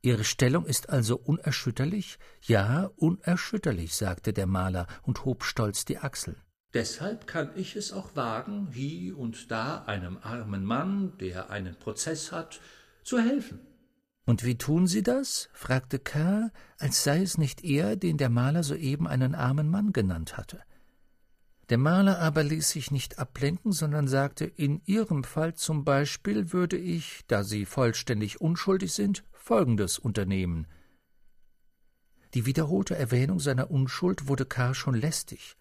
[0.03, 2.19] Ihre Stellung ist also unerschütterlich?
[2.43, 6.37] Ja, unerschütterlich, sagte der Maler und hob stolz die Achsel.
[6.73, 12.33] Deshalb kann ich es auch wagen, hie und da einem armen Mann, der einen Prozeß
[12.33, 12.61] hat,
[13.03, 13.61] zu helfen.
[14.25, 15.49] Und wie tun Sie das?
[15.53, 20.37] fragte K., als sei es nicht er, den der Maler soeben einen armen Mann genannt
[20.37, 20.63] hatte.
[21.69, 26.77] Der Maler aber ließ sich nicht ablenken, sondern sagte, in Ihrem Fall zum Beispiel würde
[26.77, 30.69] ich, da Sie vollständig unschuldig sind, Folgendes unternehmen.
[32.35, 35.57] Die wiederholte Erwähnung seiner Unschuld wurde Karl schon lästig.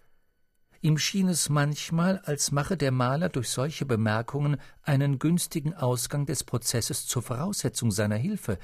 [0.81, 6.43] Ihm schien es manchmal, als mache der Maler durch solche Bemerkungen einen günstigen Ausgang des
[6.43, 8.59] Prozesses zur Voraussetzung seiner Hilfe,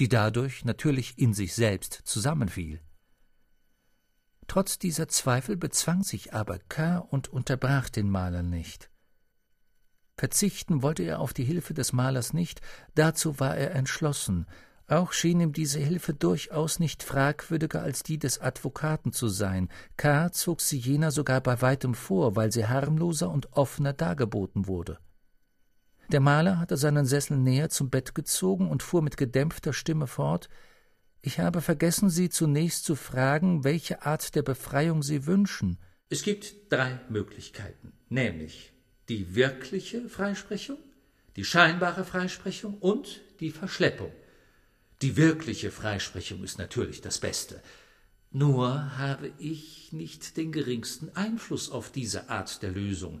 [0.00, 2.80] die dadurch natürlich in sich selbst zusammenfiel.
[4.48, 6.98] Trotz dieser Zweifel bezwang sich aber K.
[6.98, 8.90] und unterbrach den Maler nicht.
[10.16, 12.60] Verzichten wollte er auf die Hilfe des Malers nicht,
[12.94, 14.46] dazu war er entschlossen,
[14.86, 19.70] auch schien ihm diese Hilfe durchaus nicht fragwürdiger als die des Advokaten zu sein.
[19.96, 20.30] K.
[20.30, 24.98] zog sie jener sogar bei weitem vor, weil sie harmloser und offener dargeboten wurde.
[26.12, 30.50] Der Maler hatte seinen Sessel näher zum Bett gezogen und fuhr mit gedämpfter Stimme fort
[31.26, 35.78] ich habe vergessen, Sie zunächst zu fragen, welche Art der Befreiung Sie wünschen.
[36.10, 38.73] Es gibt drei Möglichkeiten, nämlich
[39.08, 40.78] die wirkliche Freisprechung,
[41.36, 44.12] die scheinbare Freisprechung und die Verschleppung.
[45.02, 47.60] Die wirkliche Freisprechung ist natürlich das Beste.
[48.30, 53.20] Nur habe ich nicht den geringsten Einfluss auf diese Art der Lösung.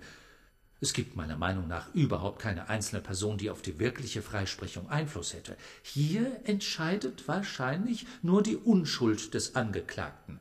[0.80, 5.32] Es gibt meiner Meinung nach überhaupt keine einzelne Person, die auf die wirkliche Freisprechung Einfluss
[5.32, 5.56] hätte.
[5.82, 10.40] Hier entscheidet wahrscheinlich nur die Unschuld des Angeklagten.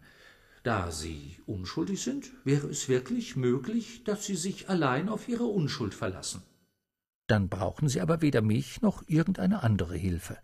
[0.64, 5.94] Da Sie unschuldig sind, wäre es wirklich möglich, dass Sie sich allein auf Ihre Unschuld
[5.94, 6.41] verlassen.
[7.27, 10.38] Dann brauchen Sie aber weder mich noch irgendeine andere Hilfe.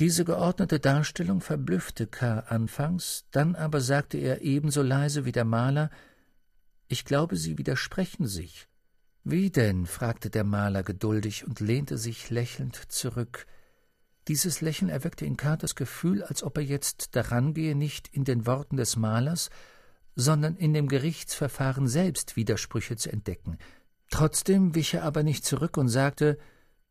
[0.00, 2.40] Diese geordnete Darstellung verblüffte K.
[2.40, 5.90] anfangs, dann aber sagte er ebenso leise wie der Maler
[6.88, 8.68] ich glaube, Sie widersprechen sich.
[9.24, 9.86] Wie denn?
[9.86, 13.46] fragte der Maler geduldig und lehnte sich lächelnd zurück.
[14.28, 15.56] Dieses Lächeln erweckte in K.
[15.56, 19.50] das Gefühl, als ob er jetzt darangehe, nicht in den Worten des Malers,
[20.16, 23.58] sondern in dem Gerichtsverfahren selbst Widersprüche zu entdecken.
[24.10, 26.38] Trotzdem wich er aber nicht zurück und sagte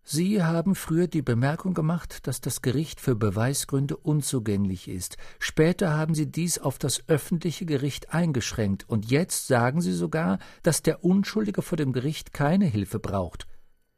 [0.05, 5.15] Sie haben früher die Bemerkung gemacht, dass das Gericht für Beweisgründe unzugänglich ist.
[5.39, 10.81] Später haben Sie dies auf das öffentliche Gericht eingeschränkt, und jetzt sagen Sie sogar, dass
[10.81, 13.47] der Unschuldige vor dem Gericht keine Hilfe braucht.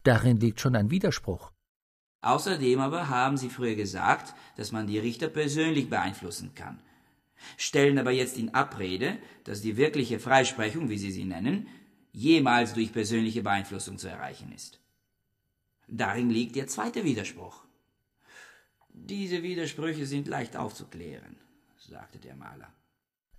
[0.04, 1.55] Darin liegt schon ein Widerspruch.
[2.26, 6.80] Außerdem aber haben Sie früher gesagt, dass man die Richter persönlich beeinflussen kann.
[7.56, 11.68] Stellen aber jetzt in Abrede, dass die wirkliche Freisprechung, wie Sie sie nennen,
[12.14, 14.80] jemals durch persönliche Beeinflussung zu erreichen ist.
[15.88, 17.64] Darin liegt der zweite Widerspruch.
[18.90, 21.36] Diese Widersprüche sind leicht aufzuklären,
[21.78, 22.74] sagte der Maler.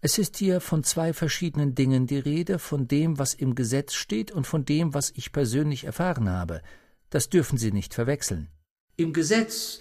[0.00, 4.30] Es ist hier von zwei verschiedenen Dingen die Rede, von dem, was im Gesetz steht,
[4.30, 6.62] und von dem, was ich persönlich erfahren habe.
[7.10, 8.48] Das dürfen Sie nicht verwechseln.
[8.98, 9.80] Im Gesetz,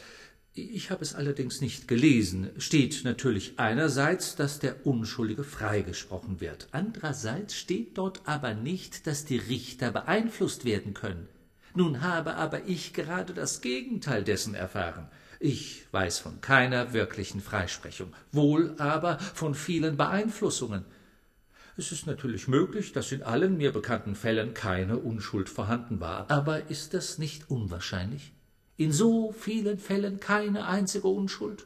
[0.54, 6.68] ich habe es allerdings nicht gelesen, steht natürlich einerseits, dass der Unschuldige freigesprochen wird.
[6.74, 11.30] Andererseits steht dort aber nicht, dass die Richter beeinflusst werden können.
[11.76, 15.08] Nun habe aber ich gerade das Gegenteil dessen erfahren.
[15.40, 20.84] Ich weiß von keiner wirklichen Freisprechung, wohl aber von vielen Beeinflussungen.
[21.78, 26.70] Es ist natürlich möglich, dass in allen mir bekannten Fällen keine Unschuld vorhanden war, aber
[26.70, 28.35] ist das nicht unwahrscheinlich?
[28.78, 31.66] In so vielen Fällen keine einzige Unschuld?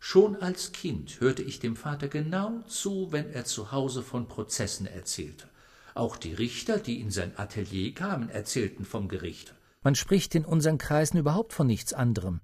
[0.00, 4.86] Schon als Kind hörte ich dem Vater genau zu, wenn er zu Hause von Prozessen
[4.86, 5.48] erzählte.
[5.94, 9.54] Auch die Richter, die in sein Atelier kamen, erzählten vom Gericht.
[9.82, 12.40] Man spricht in unseren Kreisen überhaupt von nichts anderem.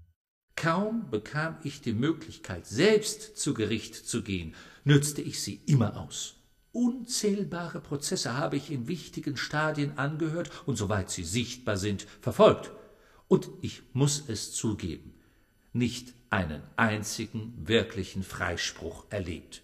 [0.55, 6.37] Kaum bekam ich die Möglichkeit, selbst zu Gericht zu gehen, nützte ich sie immer aus.
[6.71, 12.71] Unzählbare Prozesse habe ich in wichtigen Stadien angehört und soweit sie sichtbar sind, verfolgt.
[13.29, 15.15] Und ich muss es zugeben,
[15.73, 19.63] nicht einen einzigen wirklichen Freispruch erlebt.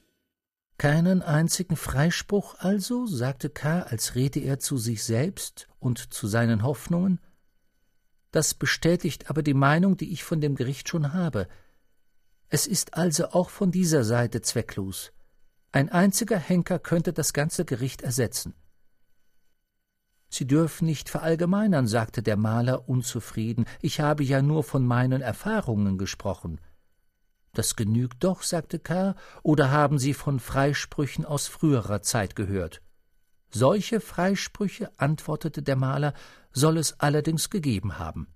[0.78, 6.62] Keinen einzigen Freispruch also, sagte K., als rede er zu sich selbst und zu seinen
[6.62, 7.20] Hoffnungen?
[8.30, 11.48] Das bestätigt aber die Meinung, die ich von dem Gericht schon habe.
[12.48, 15.12] Es ist also auch von dieser Seite zwecklos.
[15.72, 18.54] Ein einziger Henker könnte das ganze Gericht ersetzen.
[20.30, 23.66] Sie dürfen nicht verallgemeinern, sagte der Maler unzufrieden.
[23.82, 26.60] Ich habe ja nur von meinen Erfahrungen gesprochen.
[27.52, 32.80] Das genügt doch, sagte K., oder haben Sie von Freisprüchen aus früherer Zeit gehört?
[33.50, 36.14] Solche Freisprüche, antwortete der Maler,
[36.52, 38.28] soll es allerdings gegeben haben.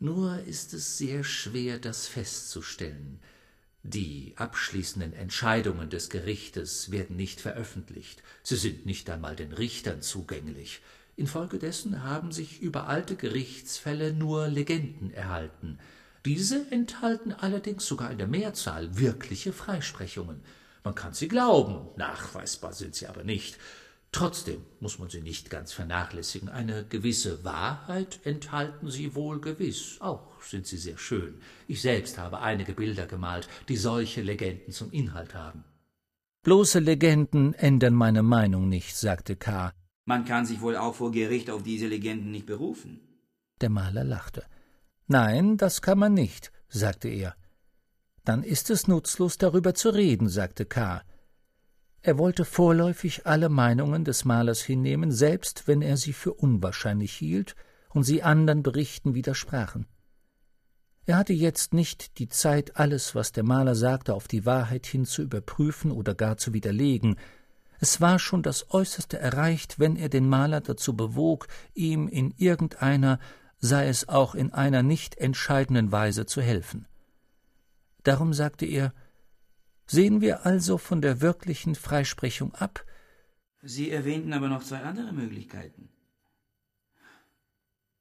[0.00, 3.20] Nur ist es sehr schwer, das festzustellen.
[3.84, 10.82] Die abschließenden Entscheidungen des Gerichtes werden nicht veröffentlicht, sie sind nicht einmal den Richtern zugänglich.
[11.18, 15.78] Infolgedessen haben sich über alte Gerichtsfälle nur Legenden erhalten,
[16.24, 20.42] diese enthalten allerdings sogar in der Mehrzahl wirkliche Freisprechungen.
[20.84, 23.56] Man kann sie glauben, nachweisbar sind sie aber nicht.
[24.10, 26.48] Trotzdem muss man sie nicht ganz vernachlässigen.
[26.48, 29.96] Eine gewisse Wahrheit enthalten sie wohl gewiss.
[30.00, 31.40] Auch sind sie sehr schön.
[31.66, 35.64] Ich selbst habe einige Bilder gemalt, die solche Legenden zum Inhalt haben.
[36.42, 39.72] Bloße Legenden ändern meine Meinung nicht, sagte K.
[40.08, 42.98] Man kann sich wohl auch vor Gericht auf diese Legenden nicht berufen.
[43.60, 44.42] Der Maler lachte.
[45.06, 47.36] Nein, das kann man nicht, sagte er.
[48.24, 51.02] Dann ist es nutzlos, darüber zu reden, sagte K.
[52.00, 57.54] Er wollte vorläufig alle Meinungen des Malers hinnehmen, selbst wenn er sie für unwahrscheinlich hielt
[57.90, 59.84] und sie anderen Berichten widersprachen.
[61.04, 65.04] Er hatte jetzt nicht die Zeit, alles, was der Maler sagte, auf die Wahrheit hin
[65.04, 67.16] zu überprüfen oder gar zu widerlegen.
[67.80, 73.18] Es war schon das Äußerste erreicht, wenn er den Maler dazu bewog, ihm in irgendeiner
[73.60, 76.86] sei es auch in einer nicht entscheidenden Weise zu helfen.
[78.04, 78.94] Darum sagte er
[79.86, 82.84] Sehen wir also von der wirklichen Freisprechung ab?
[83.62, 85.88] Sie erwähnten aber noch zwei andere Möglichkeiten.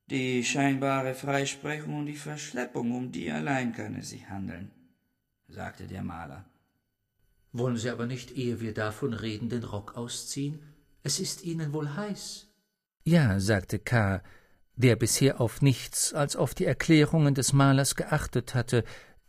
[0.09, 4.71] Die scheinbare Freisprechung und die Verschleppung, um die allein kann es sich handeln,
[5.47, 6.45] sagte der Maler.
[7.57, 10.59] Wollen Sie aber nicht, ehe wir davon reden, den Rock ausziehen?
[11.01, 12.47] Es ist Ihnen wohl heiß.
[13.03, 14.21] Ja, sagte K.,
[14.75, 18.83] der bisher auf nichts als auf die Erklärungen des Malers geachtet hatte,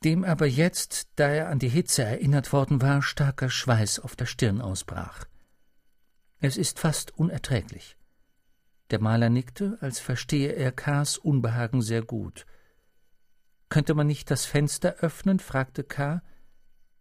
[0.04, 4.26] dem aber jetzt, da er an die Hitze erinnert worden war, starker Schweiß auf der
[4.26, 5.24] Stirn ausbrach.
[6.40, 7.96] Es ist fast unerträglich.
[8.90, 12.44] Der Maler nickte, als verstehe er K.s Unbehagen sehr gut.
[13.70, 15.38] Könnte man nicht das Fenster öffnen?
[15.38, 16.20] fragte K.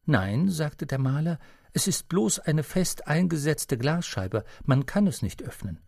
[0.08, 1.38] Nein, sagte der Maler,
[1.74, 5.82] es ist bloß eine fest eingesetzte Glasscheibe, man kann es nicht öffnen.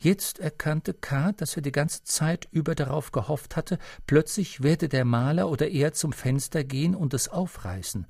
[0.00, 5.04] Jetzt erkannte K., dass er die ganze Zeit über darauf gehofft hatte, plötzlich werde der
[5.04, 8.06] Maler oder er zum Fenster gehen und es aufreißen.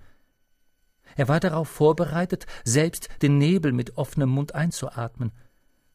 [1.17, 5.33] Er war darauf vorbereitet, selbst den Nebel mit offenem Mund einzuatmen.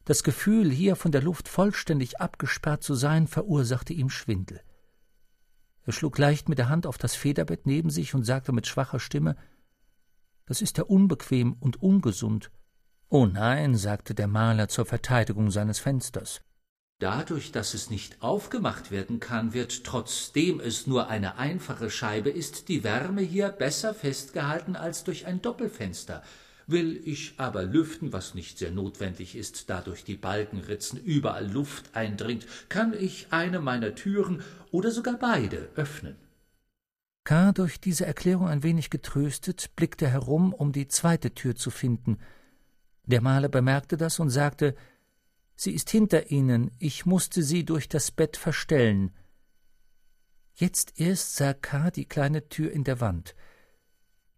[0.04, 4.60] Das Gefühl, hier von der Luft vollständig abgesperrt zu sein, verursachte ihm Schwindel.
[5.86, 9.00] Er schlug leicht mit der Hand auf das Federbett neben sich und sagte mit schwacher
[9.00, 9.36] Stimme
[10.46, 12.50] Das ist ja unbequem und ungesund.
[13.08, 16.40] Oh nein, sagte der Maler zur Verteidigung seines Fensters.
[17.00, 22.68] Dadurch, dass es nicht aufgemacht werden kann, wird, trotzdem es nur eine einfache Scheibe ist,
[22.68, 26.22] die Wärme hier besser festgehalten als durch ein Doppelfenster.
[26.66, 31.94] Will ich aber lüften, was nicht sehr notwendig ist, da durch die Balkenritzen überall Luft
[31.94, 36.16] eindringt, kann ich eine meiner Türen oder sogar beide öffnen.
[37.24, 42.18] K., durch diese Erklärung ein wenig getröstet, blickte herum, um die zweite Tür zu finden–
[43.06, 44.74] der Maler bemerkte das und sagte
[45.56, 49.12] Sie ist hinter Ihnen, ich musste sie durch das Bett verstellen.
[50.54, 51.90] Jetzt erst sah K.
[51.92, 53.36] die kleine Tür in der Wand.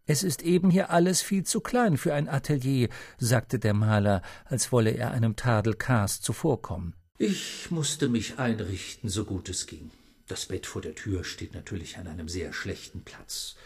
[0.08, 2.88] Es ist eben hier alles viel zu klein für ein Atelier,
[3.18, 6.94] sagte der Maler, als wolle er einem Tadel Ks zuvorkommen.
[7.18, 9.90] Ich musste mich einrichten, so gut es ging.
[10.28, 13.56] Das Bett vor der Tür steht natürlich an einem sehr schlechten Platz.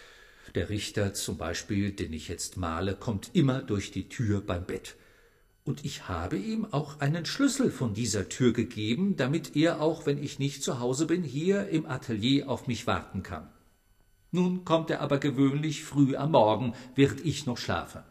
[0.55, 4.97] Der Richter zum Beispiel, den ich jetzt male, kommt immer durch die Tür beim Bett.
[5.65, 10.23] Und ich habe ihm auch einen Schlüssel von dieser Tür gegeben, damit er auch, wenn
[10.23, 13.49] ich nicht zu Hause bin, hier im Atelier auf mich warten kann.
[14.33, 18.05] Nun kommt er aber gewöhnlich früh am Morgen, während ich noch schlafe.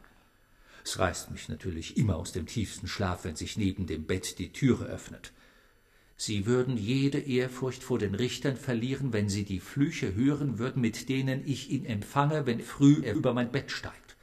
[0.84, 4.52] Es reißt mich natürlich immer aus dem tiefsten Schlaf, wenn sich neben dem Bett die
[4.52, 5.32] Türe öffnet.
[6.18, 11.08] Sie würden jede Ehrfurcht vor den Richtern verlieren, wenn sie die Flüche hören würden, mit
[11.08, 14.18] denen ich ihn empfange, wenn früh er über mein Bett steigt.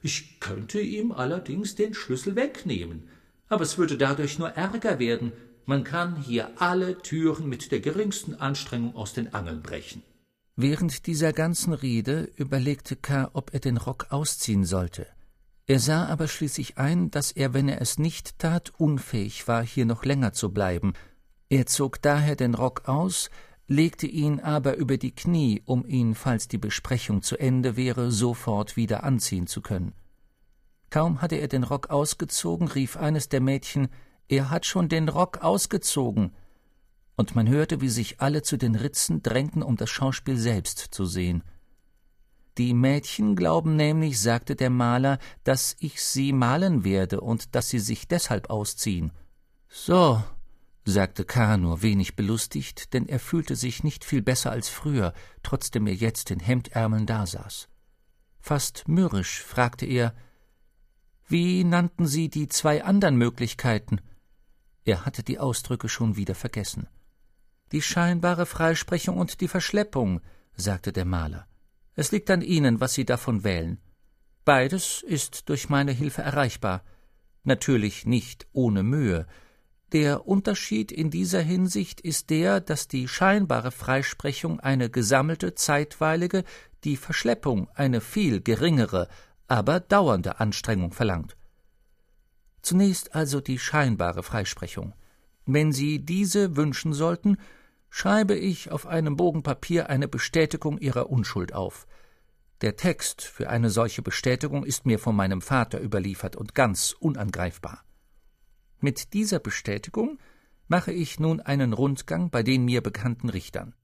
[0.00, 3.08] Ich könnte ihm allerdings den Schlüssel wegnehmen,
[3.48, 5.32] aber es würde dadurch nur Ärger werden.
[5.66, 10.02] Man kann hier alle Türen mit der geringsten Anstrengung aus den Angeln brechen.
[10.60, 15.06] Während dieser ganzen Rede überlegte K., ob er den Rock ausziehen sollte.
[15.68, 19.86] Er sah aber schließlich ein, dass er, wenn er es nicht tat, unfähig war, hier
[19.86, 20.94] noch länger zu bleiben.
[21.48, 23.30] Er zog daher den Rock aus,
[23.68, 28.76] legte ihn aber über die Knie, um ihn, falls die Besprechung zu Ende wäre, sofort
[28.76, 29.92] wieder anziehen zu können.
[30.90, 33.90] Kaum hatte er den Rock ausgezogen, rief eines der Mädchen
[34.26, 36.32] Er hat schon den Rock ausgezogen.
[37.18, 41.04] Und man hörte, wie sich alle zu den Ritzen drängten, um das Schauspiel selbst zu
[41.04, 41.42] sehen.
[42.58, 47.80] Die Mädchen glauben nämlich, sagte der Maler, dass ich sie malen werde und dass sie
[47.80, 49.10] sich deshalb ausziehen.
[49.68, 50.22] So,
[50.84, 51.56] sagte K.
[51.56, 55.12] nur wenig belustigt, denn er fühlte sich nicht viel besser als früher,
[55.42, 57.68] trotzdem er jetzt in Hemdärmeln dasaß.
[58.38, 60.14] Fast mürrisch fragte er
[61.26, 64.00] Wie nannten Sie die zwei anderen Möglichkeiten?
[64.84, 66.86] Er hatte die Ausdrücke schon wieder vergessen.
[67.72, 70.20] Die scheinbare Freisprechung und die Verschleppung,
[70.54, 71.46] sagte der Maler.
[71.94, 73.78] Es liegt an Ihnen, was Sie davon wählen.
[74.44, 76.82] Beides ist durch meine Hilfe erreichbar.
[77.44, 79.26] Natürlich nicht ohne Mühe.
[79.92, 86.44] Der Unterschied in dieser Hinsicht ist der, dass die scheinbare Freisprechung eine gesammelte, zeitweilige,
[86.84, 89.08] die Verschleppung eine viel geringere,
[89.46, 91.36] aber dauernde Anstrengung verlangt.
[92.62, 94.94] Zunächst also die scheinbare Freisprechung.
[95.46, 97.38] Wenn Sie diese wünschen sollten,
[97.90, 101.86] schreibe ich auf einem Bogen Papier eine Bestätigung ihrer Unschuld auf.
[102.60, 107.84] Der Text für eine solche Bestätigung ist mir von meinem Vater überliefert und ganz unangreifbar.
[108.80, 110.18] Mit dieser Bestätigung
[110.66, 113.74] mache ich nun einen Rundgang bei den mir bekannten Richtern.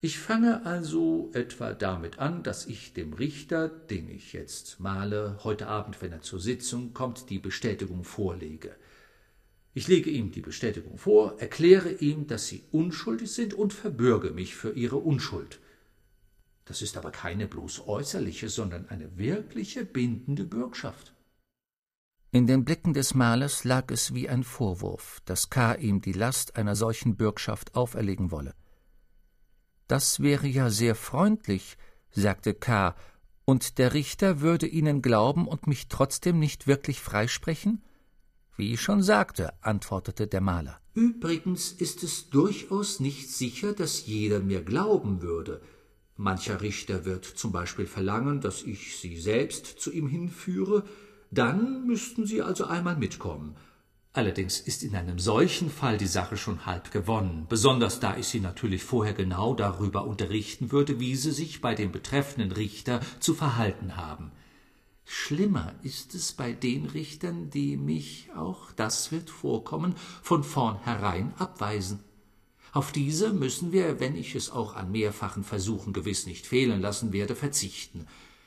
[0.00, 5.66] Ich fange also etwa damit an, dass ich dem Richter, den ich jetzt male, heute
[5.66, 8.76] Abend, wenn er zur Sitzung kommt, die Bestätigung vorlege.
[9.76, 14.54] Ich lege ihm die Bestätigung vor, erkläre ihm, dass sie unschuldig sind und verbürge mich
[14.54, 15.60] für ihre Unschuld.
[16.64, 21.12] Das ist aber keine bloß äußerliche, sondern eine wirkliche bindende Bürgschaft.
[22.30, 25.74] In den Blicken des Malers lag es wie ein Vorwurf, dass K.
[25.74, 28.54] ihm die Last einer solchen Bürgschaft auferlegen wolle.
[29.88, 31.76] Das wäre ja sehr freundlich,
[32.10, 32.94] sagte K.,
[33.44, 37.84] und der Richter würde Ihnen glauben und mich trotzdem nicht wirklich freisprechen?
[38.56, 40.78] Wie ich schon sagte, antwortete der Maler.
[40.94, 45.60] Übrigens ist es durchaus nicht sicher, dass jeder mir glauben würde.
[46.16, 50.84] Mancher Richter wird zum Beispiel verlangen, dass ich Sie selbst zu ihm hinführe,
[51.32, 53.56] dann müssten Sie also einmal mitkommen.
[54.12, 58.38] Allerdings ist in einem solchen Fall die Sache schon halb gewonnen, besonders da ich Sie
[58.38, 63.96] natürlich vorher genau darüber unterrichten würde, wie Sie sich bei dem betreffenden Richter zu verhalten
[63.96, 64.30] haben.
[65.04, 72.00] Schlimmer ist es bei den Richtern, die mich, auch das wird vorkommen, von vornherein abweisen.
[72.72, 77.12] Auf diese müssen wir, wenn ich es auch an mehrfachen Versuchen gewiss nicht fehlen lassen
[77.12, 78.06] werde, verzichten.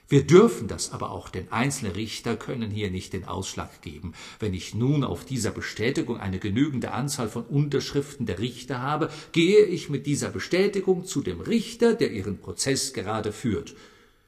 [0.10, 4.14] Wir dürfen das aber auch, denn einzelne Richter können hier nicht den Ausschlag geben.
[4.40, 9.66] Wenn ich nun auf dieser Bestätigung eine genügende Anzahl von Unterschriften der Richter habe, gehe
[9.66, 13.76] ich mit dieser Bestätigung zu dem Richter, der ihren Prozess gerade führt.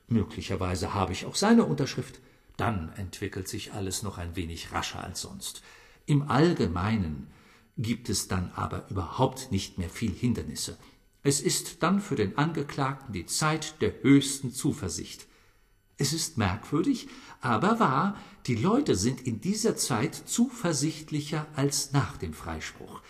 [0.09, 2.19] Möglicherweise habe ich auch seine Unterschrift.
[2.57, 5.61] Dann entwickelt sich alles noch ein wenig rascher als sonst.
[6.05, 7.27] Im Allgemeinen
[7.77, 10.77] gibt es dann aber überhaupt nicht mehr viel Hindernisse.
[11.23, 15.27] Es ist dann für den Angeklagten die Zeit der höchsten Zuversicht.
[15.97, 17.07] Es ist merkwürdig,
[17.41, 18.17] aber wahr,
[18.47, 23.01] die Leute sind in dieser Zeit zuversichtlicher als nach dem Freispruch.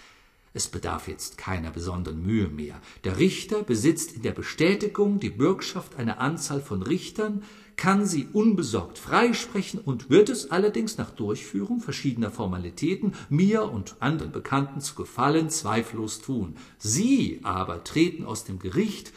[0.54, 2.82] Es bedarf jetzt keiner besonderen Mühe mehr.
[3.04, 7.44] Der Richter besitzt in der Bestätigung die Bürgschaft einer Anzahl von Richtern,
[7.76, 14.32] kann sie unbesorgt freisprechen und wird es allerdings nach Durchführung verschiedener Formalitäten mir und anderen
[14.32, 16.58] Bekannten zu Gefallen zweifellos tun.
[16.78, 19.14] Sie aber treten aus dem Gericht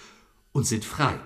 [0.52, 1.18] und sind frei.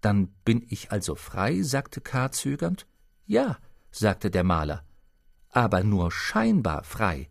[0.00, 1.62] Dann bin ich also frei?
[1.62, 2.32] sagte K.
[2.32, 2.86] zögernd.
[3.26, 3.58] Ja,
[3.92, 4.84] sagte der Maler,
[5.50, 7.28] aber nur scheinbar frei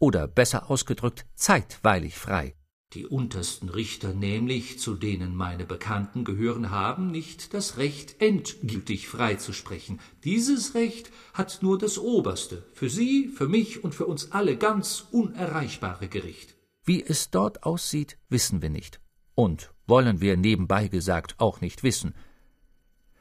[0.00, 2.56] oder besser ausgedrückt zeitweilig frei.
[2.94, 10.00] Die untersten Richter nämlich, zu denen meine Bekannten gehören, haben nicht das Recht, endgültig freizusprechen.
[10.24, 15.06] Dieses Recht hat nur das oberste, für Sie, für mich und für uns alle ganz
[15.12, 16.56] unerreichbare Gericht.
[16.84, 19.00] Wie es dort aussieht, wissen wir nicht.
[19.36, 22.14] Und wollen wir nebenbei gesagt auch nicht wissen.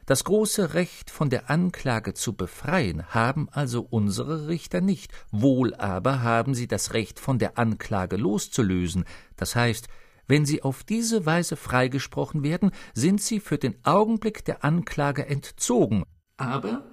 [0.09, 6.23] Das große Recht von der Anklage zu befreien haben also unsere Richter nicht, wohl aber
[6.23, 9.05] haben sie das Recht von der Anklage loszulösen,
[9.35, 9.87] das heißt,
[10.25, 16.01] wenn sie auf diese Weise freigesprochen werden, sind sie für den Augenblick der Anklage entzogen.
[16.37, 16.87] Aber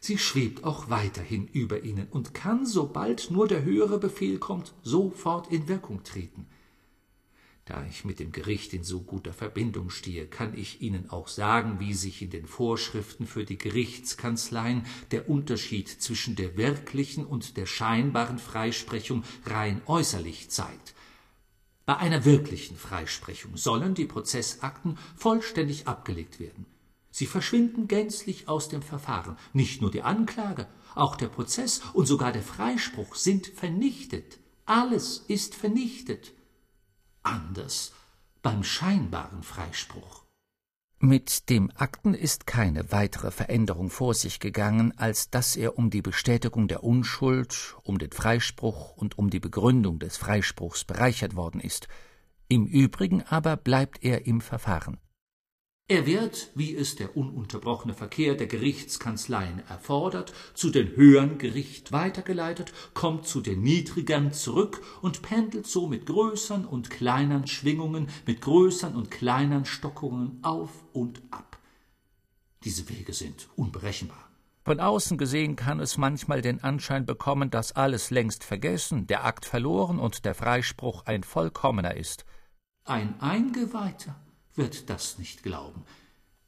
[0.00, 5.52] sie schwebt auch weiterhin über ihnen und kann, sobald nur der höhere Befehl kommt, sofort
[5.52, 6.48] in Wirkung treten.
[7.64, 11.78] Da ich mit dem Gericht in so guter Verbindung stehe, kann ich Ihnen auch sagen,
[11.78, 17.66] wie sich in den Vorschriften für die Gerichtskanzleien der Unterschied zwischen der wirklichen und der
[17.66, 20.94] scheinbaren Freisprechung rein äußerlich zeigt.
[21.86, 26.66] Bei einer wirklichen Freisprechung sollen die Prozessakten vollständig abgelegt werden.
[27.12, 29.36] Sie verschwinden gänzlich aus dem Verfahren.
[29.52, 30.66] Nicht nur die Anklage,
[30.96, 34.38] auch der Prozess und sogar der Freispruch sind vernichtet.
[34.64, 36.32] Alles ist vernichtet
[37.22, 37.92] anders
[38.42, 40.22] beim scheinbaren Freispruch.
[41.04, 46.00] Mit dem Akten ist keine weitere Veränderung vor sich gegangen, als dass er um die
[46.00, 51.88] Bestätigung der Unschuld, um den Freispruch und um die Begründung des Freispruchs bereichert worden ist.
[52.46, 55.00] Im Übrigen aber bleibt er im Verfahren.
[55.88, 62.72] Er wird, wie es der ununterbrochene Verkehr der Gerichtskanzleien erfordert, zu den höheren Gericht weitergeleitet,
[62.94, 68.94] kommt zu den niedrigern zurück und pendelt so mit größern und kleinern Schwingungen, mit größern
[68.94, 71.58] und kleinern Stockungen auf und ab.
[72.64, 74.30] Diese Wege sind unberechenbar.
[74.64, 79.44] Von außen gesehen kann es manchmal den Anschein bekommen, dass alles längst vergessen, der Akt
[79.44, 82.24] verloren und der Freispruch ein vollkommener ist.
[82.84, 84.14] Ein Eingeweihter
[84.54, 85.84] wird das nicht glauben.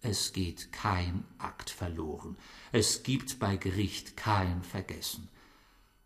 [0.01, 2.36] Es geht kein Akt verloren.
[2.72, 5.28] Es gibt bei Gericht kein Vergessen.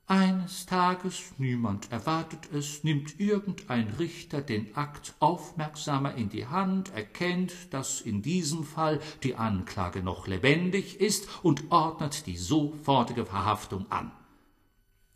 [0.06, 7.52] Eines Tages, niemand erwartet es, nimmt irgendein Richter den Akt aufmerksamer in die Hand, erkennt,
[7.74, 14.10] dass in diesem Fall die Anklage noch lebendig ist und ordnet die sofortige Verhaftung an.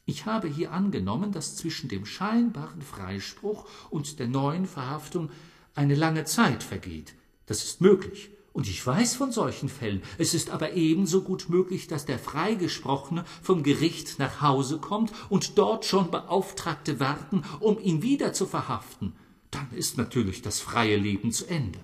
[0.04, 5.30] Ich habe hier angenommen, dass zwischen dem scheinbaren Freispruch und der neuen Verhaftung
[5.74, 7.14] eine lange Zeit vergeht.
[7.46, 8.30] Das ist möglich.
[8.52, 10.02] Und ich weiß von solchen Fällen.
[10.18, 15.56] Es ist aber ebenso gut möglich, dass der Freigesprochene vom Gericht nach Hause kommt und
[15.56, 19.14] dort schon Beauftragte warten, um ihn wieder zu verhaften.
[19.50, 21.78] Dann ist natürlich das freie Leben zu Ende.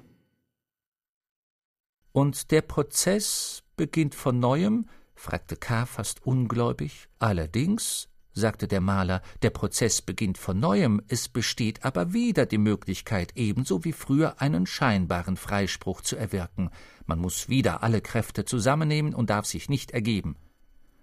[2.13, 4.87] Und der Prozess beginnt von neuem?
[5.15, 5.87] fragte K.
[5.87, 7.09] fast ungläubig.
[7.19, 8.09] Allerdings
[8.39, 13.85] sagte der Maler, der Prozess beginnt von neuem, es besteht aber wieder die Möglichkeit, ebenso
[13.85, 16.71] wie früher einen scheinbaren Freispruch zu erwirken.
[17.05, 20.37] Man muss wieder alle Kräfte zusammennehmen und darf sich nicht ergeben.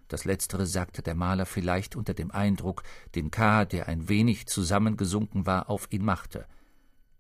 [0.08, 2.84] Das letztere sagte der Maler vielleicht unter dem Eindruck,
[3.16, 6.46] den K., der ein wenig zusammengesunken war, auf ihn machte.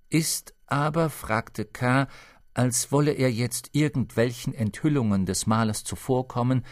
[0.10, 2.08] Ist aber, fragte K.,
[2.54, 6.64] als wolle er jetzt irgendwelchen Enthüllungen des Malers zuvorkommen,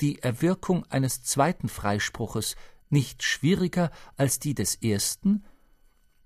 [0.00, 2.56] die Erwirkung eines zweiten Freispruches
[2.90, 5.44] nicht schwieriger als die des ersten?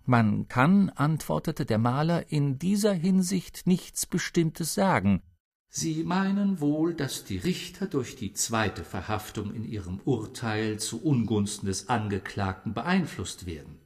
[0.04, 5.22] Man kann, antwortete der Maler, in dieser Hinsicht nichts Bestimmtes sagen.
[5.70, 11.66] Sie meinen wohl, dass die Richter durch die zweite Verhaftung in ihrem Urteil zu Ungunsten
[11.66, 13.76] des Angeklagten beeinflusst werden.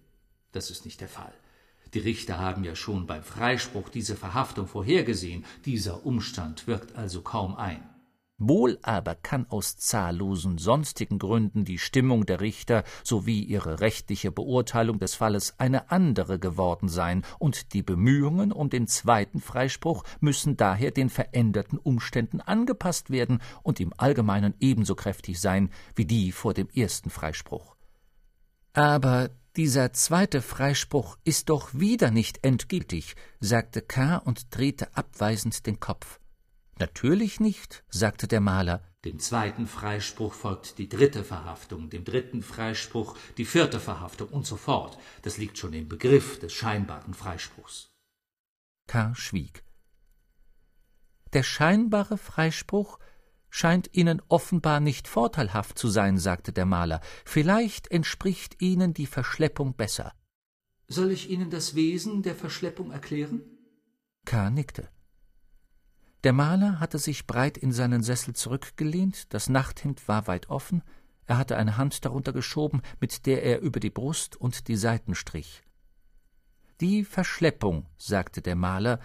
[0.52, 1.34] Das ist nicht der Fall.
[1.92, 7.56] Die Richter haben ja schon beim Freispruch diese Verhaftung vorhergesehen, dieser Umstand wirkt also kaum
[7.56, 7.82] ein.
[8.48, 14.98] Wohl aber kann aus zahllosen sonstigen Gründen die Stimmung der Richter sowie ihre rechtliche Beurteilung
[14.98, 20.90] des Falles eine andere geworden sein, und die Bemühungen um den zweiten Freispruch müssen daher
[20.90, 26.68] den veränderten Umständen angepasst werden und im Allgemeinen ebenso kräftig sein wie die vor dem
[26.68, 27.76] ersten Freispruch.
[28.72, 34.16] Aber dieser zweite Freispruch ist doch wieder nicht endgültig, sagte K.
[34.16, 36.18] und drehte abweisend den Kopf.
[36.78, 38.82] Natürlich nicht, sagte der Maler.
[39.04, 44.56] Dem zweiten Freispruch folgt die dritte Verhaftung, dem dritten Freispruch die vierte Verhaftung und so
[44.56, 44.98] fort.
[45.22, 47.90] Das liegt schon im Begriff des scheinbaren Freispruchs.
[48.86, 49.14] K.
[49.14, 49.64] schwieg.
[51.32, 52.98] Der scheinbare Freispruch
[53.48, 57.00] scheint Ihnen offenbar nicht vorteilhaft zu sein, sagte der Maler.
[57.24, 60.14] Vielleicht entspricht Ihnen die Verschleppung besser.
[60.88, 63.42] Soll ich Ihnen das Wesen der Verschleppung erklären?
[64.24, 64.50] K.
[64.50, 64.88] nickte.
[66.24, 70.82] Der Maler hatte sich breit in seinen Sessel zurückgelehnt, das Nachthemd war weit offen,
[71.26, 75.14] er hatte eine Hand darunter geschoben, mit der er über die Brust und die Seiten
[75.14, 75.62] strich.
[76.80, 79.00] Die Verschleppung, sagte der Maler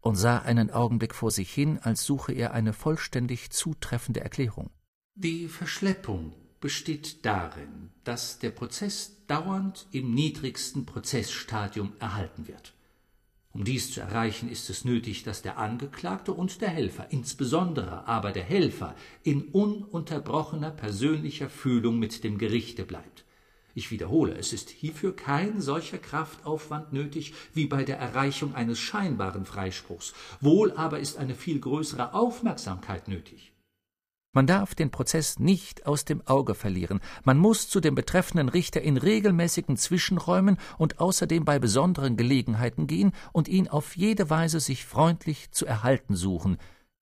[0.00, 4.70] und sah einen Augenblick vor sich hin, als suche er eine vollständig zutreffende Erklärung.
[5.14, 12.74] Die Verschleppung besteht darin, dass der Prozess dauernd im niedrigsten Prozessstadium erhalten wird.
[13.52, 18.30] Um dies zu erreichen, ist es nötig, dass der Angeklagte und der Helfer, insbesondere aber
[18.30, 18.94] der Helfer,
[19.24, 23.24] in ununterbrochener persönlicher Fühlung mit dem Gerichte bleibt.
[23.74, 29.44] Ich wiederhole, es ist hierfür kein solcher Kraftaufwand nötig wie bei der Erreichung eines scheinbaren
[29.44, 33.49] Freispruchs, wohl aber ist eine viel größere Aufmerksamkeit nötig.
[34.32, 37.00] Man darf den Prozess nicht aus dem Auge verlieren.
[37.24, 43.10] Man muss zu dem betreffenden Richter in regelmäßigen Zwischenräumen und außerdem bei besonderen Gelegenheiten gehen
[43.32, 46.58] und ihn auf jede Weise sich freundlich zu erhalten suchen.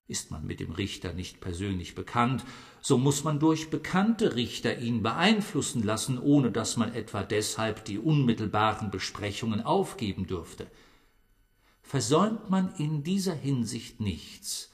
[0.06, 2.46] Ist man mit dem Richter nicht persönlich bekannt,
[2.80, 7.98] so muss man durch bekannte Richter ihn beeinflussen lassen, ohne dass man etwa deshalb die
[7.98, 10.66] unmittelbaren Besprechungen aufgeben dürfte.
[11.82, 14.70] Versäumt man in dieser Hinsicht nichts,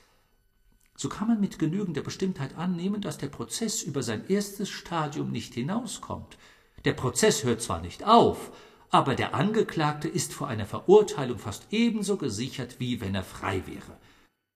[0.96, 5.54] so kann man mit genügender Bestimmtheit annehmen, dass der Prozess über sein erstes Stadium nicht
[5.54, 6.38] hinauskommt.
[6.84, 8.52] Der Prozess hört zwar nicht auf,
[8.90, 13.98] aber der Angeklagte ist vor einer Verurteilung fast ebenso gesichert, wie wenn er frei wäre.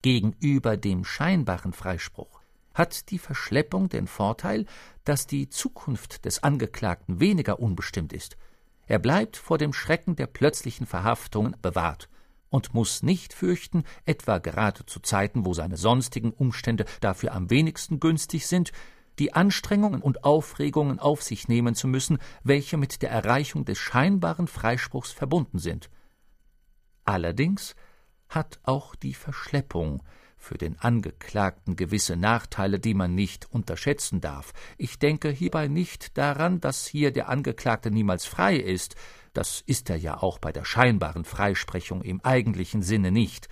[0.01, 2.39] Gegenüber dem scheinbaren Freispruch
[2.73, 4.65] hat die Verschleppung den Vorteil,
[5.03, 8.37] dass die Zukunft des Angeklagten weniger unbestimmt ist.
[8.87, 12.07] Er bleibt vor dem Schrecken der plötzlichen Verhaftung bewahrt
[12.49, 17.99] und muss nicht fürchten, etwa gerade zu Zeiten, wo seine sonstigen Umstände dafür am wenigsten
[17.99, 18.71] günstig sind,
[19.19, 24.47] die Anstrengungen und Aufregungen auf sich nehmen zu müssen, welche mit der Erreichung des scheinbaren
[24.47, 25.89] Freispruchs verbunden sind.
[27.03, 27.75] Allerdings
[28.29, 30.03] hat auch die Verschleppung
[30.37, 34.53] für den Angeklagten gewisse Nachteile, die man nicht unterschätzen darf.
[34.77, 38.95] Ich denke hierbei nicht daran, dass hier der Angeklagte niemals frei ist,
[39.33, 43.49] das ist er ja auch bei der scheinbaren Freisprechung im eigentlichen Sinne nicht.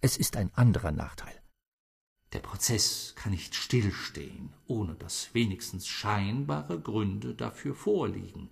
[0.00, 1.34] Es ist ein anderer Nachteil.
[2.32, 8.50] Der Prozess kann nicht stillstehen, ohne dass wenigstens scheinbare Gründe dafür vorliegen.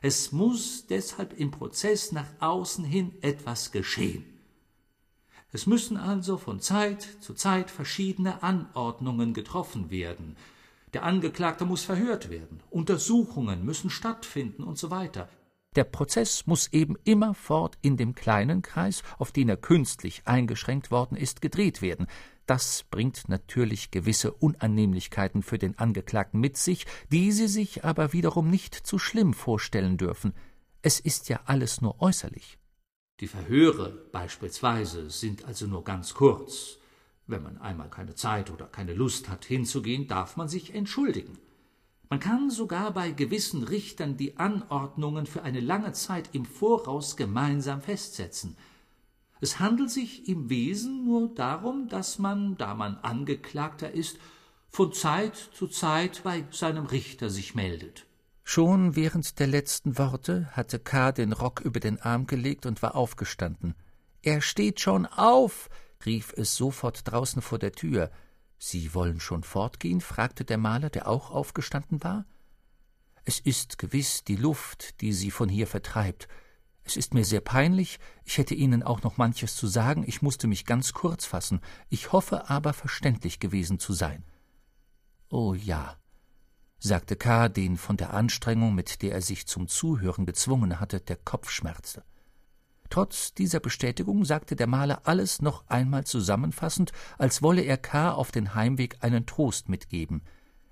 [0.00, 4.24] Es muss deshalb im Prozess nach außen hin etwas geschehen.
[5.52, 10.36] Es müssen also von Zeit zu Zeit verschiedene Anordnungen getroffen werden.
[10.94, 15.28] Der Angeklagte muss verhört werden, Untersuchungen müssen stattfinden und so weiter.
[15.76, 21.16] Der Prozess muss eben immerfort in dem kleinen Kreis, auf den er künstlich eingeschränkt worden
[21.16, 22.08] ist, gedreht werden.
[22.46, 28.50] Das bringt natürlich gewisse Unannehmlichkeiten für den Angeklagten mit sich, die Sie sich aber wiederum
[28.50, 30.34] nicht zu schlimm vorstellen dürfen.
[30.82, 32.58] Es ist ja alles nur äußerlich.
[33.20, 36.78] Die Verhöre beispielsweise sind also nur ganz kurz.
[37.28, 41.38] Wenn man einmal keine Zeit oder keine Lust hat hinzugehen, darf man sich entschuldigen.
[42.10, 47.82] Man kann sogar bei gewissen Richtern die Anordnungen für eine lange Zeit im Voraus gemeinsam
[47.82, 48.56] festsetzen.
[49.40, 54.18] Es handelt sich im Wesen nur darum, dass man, da man Angeklagter ist,
[54.70, 58.06] von Zeit zu Zeit bei seinem Richter sich meldet.
[58.42, 61.12] Schon während der letzten Worte hatte K.
[61.12, 63.76] den Rock über den Arm gelegt und war aufgestanden.
[64.22, 65.68] Er steht schon auf,
[66.04, 68.10] rief es sofort draußen vor der Tür.
[68.62, 70.02] Sie wollen schon fortgehen?
[70.02, 72.26] fragte der Maler, der auch aufgestanden war.
[73.24, 76.28] Es ist gewiss die Luft, die Sie von hier vertreibt.
[76.84, 80.46] Es ist mir sehr peinlich, ich hätte Ihnen auch noch manches zu sagen, ich musste
[80.46, 84.24] mich ganz kurz fassen, ich hoffe aber verständlich gewesen zu sein.
[85.30, 85.96] Oh ja,
[86.78, 91.16] sagte K., den von der Anstrengung, mit der er sich zum Zuhören gezwungen hatte, der
[91.16, 92.04] Kopf schmerzte.
[92.90, 98.10] Trotz dieser Bestätigung sagte der Maler alles noch einmal zusammenfassend, als wolle er K.
[98.10, 100.22] auf den Heimweg einen Trost mitgeben.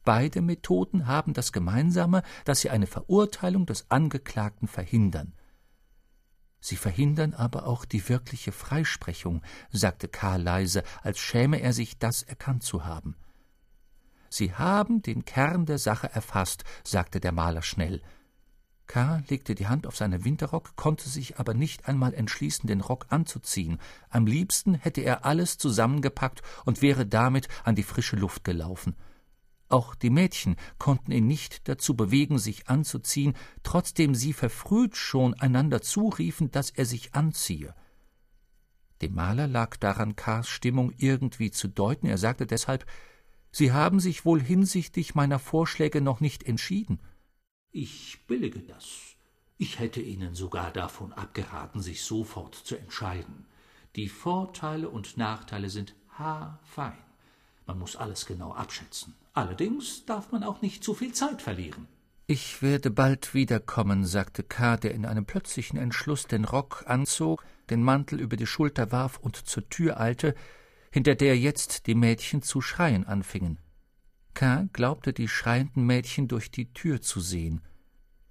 [0.05, 5.32] Beide Methoden haben das Gemeinsame, dass sie eine Verurteilung des Angeklagten verhindern.
[6.61, 10.36] Sie verhindern aber auch die wirkliche Freisprechung, sagte K.
[10.36, 13.16] leise, als schäme er sich, das erkannt zu haben.
[14.28, 18.03] Sie haben den Kern der Sache erfasst, sagte der Maler schnell.
[18.89, 19.23] K.
[19.28, 23.78] legte die Hand auf seinen Winterrock, konnte sich aber nicht einmal entschließen, den Rock anzuziehen.
[24.09, 28.97] Am liebsten hätte er alles zusammengepackt und wäre damit an die frische Luft gelaufen.
[29.69, 35.82] Auch die Mädchen konnten ihn nicht dazu bewegen, sich anzuziehen, trotzdem sie verfrüht schon einander
[35.82, 37.74] zuriefen, dass er sich anziehe.
[39.02, 42.06] Dem Maler lag daran, K.s Stimmung irgendwie zu deuten.
[42.06, 42.86] Er sagte deshalb,
[43.51, 47.01] Sie haben sich wohl hinsichtlich meiner Vorschläge noch nicht entschieden.
[47.80, 49.14] Ich billige das.
[49.56, 53.46] Ich hätte Ihnen sogar davon abgeraten, sich sofort zu entscheiden.
[53.94, 56.98] Die Vorteile und Nachteile sind haarfein.
[57.68, 59.14] Man muss alles genau abschätzen.
[59.32, 61.86] Allerdings darf man auch nicht zu viel Zeit verlieren.
[62.26, 67.84] Ich werde bald wiederkommen, sagte K., der in einem plötzlichen Entschluss den Rock anzog, den
[67.84, 70.34] Mantel über die Schulter warf und zur Tür eilte,
[70.90, 73.60] hinter der jetzt die Mädchen zu schreien anfingen.
[74.34, 74.68] K.
[74.72, 77.60] glaubte die schreienden Mädchen durch die Tür zu sehen.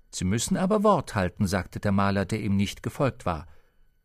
[0.09, 3.47] Sie müssen aber Wort halten, sagte der Maler, der ihm nicht gefolgt war.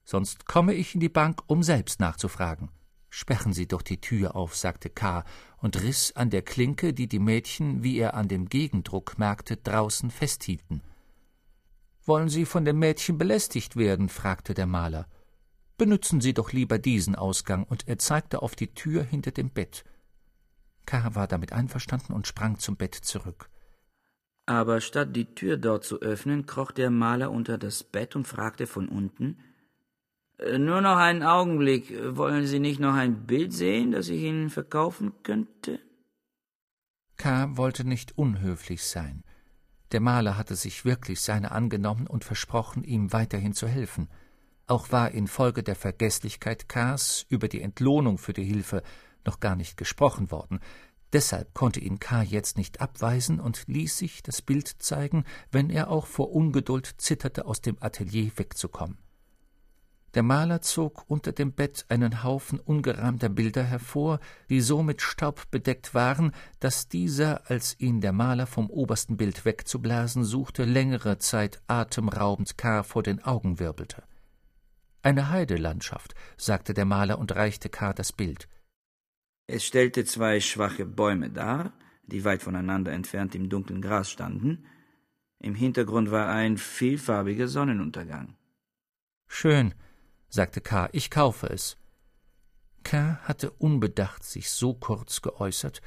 [0.04, 2.70] Sonst komme ich in die Bank, um selbst nachzufragen.
[3.08, 5.24] Sperren Sie doch die Tür auf, sagte K.
[5.58, 10.10] und riß an der Klinke, die die Mädchen, wie er an dem Gegendruck merkte, draußen
[10.10, 10.82] festhielten.
[12.04, 14.08] Wollen Sie von dem Mädchen belästigt werden?
[14.08, 15.06] fragte der Maler.
[15.76, 19.84] Benützen Sie doch lieber diesen Ausgang, und er zeigte auf die Tür hinter dem Bett.
[20.86, 21.14] K.
[21.14, 23.50] war damit einverstanden und sprang zum Bett zurück.
[24.46, 28.66] Aber statt die Tür dort zu öffnen, kroch der Maler unter das Bett und fragte
[28.66, 29.38] von unten
[30.38, 34.50] äh, Nur noch einen Augenblick, wollen Sie nicht noch ein Bild sehen, das ich Ihnen
[34.50, 35.80] verkaufen könnte?
[37.16, 37.56] K.
[37.56, 39.22] wollte nicht unhöflich sein.
[39.92, 44.08] Der Maler hatte sich wirklich seiner angenommen und versprochen, ihm weiterhin zu helfen.
[44.66, 48.82] Auch war infolge der Vergeßlichkeit K.s über die Entlohnung für die Hilfe
[49.24, 50.60] noch gar nicht gesprochen worden.
[51.12, 52.22] Deshalb konnte ihn K.
[52.22, 57.44] jetzt nicht abweisen und ließ sich das Bild zeigen, wenn er auch vor Ungeduld zitterte,
[57.44, 58.96] aus dem Atelier wegzukommen.
[60.14, 64.20] Der Maler zog unter dem Bett einen Haufen ungerahmter Bilder hervor,
[64.50, 69.46] die so mit Staub bedeckt waren, dass dieser, als ihn der Maler vom obersten Bild
[69.46, 72.82] wegzublasen suchte, längere Zeit atemraubend K.
[72.82, 74.02] vor den Augen wirbelte.
[75.00, 77.94] Eine Heidelandschaft, sagte der Maler und reichte K.
[77.94, 78.48] das Bild.
[79.46, 81.72] Es stellte zwei schwache Bäume dar,
[82.04, 84.66] die weit voneinander entfernt im dunklen Gras standen.
[85.38, 88.36] Im Hintergrund war ein vielfarbiger Sonnenuntergang.
[89.26, 89.74] Schön,
[90.28, 91.76] sagte K., ich kaufe es.
[92.84, 93.18] K.
[93.22, 95.80] hatte unbedacht sich so kurz geäußert,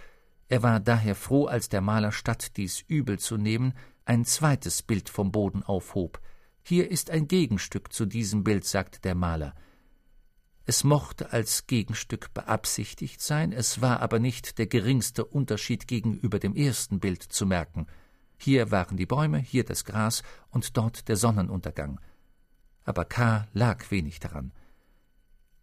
[0.48, 3.74] er war daher froh, als der Maler statt dies übel zu nehmen,
[4.06, 6.22] ein zweites Bild vom Boden aufhob.
[6.62, 9.56] Hier ist ein Gegenstück zu diesem Bild, sagte der Maler.
[10.66, 16.56] Es mochte als Gegenstück beabsichtigt sein, es war aber nicht der geringste Unterschied gegenüber dem
[16.56, 17.88] ersten Bild zu merken.
[18.38, 22.00] Hier waren die Bäume, hier das Gras und dort der Sonnenuntergang
[22.86, 23.48] aber K.
[23.54, 24.52] lag wenig daran.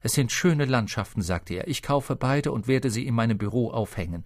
[0.01, 1.69] Es sind schöne Landschaften, sagte er.
[1.69, 4.25] Ich kaufe beide und werde sie in meinem Büro aufhängen.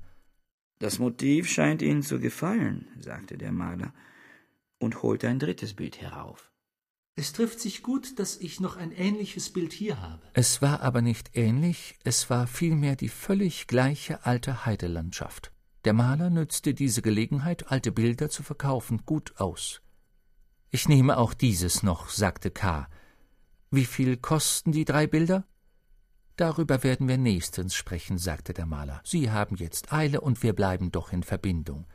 [0.79, 3.93] Das Motiv scheint Ihnen zu gefallen, sagte der Maler
[4.79, 6.51] und holte ein drittes Bild herauf.
[7.19, 10.23] Es trifft sich gut, dass ich noch ein ähnliches Bild hier habe.
[10.35, 15.51] Es war aber nicht ähnlich, es war vielmehr die völlig gleiche alte Heidelandschaft.
[15.87, 19.81] Der Maler nützte diese Gelegenheit, alte Bilder zu verkaufen, gut aus.
[20.71, 22.87] Ich nehme auch dieses noch, sagte K.
[23.71, 25.47] Wie viel kosten die drei Bilder?
[26.37, 29.01] Darüber werden wir nächstens sprechen, sagte der Maler.
[29.05, 31.87] Sie haben jetzt Eile und wir bleiben doch in Verbindung.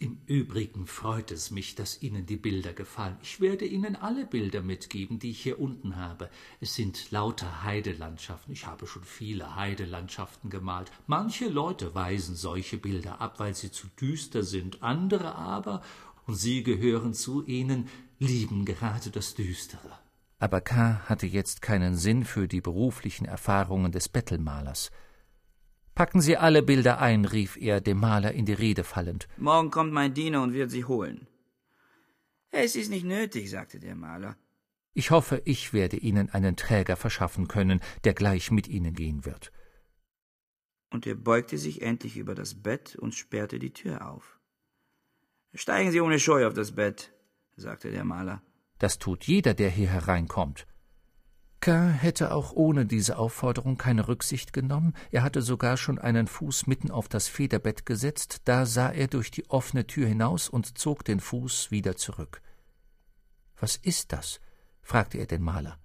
[0.00, 3.16] Im Übrigen freut es mich, dass Ihnen die Bilder gefallen.
[3.22, 6.30] Ich werde Ihnen alle Bilder mitgeben, die ich hier unten habe.
[6.60, 8.52] Es sind lauter Heidelandschaften.
[8.52, 10.90] Ich habe schon viele Heidelandschaften gemalt.
[11.06, 15.80] Manche Leute weisen solche Bilder ab, weil sie zu düster sind, andere aber,
[16.26, 17.88] und Sie gehören zu ihnen,
[18.18, 19.98] lieben gerade das Düstere.
[20.38, 21.02] Aber K.
[21.06, 24.90] hatte jetzt keinen Sinn für die beruflichen Erfahrungen des Bettelmalers.
[25.94, 29.28] Packen Sie alle Bilder ein, rief er dem Maler in die Rede fallend.
[29.36, 31.28] Morgen kommt mein Diener und wird sie holen.
[32.50, 34.36] Es ist nicht nötig, sagte der Maler.
[34.92, 39.52] Ich hoffe, ich werde Ihnen einen Träger verschaffen können, der gleich mit Ihnen gehen wird.
[40.90, 44.38] Und er beugte sich endlich über das Bett und sperrte die Tür auf.
[45.52, 47.12] Steigen Sie ohne Scheu auf das Bett,
[47.56, 48.42] sagte der Maler.
[48.78, 50.66] Das tut jeder, der hier hereinkommt.
[51.64, 51.88] K.
[51.88, 56.90] hätte auch ohne diese Aufforderung keine Rücksicht genommen, er hatte sogar schon einen Fuß mitten
[56.90, 61.20] auf das Federbett gesetzt, da sah er durch die offene Tür hinaus und zog den
[61.20, 62.42] Fuß wieder zurück.
[63.56, 64.42] Was ist das?
[64.82, 65.78] fragte er den Maler.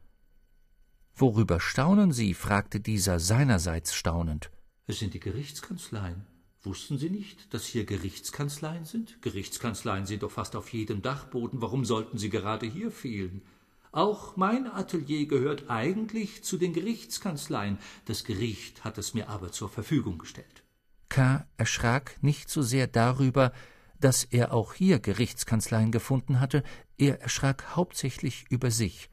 [1.15, 2.33] Worüber staunen Sie?
[2.33, 4.51] fragte dieser seinerseits staunend.
[4.85, 6.27] Es sind die Gerichtskanzleien.
[6.61, 9.21] Wussten Sie nicht, dass hier Gerichtskanzleien sind?
[9.21, 11.61] Gerichtskanzleien sind doch fast auf jedem Dachboden.
[11.61, 13.43] Warum sollten sie gerade hier fehlen?
[13.91, 17.79] Auch mein Atelier gehört eigentlich zu den Gerichtskanzleien.
[18.05, 20.63] Das Gericht hat es mir aber zur Verfügung gestellt.
[21.09, 21.47] K.
[21.57, 23.51] erschrak nicht so sehr darüber,
[23.99, 26.63] dass er auch hier Gerichtskanzleien gefunden hatte,
[26.97, 29.09] er erschrak hauptsächlich über sich,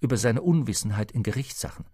[0.00, 1.86] über seine Unwissenheit in Gerichtssachen.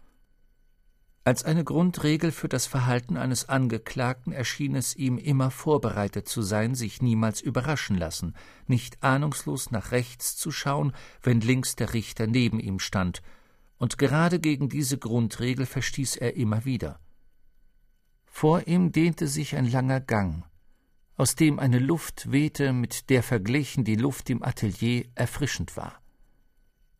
[1.27, 6.75] Als eine Grundregel für das Verhalten eines Angeklagten erschien es ihm immer vorbereitet zu sein,
[6.75, 8.35] sich niemals überraschen lassen,
[8.67, 10.93] nicht ahnungslos nach rechts zu schauen,
[11.23, 13.23] wenn links der Richter neben ihm stand,
[13.79, 17.01] und gerade gegen diese Grundregel verstieß er immer wieder.
[18.27, 20.45] Vor ihm dehnte sich ein langer Gang,
[21.17, 26.03] aus dem eine Luft wehte, mit der verglichen die Luft im Atelier erfrischend war.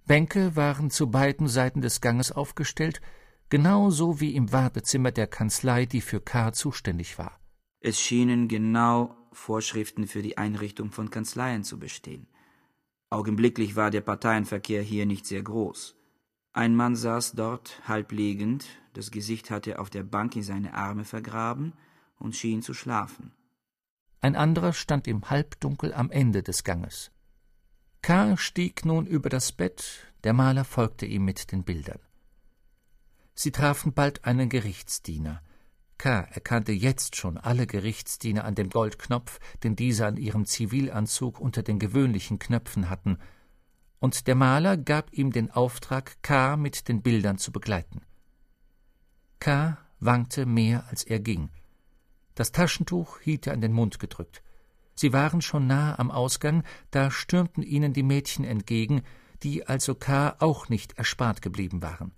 [0.07, 3.03] Bänke waren zu beiden Seiten des Ganges aufgestellt,
[3.51, 6.53] genauso wie im Wartezimmer der Kanzlei, die für K.
[6.53, 7.39] zuständig war.
[7.81, 12.27] Es schienen genau Vorschriften für die Einrichtung von Kanzleien zu bestehen.
[13.11, 15.97] Augenblicklich war der Parteienverkehr hier nicht sehr groß.
[16.53, 20.75] Ein Mann saß dort halb liegend, das Gesicht hatte er auf der Bank in seine
[20.75, 21.73] Arme vergraben
[22.19, 23.33] und schien zu schlafen.
[24.21, 27.11] Ein anderer stand im Halbdunkel am Ende des Ganges.
[28.03, 28.37] K.
[28.37, 32.01] stieg nun über das Bett, der Maler folgte ihm mit den Bildern.
[33.35, 35.43] Sie trafen bald einen Gerichtsdiener.
[35.99, 36.21] K.
[36.31, 41.79] erkannte jetzt schon alle Gerichtsdiener an dem Goldknopf, den diese an ihrem Zivilanzug unter den
[41.79, 43.19] gewöhnlichen Knöpfen hatten,
[44.01, 46.59] und der Maler gab ihm den Auftrag, K.
[46.59, 48.03] mit den Bildern zu begleiten.
[49.41, 49.79] K.
[49.99, 51.49] wankte mehr, als er ging.
[52.35, 54.43] Das Taschentuch hielt er an den Mund gedrückt.
[54.95, 59.03] Sie waren schon nahe am Ausgang, da stürmten ihnen die Mädchen entgegen,
[59.43, 60.37] die also K.
[60.39, 62.13] auch nicht erspart geblieben waren.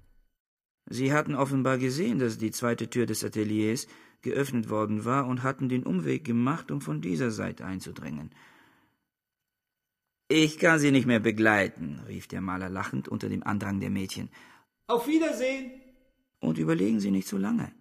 [0.88, 3.88] Sie hatten offenbar gesehen, dass die zweite Tür des Ateliers
[4.22, 8.30] geöffnet worden war und hatten den Umweg gemacht, um von dieser Seite einzudringen.
[10.28, 14.28] Ich kann Sie nicht mehr begleiten, rief der Maler lachend unter dem Andrang der Mädchen.
[14.88, 15.70] Auf Wiedersehen!
[16.40, 17.72] Und überlegen Sie nicht so lange.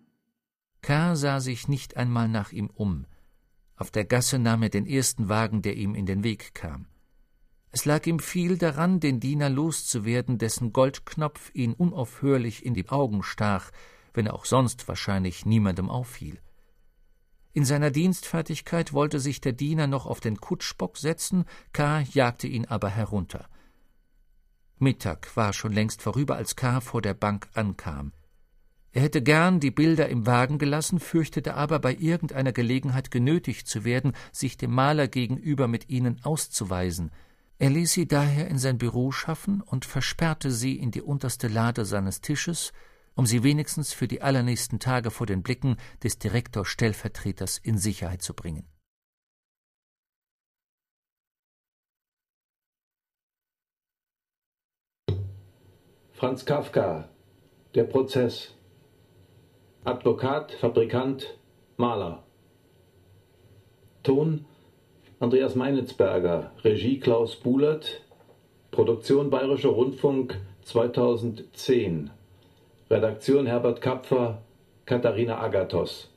[0.82, 1.16] K.
[1.16, 3.06] sah sich nicht einmal nach ihm um.
[3.76, 6.88] Auf der Gasse nahm er den ersten Wagen, der ihm in den Weg kam.
[7.76, 13.22] Es lag ihm viel daran, den Diener loszuwerden, dessen Goldknopf ihn unaufhörlich in die Augen
[13.22, 13.70] stach,
[14.14, 16.40] wenn er auch sonst wahrscheinlich niemandem auffiel.
[17.52, 21.44] In seiner Dienstfertigkeit wollte sich der Diener noch auf den Kutschbock setzen,
[21.74, 22.00] K.
[22.14, 23.50] jagte ihn aber herunter.
[24.80, 26.80] Mittag war schon längst vorüber, als K.
[26.80, 28.14] vor der Bank ankam.
[28.94, 33.84] Er hätte gern die Bilder im Wagen gelassen, fürchtete aber, bei irgendeiner Gelegenheit genötigt zu
[33.84, 37.12] werden, sich dem Maler gegenüber mit ihnen auszuweisen–
[37.58, 41.86] er ließ sie daher in sein Büro schaffen und versperrte sie in die unterste Lade
[41.86, 42.74] seines Tisches,
[43.16, 48.34] um sie wenigstens für die allernächsten Tage vor den Blicken des Direktor-Stellvertreters in Sicherheit zu
[48.34, 48.68] bringen.
[56.12, 57.10] Franz Kafka,
[57.74, 58.54] der Prozess.
[59.84, 61.38] Advokat, Fabrikant,
[61.78, 62.26] Maler.
[64.04, 64.46] Ton
[65.22, 68.02] Andreas Meinitzberger, Regie Klaus Buhlert,
[68.72, 72.10] Produktion Bayerischer Rundfunk 2010,
[72.90, 74.40] Redaktion Herbert Kapfer,
[74.86, 76.10] Katharina Agathos.